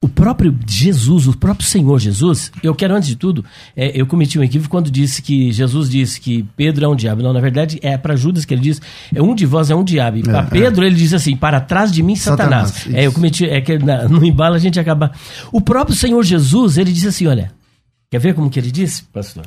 O 0.00 0.08
próprio 0.08 0.56
Jesus, 0.64 1.26
o 1.26 1.36
próprio 1.36 1.66
Senhor 1.66 1.98
Jesus, 1.98 2.52
eu 2.62 2.72
quero 2.72 2.94
antes 2.94 3.08
de 3.08 3.16
tudo, 3.16 3.44
é, 3.76 4.00
eu 4.00 4.06
cometi 4.06 4.38
um 4.38 4.44
equívoco 4.44 4.70
quando 4.70 4.92
disse 4.92 5.20
que 5.20 5.50
Jesus 5.50 5.90
disse 5.90 6.20
que 6.20 6.44
Pedro 6.56 6.84
é 6.84 6.88
um 6.88 6.94
diabo. 6.94 7.20
Não, 7.20 7.32
na 7.32 7.40
verdade 7.40 7.80
é 7.82 7.98
para 7.98 8.14
Judas 8.14 8.44
que 8.44 8.54
ele 8.54 8.60
diz, 8.60 8.80
é 9.12 9.20
um 9.20 9.34
de 9.34 9.44
vós 9.44 9.70
é 9.70 9.74
um 9.74 9.82
diabo. 9.82 10.18
E 10.18 10.22
para 10.22 10.44
Pedro 10.44 10.84
ele 10.84 10.94
diz 10.94 11.12
assim, 11.12 11.36
para 11.36 11.60
trás 11.60 11.90
de 11.90 12.00
mim 12.04 12.14
Satanás. 12.14 12.68
Satanás, 12.70 12.96
é, 12.96 13.06
eu 13.06 13.12
cometi, 13.12 13.44
é 13.44 13.60
que 13.60 13.76
na- 13.76 14.06
no 14.08 14.24
embalo 14.24 14.54
a 14.54 14.58
gente 14.60 14.78
acaba. 14.78 15.10
O 15.50 15.60
próprio 15.60 15.96
Senhor 15.96 16.22
Jesus, 16.22 16.78
ele 16.78 16.92
disse 16.92 17.08
assim, 17.08 17.26
olha, 17.26 17.50
quer 18.08 18.20
ver 18.20 18.34
como 18.34 18.48
que 18.48 18.60
ele 18.60 18.70
disse, 18.70 19.02
pastor? 19.02 19.46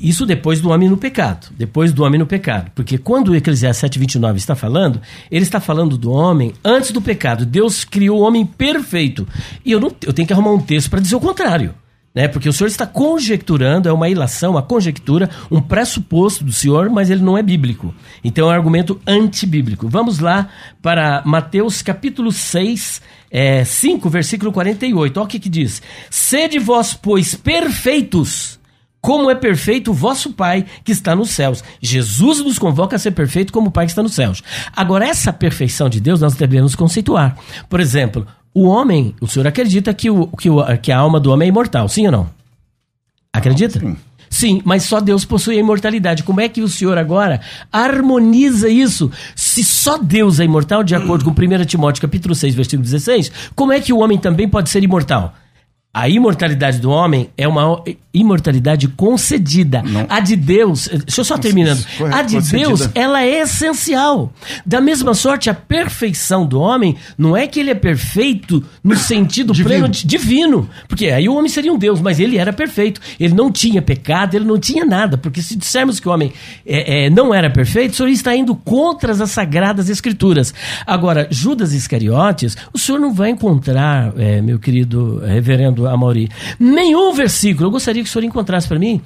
Isso 0.00 0.24
depois 0.24 0.60
do 0.60 0.70
homem 0.70 0.88
no 0.88 0.96
pecado. 0.96 1.48
Depois 1.56 1.92
do 1.92 2.04
homem 2.04 2.20
no 2.20 2.26
pecado. 2.26 2.70
Porque 2.74 2.96
quando 2.96 3.28
o 3.28 3.36
Eclesiastes 3.36 3.90
7,29 3.90 4.36
está 4.36 4.54
falando, 4.54 5.00
ele 5.30 5.42
está 5.42 5.60
falando 5.60 5.98
do 5.98 6.12
homem 6.12 6.54
antes 6.64 6.92
do 6.92 7.02
pecado. 7.02 7.44
Deus 7.44 7.84
criou 7.84 8.20
o 8.20 8.22
homem 8.22 8.46
perfeito. 8.46 9.26
E 9.64 9.72
eu, 9.72 9.80
não, 9.80 9.90
eu 10.06 10.12
tenho 10.12 10.26
que 10.26 10.32
arrumar 10.32 10.52
um 10.52 10.60
texto 10.60 10.88
para 10.88 11.00
dizer 11.00 11.16
o 11.16 11.20
contrário. 11.20 11.74
Né? 12.14 12.28
Porque 12.28 12.48
o 12.48 12.52
senhor 12.52 12.68
está 12.68 12.86
conjecturando, 12.86 13.88
é 13.88 13.92
uma 13.92 14.08
ilação, 14.08 14.52
uma 14.52 14.62
conjectura, 14.62 15.28
um 15.50 15.60
pressuposto 15.60 16.44
do 16.44 16.52
senhor, 16.52 16.88
mas 16.88 17.10
ele 17.10 17.22
não 17.22 17.36
é 17.36 17.42
bíblico. 17.42 17.92
Então 18.22 18.46
é 18.46 18.52
um 18.52 18.56
argumento 18.56 19.00
antibíblico. 19.06 19.88
Vamos 19.88 20.20
lá 20.20 20.48
para 20.80 21.22
Mateus 21.24 21.82
capítulo 21.82 22.30
6, 22.30 23.02
é, 23.30 23.64
5, 23.64 24.08
versículo 24.08 24.52
48. 24.52 25.16
Olha 25.16 25.24
o 25.24 25.28
que, 25.28 25.40
que 25.40 25.48
diz: 25.48 25.82
Sede 26.08 26.58
vós, 26.58 26.94
pois, 26.94 27.34
perfeitos 27.34 28.57
como 29.00 29.30
é 29.30 29.34
perfeito 29.34 29.90
o 29.90 29.94
vosso 29.94 30.32
Pai 30.32 30.64
que 30.84 30.92
está 30.92 31.14
nos 31.14 31.30
céus. 31.30 31.62
Jesus 31.80 32.40
nos 32.40 32.58
convoca 32.58 32.96
a 32.96 32.98
ser 32.98 33.12
perfeito 33.12 33.52
como 33.52 33.68
o 33.68 33.70
Pai 33.70 33.86
que 33.86 33.92
está 33.92 34.02
nos 34.02 34.14
céus. 34.14 34.42
Agora, 34.74 35.06
essa 35.06 35.32
perfeição 35.32 35.88
de 35.88 36.00
Deus 36.00 36.20
nós 36.20 36.34
devemos 36.34 36.74
conceituar. 36.74 37.36
Por 37.68 37.80
exemplo, 37.80 38.26
o 38.54 38.64
homem, 38.64 39.14
o 39.20 39.26
senhor 39.26 39.46
acredita 39.46 39.94
que, 39.94 40.10
o, 40.10 40.26
que, 40.28 40.50
o, 40.50 40.64
que 40.78 40.90
a 40.90 40.98
alma 40.98 41.20
do 41.20 41.30
homem 41.30 41.46
é 41.46 41.48
imortal, 41.48 41.88
sim 41.88 42.06
ou 42.06 42.12
não? 42.12 42.30
Acredita? 43.32 43.78
Sim. 43.78 43.96
Sim, 44.30 44.60
mas 44.64 44.82
só 44.82 45.00
Deus 45.00 45.24
possui 45.24 45.56
a 45.56 45.60
imortalidade. 45.60 46.22
Como 46.22 46.40
é 46.40 46.48
que 46.48 46.60
o 46.60 46.68
senhor 46.68 46.98
agora 46.98 47.40
harmoniza 47.72 48.68
isso? 48.68 49.10
Se 49.34 49.64
só 49.64 49.96
Deus 49.96 50.38
é 50.38 50.44
imortal, 50.44 50.84
de 50.84 50.94
acordo 50.94 51.24
com 51.24 51.30
1 51.30 51.64
Timóteo 51.64 52.02
capítulo 52.02 52.34
6, 52.34 52.54
versículo 52.54 52.82
16, 52.82 53.32
como 53.54 53.72
é 53.72 53.80
que 53.80 53.92
o 53.92 53.98
homem 53.98 54.18
também 54.18 54.48
pode 54.48 54.68
ser 54.68 54.84
imortal? 54.84 55.34
A 55.98 56.08
imortalidade 56.08 56.78
do 56.78 56.90
homem 56.90 57.28
é 57.36 57.48
uma 57.48 57.82
imortalidade 58.14 58.86
concedida. 58.86 59.82
Não. 59.82 60.06
A 60.08 60.20
de 60.20 60.36
Deus, 60.36 60.86
deixa 60.86 61.20
eu 61.20 61.24
só 61.24 61.36
terminando. 61.36 61.84
Correto, 61.96 62.16
A 62.16 62.22
de 62.22 62.34
concedida. 62.36 62.68
Deus, 62.68 62.90
ela 62.94 63.24
é 63.24 63.40
essencial. 63.40 64.32
Da 64.64 64.80
mesma 64.80 65.12
sorte, 65.12 65.50
a 65.50 65.54
perfeição 65.54 66.46
do 66.46 66.60
homem 66.60 66.94
não 67.16 67.36
é 67.36 67.48
que 67.48 67.58
ele 67.58 67.70
é 67.70 67.74
perfeito 67.74 68.62
no 68.82 68.96
sentido 68.96 69.52
Divino. 69.52 69.68
pleno 69.68 69.88
de 69.88 70.06
divino. 70.06 70.70
Porque 70.86 71.06
aí 71.06 71.28
o 71.28 71.34
homem 71.34 71.48
seria 71.48 71.72
um 71.72 71.78
Deus, 71.78 72.00
mas 72.00 72.20
ele 72.20 72.38
era 72.38 72.52
perfeito. 72.52 73.00
Ele 73.18 73.34
não 73.34 73.50
tinha 73.50 73.82
pecado, 73.82 74.36
ele 74.36 74.44
não 74.44 74.58
tinha 74.58 74.84
nada. 74.84 75.18
Porque 75.18 75.42
se 75.42 75.56
dissermos 75.56 75.98
que 75.98 76.08
o 76.08 76.12
homem 76.12 76.32
é, 76.64 77.06
é, 77.06 77.10
não 77.10 77.34
era 77.34 77.50
perfeito, 77.50 77.92
o 77.92 77.96
senhor 77.96 78.08
está 78.10 78.36
indo 78.36 78.54
contra 78.54 79.12
as 79.12 79.30
sagradas 79.32 79.88
escrituras. 79.88 80.54
Agora, 80.86 81.26
Judas 81.28 81.72
Iscariotes, 81.72 82.56
o 82.72 82.78
senhor 82.78 83.00
não 83.00 83.12
vai 83.12 83.30
encontrar, 83.30 84.12
é, 84.16 84.40
meu 84.40 84.60
querido 84.60 85.20
reverendo 85.26 85.87
Amaury, 85.88 86.28
nenhum 86.58 87.12
versículo. 87.12 87.66
Eu 87.66 87.70
gostaria 87.70 88.02
que 88.02 88.08
o 88.08 88.12
senhor 88.12 88.24
encontrasse 88.24 88.66
para 88.68 88.78
mim 88.78 89.00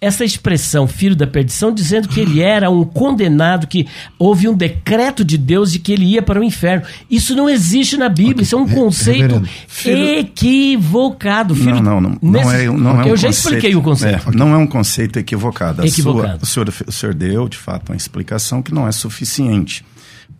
essa 0.00 0.24
expressão, 0.24 0.86
filho 0.86 1.16
da 1.16 1.26
perdição, 1.26 1.72
dizendo 1.74 2.06
que 2.06 2.20
ele 2.20 2.38
era 2.42 2.70
um 2.70 2.84
condenado, 2.84 3.66
que 3.66 3.84
houve 4.16 4.46
um 4.48 4.54
decreto 4.54 5.24
de 5.24 5.36
Deus 5.36 5.72
de 5.72 5.80
que 5.80 5.90
ele 5.92 6.04
ia 6.04 6.22
para 6.22 6.38
o 6.40 6.44
inferno. 6.44 6.86
Isso 7.10 7.34
não 7.34 7.50
existe 7.50 7.96
na 7.96 8.08
Bíblia, 8.08 8.42
isso 8.44 8.54
é 8.54 8.58
um 8.58 8.68
conceito. 8.68 9.42
Filho- 9.66 10.20
equivocado. 10.20 11.54
Filho, 11.54 11.82
Não, 11.82 12.00
não, 12.00 12.16
não. 12.22 12.30
nesse- 12.32 12.44
não, 12.44 12.52
é, 12.52 12.66
não 12.66 12.90
é 13.00 13.04
um 13.04 13.08
Eu 13.08 13.16
já 13.16 13.26
conceito- 13.28 13.30
expliquei 13.56 13.74
o 13.76 13.82
conceito. 13.82 14.28
é, 14.28 14.32
não 14.36 14.52
é 14.54 14.56
um 14.56 14.66
conceito 14.66 15.18
equivocado. 15.18 15.84
Equivocado. 15.84 16.46
sua- 16.46 16.62
o, 16.64 16.70
senhor, 16.72 16.88
o 16.88 16.92
senhor 16.92 17.14
deu, 17.14 17.48
de 17.48 17.56
fato, 17.56 17.90
uma 17.90 17.96
explicação 17.96 18.62
que 18.62 18.72
não 18.72 18.86
é 18.86 18.92
suficiente. 18.92 19.84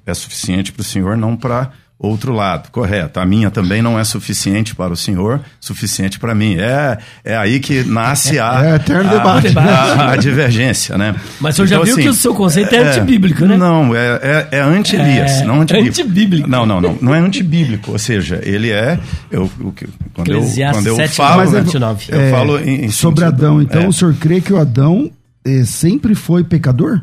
É 0.06 0.14
suficiente 0.14 0.70
para 0.72 0.82
o 0.82 0.84
senhor, 0.84 1.16
não 1.16 1.36
para 1.36 1.70
outro 1.98 2.32
lado. 2.32 2.70
Correto. 2.70 3.18
A 3.18 3.26
minha 3.26 3.50
também 3.50 3.82
não 3.82 3.98
é 3.98 4.04
suficiente 4.04 4.74
para 4.74 4.92
o 4.92 4.96
senhor, 4.96 5.40
suficiente 5.60 6.18
para 6.18 6.34
mim. 6.34 6.56
É, 6.58 6.98
é 7.24 7.36
aí 7.36 7.58
que 7.60 7.82
nasce 7.84 8.38
a, 8.38 8.62
É 8.64 8.74
eterno 8.76 9.10
a, 9.10 9.14
debate. 9.40 9.58
a- 9.58 10.10
a 10.12 10.16
divergência, 10.18 10.96
né? 10.96 11.14
Mas 11.40 11.54
o 11.54 11.56
senhor 11.56 11.66
já 11.68 11.74
Então, 11.76 11.84
viu 11.86 11.94
assim, 11.94 12.02
que 12.02 12.08
o 12.08 12.14
seu 12.14 12.34
conceito 12.34 12.74
é 12.74 12.78
antibíblico, 12.78 13.44
né? 13.44 13.56
Não, 13.56 13.94
é, 13.96 14.46
é, 14.52 14.58
é 14.58 14.60
anti-Elias, 14.60 15.40
É, 15.40 15.44
não 15.44 15.60
antibíblico. 15.60 16.00
antibíblico. 16.00 16.48
Não, 16.48 16.64
não, 16.64 16.80
não. 16.80 16.98
Não 17.00 17.14
é 17.14 17.18
antibíblico. 17.18 17.92
Ou 17.92 17.98
seja, 17.98 18.40
ele 18.44 18.70
é. 18.70 18.98
Eu, 19.30 19.50
o 19.60 19.72
que- 19.72 19.88
quando, 20.14 20.30
eu, 20.32 20.40
quando 20.72 20.86
eu 20.86 20.96
7, 20.96 21.14
falo. 21.16 21.36
Mas 21.38 21.54
é- 21.54 21.60
29. 21.60 22.04
Eu 22.10 22.20
É, 22.20 22.30
falo 22.30 22.58
em, 22.60 22.84
em 22.86 22.90
Sobre 22.90 23.24
sentido- 23.24 23.34
Adão, 23.46 23.62
então 23.62 23.82
é, 23.82 23.88
o 23.88 23.92
senhor 23.92 24.14
crê 24.14 24.40
que 24.40 24.52
o 24.52 24.58
Adão 24.58 25.10
eh, 25.44 25.64
sempre 25.64 26.14
foi 26.14 26.44
pecador? 26.44 27.00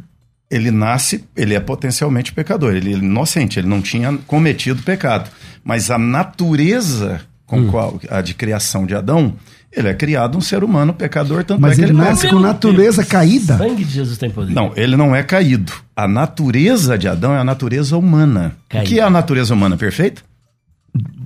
Ele 0.49 0.71
nasce, 0.71 1.23
ele 1.35 1.53
é 1.53 1.59
potencialmente 1.59 2.31
pecador, 2.33 2.75
ele 2.75 2.93
é 2.93 2.97
inocente, 2.97 3.59
ele 3.59 3.67
não 3.67 3.81
tinha 3.81 4.17
cometido 4.27 4.81
pecado. 4.83 5.29
Mas 5.63 5.89
a 5.89 5.97
natureza 5.97 7.21
com 7.45 7.59
Hum. 7.59 7.67
qual 7.67 7.99
a 8.09 8.21
de 8.21 8.33
criação 8.33 8.85
de 8.85 8.95
Adão, 8.95 9.33
ele 9.71 9.87
é 9.87 9.93
criado 9.93 10.37
um 10.37 10.41
ser 10.41 10.63
humano 10.63 10.93
pecador, 10.93 11.43
tanto 11.43 11.61
Mas 11.61 11.73
é 11.73 11.75
que 11.75 11.81
ele 11.81 11.91
ele 11.91 11.97
nasce 11.97 12.27
com 12.27 12.39
natureza 12.39 13.05
caída? 13.05 13.55
O 13.55 13.57
sangue 13.57 13.83
de 13.83 13.91
Jesus 13.91 14.17
tem 14.17 14.29
poder. 14.29 14.53
Não, 14.53 14.71
ele 14.75 14.95
não 14.95 15.15
é 15.15 15.21
caído. 15.21 15.71
A 15.95 16.07
natureza 16.07 16.97
de 16.97 17.07
Adão 17.07 17.33
é 17.33 17.39
a 17.39 17.43
natureza 17.43 17.97
humana. 17.97 18.55
Caído. 18.69 18.85
O 18.85 18.89
que 18.89 18.99
é 18.99 19.03
a 19.03 19.09
natureza 19.09 19.53
humana? 19.53 19.77
Perfeita? 19.77 20.21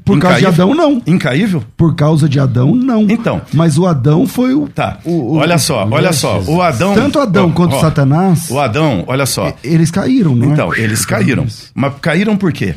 Por 0.06 0.20
causa 0.20 0.38
de 0.40 0.46
Incaível? 0.46 0.66
Adão, 0.66 0.76
não. 0.76 1.02
Incaível? 1.06 1.64
Por 1.78 1.96
causa 1.96 2.28
de 2.28 2.40
Adão, 2.40 2.74
não. 2.74 3.02
Então. 3.04 3.42
Mas 3.54 3.78
o 3.78 3.86
Adão 3.86 4.26
foi 4.26 4.54
o. 4.56 4.68
Tá. 4.68 4.98
o- 5.06 5.34
o- 5.34 5.38
olha 5.38 5.58
só, 5.60 5.88
olha 5.90 6.12
só. 6.12 6.40
O 6.42 6.62
Adão. 6.62 6.96
Tanto 6.96 7.20
Adão 7.20 7.50
ó, 7.50 7.54
quanto 7.54 7.76
ó, 7.76 7.80
Satanás, 7.80 8.50
O 8.50 8.60
Adão, 8.60 9.04
olha 9.08 9.26
só. 9.28 9.54
eles 9.64 9.92
caíram, 9.92 10.36
não 10.36 10.50
é? 10.50 10.54
Então, 10.54 10.74
eles 10.74 11.06
caíram. 11.06 11.46
Mas 11.76 11.94
caíram 12.02 12.36
por 12.36 12.52
quê? 12.52 12.74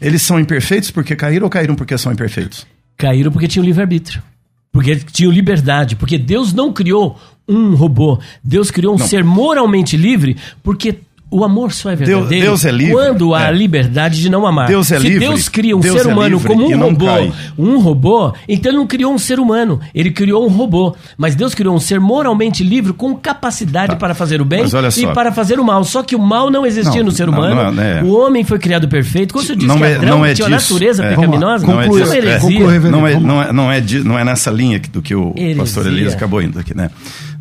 Eles 0.00 0.20
são 0.20 0.38
imperfeitos 0.38 0.90
porque 0.90 1.16
caíram 1.16 1.44
ou 1.44 1.50
caíram 1.50 1.74
porque 1.74 1.96
são 1.96 2.12
imperfeitos? 2.12 2.66
Caíram 2.98 3.32
porque 3.32 3.48
tinham 3.48 3.64
livre-arbítrio. 3.64 4.22
Porque 4.70 4.96
tinham 4.96 5.32
liberdade. 5.32 5.96
Porque 5.96 6.18
Deus 6.18 6.52
não 6.52 6.72
criou 6.72 7.18
um 7.48 7.74
robô. 7.74 8.18
Deus 8.42 8.70
criou 8.70 8.94
um 8.94 8.98
ser 8.98 9.22
moralmente 9.24 9.96
livre 9.96 10.36
porque 10.62 10.96
O 11.36 11.44
amor 11.44 11.72
só 11.72 11.90
é 11.90 11.96
verdadeiro 11.96 12.28
Deus- 12.28 12.42
Deus 12.42 12.64
é 12.64 12.70
livre. 12.70 12.92
quando 12.94 13.34
há 13.34 13.48
É. 13.48 13.52
liberdade 13.52 14.20
de 14.20 14.30
não 14.30 14.46
amar. 14.46 14.68
Deus 14.68 14.92
é 14.92 14.98
Se 14.98 15.02
livre. 15.08 15.18
Deus 15.26 15.48
cria 15.48 15.76
um 15.76 15.80
Deus 15.80 16.00
ser 16.00 16.08
é 16.08 16.12
humano 16.12 16.36
livre 16.36 16.46
como 16.48 16.66
um 16.66 16.76
não 16.76 16.88
robô, 16.90 17.06
cai. 17.06 17.32
um 17.58 17.78
robô, 17.80 18.32
então 18.48 18.70
ele 18.70 18.78
não 18.78 18.86
criou 18.86 19.12
um 19.12 19.18
ser 19.18 19.40
humano, 19.40 19.80
ele 19.94 20.10
criou 20.12 20.44
um 20.46 20.48
robô. 20.48 20.94
Mas 21.18 21.34
Deus 21.34 21.54
criou 21.54 21.74
um 21.74 21.80
ser 21.80 21.98
moralmente 21.98 22.62
livre 22.62 22.92
com 22.92 23.14
capacidade 23.16 23.96
para 23.96 24.14
fazer 24.14 24.40
o 24.40 24.44
bem 24.44 24.64
Tá. 24.68 24.78
E 24.96 25.06
para 25.08 25.32
fazer 25.32 25.58
o 25.58 25.64
mal. 25.64 25.82
Só 25.84 26.02
que 26.02 26.14
o 26.14 26.18
mal 26.20 26.50
não 26.50 26.64
existia 26.64 26.98
Não, 27.00 27.06
no 27.06 27.10
ser 27.10 27.26
não, 27.26 27.34
humano. 27.34 27.72
não 27.72 27.82
é- 27.82 28.02
O 28.02 28.16
homem 28.16 28.44
foi 28.44 28.58
criado 28.58 28.86
perfeito. 28.88 29.32
Quando 29.34 29.46
você 29.46 29.56
diz 29.56 29.66
Não 29.66 29.76
que 29.78 29.84
é- 29.84 29.96
Adão 29.96 30.18
não 30.18 30.24
é 30.26 30.34
tinha 30.34 30.48
disso. 30.48 30.72
natureza 30.74 31.04
É. 31.04 31.10
pecaminosa, 31.16 31.64
isso 31.66 31.72
é. 32.12 32.90
Não 32.90 33.06
é, 33.06 33.14
não, 33.18 33.40
é, 33.42 33.52
não, 33.52 33.72
é 33.72 33.80
não 34.04 34.18
é 34.18 34.24
nessa 34.24 34.50
linha 34.50 34.80
do 34.92 35.02
que 35.02 35.14
o 35.14 35.32
Heresia. 35.36 35.56
pastor 35.56 35.86
Elias 35.86 36.14
acabou 36.14 36.40
indo 36.42 36.58
aqui, 36.58 36.76
né? 36.76 36.90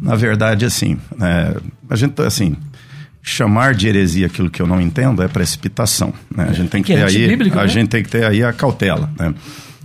Na 0.02 0.16
verdade, 0.16 0.66
assim, 0.66 0.98
é, 1.22 1.56
a 1.90 1.96
gente, 1.96 2.22
assim, 2.22 2.56
chamar 3.26 3.74
de 3.74 3.88
heresia 3.88 4.28
aquilo 4.28 4.50
que 4.52 4.62
eu 4.62 4.68
não 4.68 4.82
entendo 4.82 5.24
é 5.24 5.28
precipitação, 5.30 6.14
né? 6.36 6.48
A 6.50 6.54
gente 6.54 6.70
tem 6.70 6.84
que 6.84 6.92
é 6.92 6.98
ter 6.98 7.04
aí, 7.06 7.16
antibíblico, 7.24 7.58
a 7.58 7.62
né? 7.64 7.68
gente 7.70 7.88
tem 7.90 8.04
que 8.04 8.10
ter 8.10 8.26
aí 8.26 8.44
a 8.44 8.52
cautela, 8.52 9.10
né? 9.18 9.34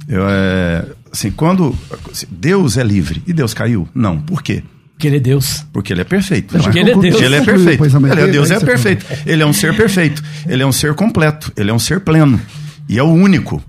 Eu, 0.09 0.23
é, 0.29 0.85
assim, 1.13 1.31
quando 1.31 1.75
assim, 2.13 2.27
Deus 2.31 2.77
é 2.77 2.83
livre 2.83 3.23
e 3.27 3.33
Deus 3.33 3.55
caiu, 3.55 3.89
não. 3.95 4.19
Por 4.21 4.43
quê? 4.43 4.65
Porque 4.95 5.07
ele 5.07 5.19
é 5.19 5.21
Deus. 5.21 5.65
Porque 5.73 5.93
ele 5.93 6.01
é 6.01 6.05
perfeito. 6.05 6.59
Porque 6.59 6.79
ele 6.81 6.91
é 6.91 6.97
Deus. 6.99 7.21
Ele 7.23 7.37
é 7.37 7.41
perfeito. 7.45 7.85
Ele 7.85 8.21
é 8.21 8.27
Deus 8.27 8.51
é 8.51 8.59
perfeito. 8.59 9.07
Ele 9.25 9.43
é 9.45 9.47
um 9.47 9.53
ser 9.53 9.77
perfeito. 9.77 10.21
Ele 10.45 10.63
é 10.63 10.67
um 10.67 10.73
ser 10.73 10.95
completo. 10.95 11.53
Ele 11.57 11.71
é 11.71 11.73
um 11.75 11.79
ser 11.79 12.01
pleno. 12.01 12.41
E 12.89 12.99
é 12.99 13.03
o 13.05 13.07
único. 13.13 13.63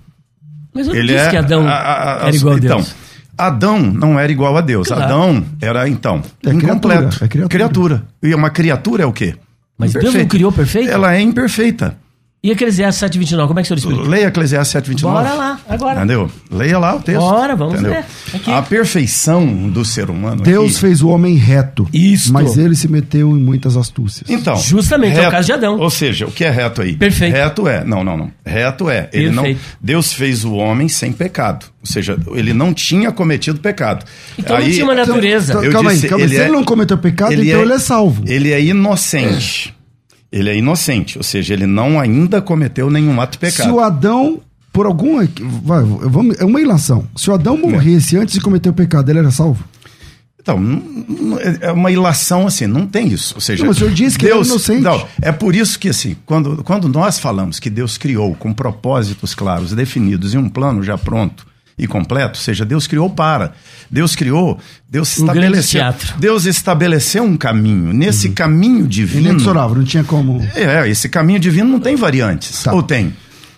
Mas 0.74 0.88
eu 0.88 0.94
Ele 0.96 1.12
disse 1.12 1.26
é 1.26 1.30
que 1.30 1.36
Adão 1.36 1.68
a- 1.68 1.70
a- 1.70 2.24
a- 2.24 2.26
era 2.26 2.34
igual 2.36 2.54
a 2.54 2.58
então, 2.58 2.76
Deus. 2.78 2.94
Adão 3.38 3.80
não 3.80 4.18
era 4.18 4.32
igual 4.32 4.56
a 4.56 4.60
Deus. 4.60 4.88
Claro. 4.88 5.04
Adão 5.04 5.44
era 5.60 5.88
então 5.88 6.20
É 6.44 6.50
incompleto. 6.50 7.08
criatura, 7.28 7.44
é 7.44 7.48
criatura. 7.48 8.02
E 8.22 8.34
uma 8.34 8.50
criatura 8.50 9.04
é 9.04 9.06
o 9.06 9.12
quê? 9.12 9.36
Mas 9.80 9.94
Deus 9.94 10.14
não 10.14 10.26
criou 10.26 10.52
perfeito? 10.52 10.90
Ela 10.90 11.14
é 11.14 11.20
imperfeita. 11.22 11.96
E 12.42 12.50
Eclesiastes 12.52 13.06
7,29, 13.10 13.46
como 13.48 13.60
é 13.60 13.62
que 13.62 13.70
o 13.70 13.78
senhor 13.78 13.90
explica? 13.92 14.10
Leia 14.10 14.26
Eclesiastes 14.28 14.72
729. 14.72 15.14
Bora 15.14 15.34
lá, 15.34 15.60
agora. 15.68 15.98
Entendeu? 15.98 16.30
Leia 16.50 16.78
lá 16.78 16.96
o 16.96 17.00
texto. 17.00 17.20
Bora, 17.20 17.54
vamos 17.54 17.74
entendeu? 17.74 17.92
ver. 17.92 18.04
Aqui. 18.34 18.50
A 18.50 18.62
perfeição 18.62 19.68
do 19.68 19.84
ser 19.84 20.08
humano 20.08 20.40
Deus 20.42 20.70
aqui, 20.72 20.80
fez 20.80 21.02
o 21.02 21.08
homem 21.08 21.34
reto. 21.36 21.86
Isto. 21.92 22.32
Mas 22.32 22.56
ele 22.56 22.74
se 22.74 22.88
meteu 22.88 23.36
em 23.36 23.40
muitas 23.40 23.76
astúcias. 23.76 24.30
Então, 24.30 24.56
Justamente, 24.56 25.18
é 25.18 25.28
o 25.28 25.30
caso 25.30 25.46
de 25.46 25.52
Adão. 25.52 25.78
Ou 25.78 25.90
seja, 25.90 26.26
o 26.26 26.32
que 26.32 26.42
é 26.42 26.50
reto 26.50 26.80
aí? 26.80 26.96
Perfeito. 26.96 27.34
Reto 27.34 27.68
é, 27.68 27.84
não, 27.84 28.02
não, 28.02 28.16
não. 28.16 28.32
Reto 28.42 28.88
é, 28.88 29.10
ele 29.12 29.28
não, 29.28 29.42
Perfeito. 29.42 29.76
Deus 29.78 30.14
fez 30.14 30.42
o 30.42 30.54
homem 30.54 30.88
sem 30.88 31.12
pecado. 31.12 31.66
Ou 31.82 31.86
seja, 31.86 32.16
ele 32.32 32.54
não 32.54 32.72
tinha 32.72 33.12
cometido 33.12 33.60
pecado. 33.60 34.06
Então 34.38 34.58
não 34.58 34.70
tinha 34.70 34.84
uma 34.84 34.94
natureza. 34.94 35.52
Então, 35.52 35.64
eu 35.64 35.72
calma 35.72 35.92
disse, 35.92 36.06
aí, 36.06 36.10
calma 36.10 36.24
aí. 36.24 36.30
ele 36.30 36.36
Se 36.36 36.40
é- 36.40 36.44
ele 36.46 36.52
não 36.52 36.64
cometeu 36.64 36.96
pecado, 36.96 37.34
então 37.34 37.60
ele 37.60 37.72
é 37.74 37.78
salvo. 37.78 38.24
Ele 38.26 38.50
é 38.50 38.62
inocente. 38.62 39.74
Ele 40.32 40.48
é 40.48 40.56
inocente, 40.56 41.18
ou 41.18 41.24
seja, 41.24 41.54
ele 41.54 41.66
não 41.66 41.98
ainda 41.98 42.40
cometeu 42.40 42.88
nenhum 42.90 43.20
ato 43.20 43.32
de 43.32 43.38
pecado. 43.38 43.66
Se 43.66 43.72
o 43.72 43.80
Adão, 43.80 44.40
por 44.72 44.86
alguma. 44.86 45.28
Vai, 45.62 45.82
vamos, 45.82 46.38
é 46.38 46.44
uma 46.44 46.60
ilação. 46.60 47.04
Se 47.16 47.28
o 47.30 47.34
Adão 47.34 47.56
morresse 47.56 48.16
antes 48.16 48.34
de 48.34 48.40
cometer 48.40 48.68
o 48.68 48.72
pecado, 48.72 49.10
ele 49.10 49.18
era 49.18 49.30
salvo? 49.32 49.64
Então, 50.42 50.58
não- 50.58 51.38
é 51.60 51.70
uma 51.72 51.90
ilação 51.90 52.46
assim, 52.46 52.66
não 52.66 52.86
tem 52.86 53.08
isso. 53.08 53.34
Ou 53.34 53.40
seja, 53.40 53.62
Não, 53.64 53.72
o 53.72 53.74
senhor 53.74 53.92
disse 53.92 54.16
que 54.18 54.24
ele 54.24 54.32
era 54.34 54.42
inocente. 54.46 54.80
Não, 54.82 55.06
é 55.20 55.30
por 55.32 55.54
isso 55.54 55.78
que 55.78 55.88
assim, 55.88 56.16
quando, 56.24 56.62
quando 56.64 56.88
nós 56.88 57.18
falamos 57.18 57.58
que 57.60 57.68
Deus 57.68 57.98
criou 57.98 58.34
com 58.36 58.52
propósitos 58.52 59.34
claros, 59.34 59.72
definidos 59.74 60.32
e 60.32 60.38
um 60.38 60.48
plano 60.48 60.82
já 60.82 60.96
pronto 60.96 61.46
e 61.80 61.86
completo, 61.86 62.38
ou 62.38 62.42
seja, 62.44 62.64
Deus 62.64 62.86
criou 62.86 63.08
para. 63.08 63.54
Deus 63.90 64.14
criou, 64.14 64.58
Deus 64.88 65.18
Um 65.18 65.22
estabeleceu. 65.22 65.80
teatro. 65.80 66.14
Deus 66.18 66.44
estabeleceu 66.44 67.24
um 67.24 67.36
caminho. 67.36 67.92
Nesse 67.92 68.28
caminho 68.30 68.86
divino. 68.86 69.30
Inexorável, 69.30 69.76
não 69.76 69.84
tinha 69.84 70.04
como. 70.04 70.40
É, 70.54 70.88
esse 70.88 71.08
caminho 71.08 71.40
divino 71.40 71.70
não 71.70 71.80
tem 71.80 71.96
variantes. 71.96 72.62
Tá. 72.62 72.72
Ou 72.74 72.82
tem? 72.82 73.14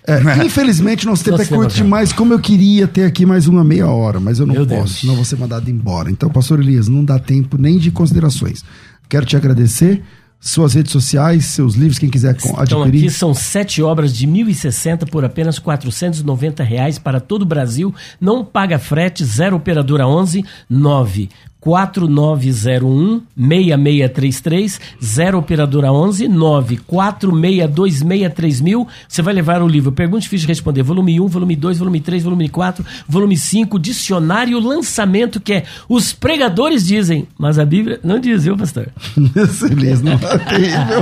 É, 0.06 0.20
infelizmente, 0.46 1.04
nosso 1.04 1.24
tempo 1.24 1.42
é 1.42 1.44
curto 1.44 1.72
é 1.74 1.76
demais, 1.76 2.12
como 2.12 2.32
eu 2.32 2.38
queria 2.38 2.86
ter 2.86 3.04
aqui 3.04 3.26
mais 3.26 3.46
uma 3.46 3.64
meia 3.64 3.86
hora, 3.88 4.18
mas 4.20 4.38
eu 4.38 4.46
não 4.46 4.54
Meu 4.54 4.66
posso, 4.66 4.78
Deus. 4.84 5.00
senão 5.00 5.16
vou 5.16 5.24
ser 5.24 5.36
mandado 5.36 5.68
embora. 5.70 6.10
Então, 6.10 6.30
pastor 6.30 6.60
Elias, 6.60 6.88
não 6.88 7.04
dá 7.04 7.18
tempo 7.18 7.58
nem 7.58 7.76
de 7.78 7.90
considerações. 7.90 8.64
Quero 9.08 9.26
te 9.26 9.36
agradecer. 9.36 10.02
Suas 10.44 10.74
redes 10.74 10.90
sociais, 10.90 11.44
seus 11.44 11.76
livros, 11.76 12.00
quem 12.00 12.10
quiser 12.10 12.34
Então 12.36 12.82
adquirir. 12.82 13.04
aqui 13.04 13.10
são 13.10 13.32
sete 13.32 13.80
obras 13.80 14.12
de 14.12 14.26
1.060 14.26 15.08
por 15.08 15.24
apenas 15.24 15.60
490 15.60 16.64
reais 16.64 16.98
para 16.98 17.20
todo 17.20 17.42
o 17.42 17.46
Brasil. 17.46 17.94
Não 18.20 18.44
paga 18.44 18.76
frete, 18.76 19.24
zero 19.24 19.54
operadora 19.54 20.04
11 20.04 20.44
9 20.68 21.28
4901 21.62 23.22
6633 23.36 24.80
0 25.00 25.38
operadora 25.38 25.92
11 25.92 26.26
94626 26.26 28.60
mil. 28.60 28.88
Você 29.08 29.22
vai 29.22 29.32
levar 29.32 29.62
o 29.62 29.68
livro 29.68 29.92
Pergunte 29.92 30.24
Difícil 30.24 30.46
de 30.46 30.50
Responder, 30.50 30.82
volume 30.82 31.20
1, 31.20 31.28
volume 31.28 31.54
2, 31.54 31.78
volume 31.78 32.00
3, 32.00 32.24
volume 32.24 32.48
4, 32.48 32.84
volume 33.08 33.36
5, 33.36 33.78
dicionário 33.78 34.58
lançamento 34.58 35.40
que 35.40 35.52
é 35.52 35.62
Os 35.88 36.12
pregadores 36.12 36.84
dizem, 36.84 37.28
mas 37.38 37.60
a 37.60 37.64
Bíblia 37.64 38.00
não 38.02 38.18
diz, 38.18 38.42
viu, 38.42 38.56
pastor? 38.56 38.88
Feliz, 39.54 40.02
não 40.02 40.18
terrível. 40.18 41.00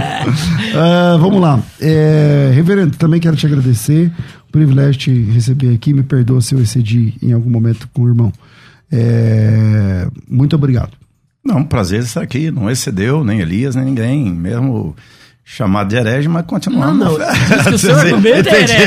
Ah, 0.74 1.16
vamos 1.18 1.40
lá. 1.40 1.58
É, 1.80 2.50
reverendo, 2.54 2.98
também 2.98 3.18
quero 3.18 3.34
te 3.34 3.46
agradecer. 3.46 4.12
O 4.46 4.52
privilégio 4.52 5.00
de 5.00 5.22
receber 5.30 5.74
aqui. 5.74 5.94
Me 5.94 6.02
perdoa 6.02 6.42
se 6.42 6.54
eu 6.54 6.60
excedi 6.60 7.14
em 7.22 7.32
algum 7.32 7.48
momento 7.48 7.88
com 7.94 8.02
o 8.02 8.08
irmão. 8.08 8.30
É, 8.92 10.06
muito 10.28 10.56
obrigado. 10.56 10.92
Não, 11.44 11.64
prazer 11.64 12.00
estar 12.02 12.22
aqui. 12.22 12.50
Não 12.50 12.70
excedeu 12.70 13.24
nem 13.24 13.40
Elias, 13.40 13.74
nem 13.74 13.84
ninguém. 13.86 14.30
Mesmo 14.32 14.94
chamado 15.52 15.88
de 15.88 15.96
herege, 15.96 16.28
mas 16.28 16.42
Não, 16.42 16.48
continuando. 16.48 17.04
não. 17.04 17.16
fé. 17.16 17.26
Diz 17.58 17.62
que 17.66 17.74
o 17.74 17.78
seu 17.78 17.96
argumento 17.98 18.48
é 18.48 18.62
herege. 18.62 18.84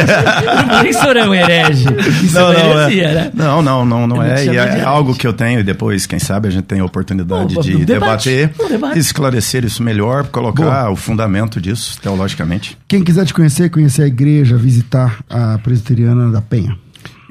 Não 0.67 0.89
o 0.89 0.93
senhor 0.93 1.17
é 1.17 1.27
um 1.27 1.33
herege. 1.33 1.85
Isso 2.23 2.35
Não, 2.35 2.53
é 2.53 2.63
não, 2.63 2.79
heresia, 2.79 3.03
é, 3.03 3.13
né? 3.15 3.31
não, 3.33 3.61
não, 3.61 3.85
não, 3.85 4.07
não 4.07 4.15
não 4.15 4.23
é. 4.23 4.45
E 4.45 4.55
é 4.55 4.81
algo 4.81 5.13
que 5.13 5.27
eu 5.27 5.33
tenho 5.33 5.59
e 5.59 5.63
depois, 5.63 6.05
quem 6.05 6.19
sabe, 6.19 6.47
a 6.47 6.51
gente 6.51 6.63
tem 6.63 6.79
a 6.79 6.85
oportunidade 6.85 7.55
Bom, 7.55 7.61
de 7.61 7.83
debate, 7.83 8.29
debater, 8.29 8.69
debate. 8.69 8.99
esclarecer 8.99 9.65
isso 9.65 9.83
melhor, 9.83 10.27
colocar 10.27 10.63
Boa. 10.83 10.89
o 10.91 10.95
fundamento 10.95 11.59
disso 11.59 11.99
teologicamente. 12.01 12.77
Quem 12.87 13.03
quiser 13.03 13.25
te 13.25 13.33
conhecer, 13.33 13.69
conhecer 13.69 14.03
a 14.03 14.07
igreja, 14.07 14.55
visitar 14.55 15.19
a 15.29 15.57
Presbiteriana 15.57 16.31
da 16.31 16.41
Penha. 16.41 16.77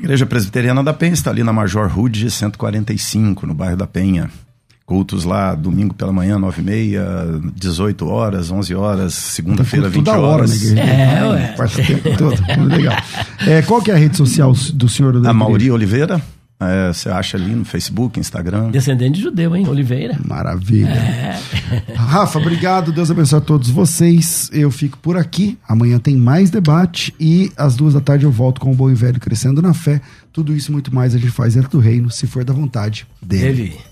Igreja 0.03 0.27
Presbiteriana 0.27 0.83
da 0.83 0.93
Penha 0.93 1.13
está 1.13 1.31
ali 1.31 1.45
na 1.45 1.53
Major 1.53 1.87
Rude 1.89 2.29
145, 2.29 3.47
no 3.47 3.55
bairro 3.55 3.77
da 3.77 3.87
Penha. 3.87 4.29
Cultos 4.85 5.23
lá, 5.25 5.55
domingo 5.55 5.95
pela 5.95 6.13
manhã, 6.13 6.41
9h30, 6.41 7.53
18 7.55 8.09
horas, 8.09 8.51
11 8.51 8.75
horas, 8.75 9.15
segunda-feira, 9.15 9.87
Culto 9.87 9.99
20 10.01 10.05
toda 10.07 10.19
hora 10.19 10.29
horas. 10.43 10.51
na 10.51 10.57
igreja. 10.57 10.83
É, 10.83 11.29
ué. 11.29 11.55
Passa 11.57 11.81
o 11.81 11.87
tempo 11.87 12.17
todo. 12.19 12.43
Muito 12.59 12.77
legal. 12.77 12.97
É, 13.47 13.63
qual 13.63 13.81
que 13.81 13.93
é 13.93 13.95
a 13.95 13.97
rede 13.97 14.17
social 14.17 14.53
do 14.75 14.89
senhor? 14.89 15.21
da 15.21 15.31
A? 15.31 15.33
Mauri 15.33 15.71
Oliveira, 15.71 16.21
é, 16.69 16.93
você 16.93 17.09
acha 17.09 17.37
ali 17.37 17.55
no 17.55 17.65
Facebook, 17.65 18.19
Instagram. 18.19 18.71
Descendente 18.71 19.17
de 19.17 19.23
judeu, 19.23 19.55
hein? 19.55 19.67
Oliveira. 19.69 20.19
Maravilha. 20.25 20.89
É. 20.89 21.41
Rafa, 21.95 22.39
obrigado. 22.39 22.93
Deus 22.93 23.11
abençoe 23.11 23.39
a 23.39 23.41
todos 23.41 23.71
vocês. 23.71 24.51
Eu 24.53 24.71
fico 24.71 24.99
por 24.99 25.17
aqui. 25.17 25.59
Amanhã 25.69 25.99
tem 25.99 26.17
mais 26.17 26.51
debate 26.51 27.15
e 27.19 27.51
às 27.57 27.77
duas 27.77 27.95
da 27.95 28.01
tarde 28.01 28.25
eu 28.25 28.31
volto 28.31 28.61
com 28.61 28.73
o 28.73 28.75
Bom 28.75 28.91
e 28.91 28.95
Velho 28.95 29.21
Crescendo 29.21 29.63
na 29.63 29.75
Fé. 29.75 30.01
Tudo 30.33 30.55
isso 30.55 30.71
e 30.71 30.73
muito 30.73 30.95
mais 30.95 31.15
a 31.15 31.19
gente 31.19 31.31
faz 31.31 31.55
dentro 31.55 31.71
do 31.71 31.79
reino, 31.79 32.11
se 32.11 32.27
for 32.27 32.45
da 32.45 32.53
vontade 32.53 33.07
dele. 33.21 33.63
Ele. 33.63 33.92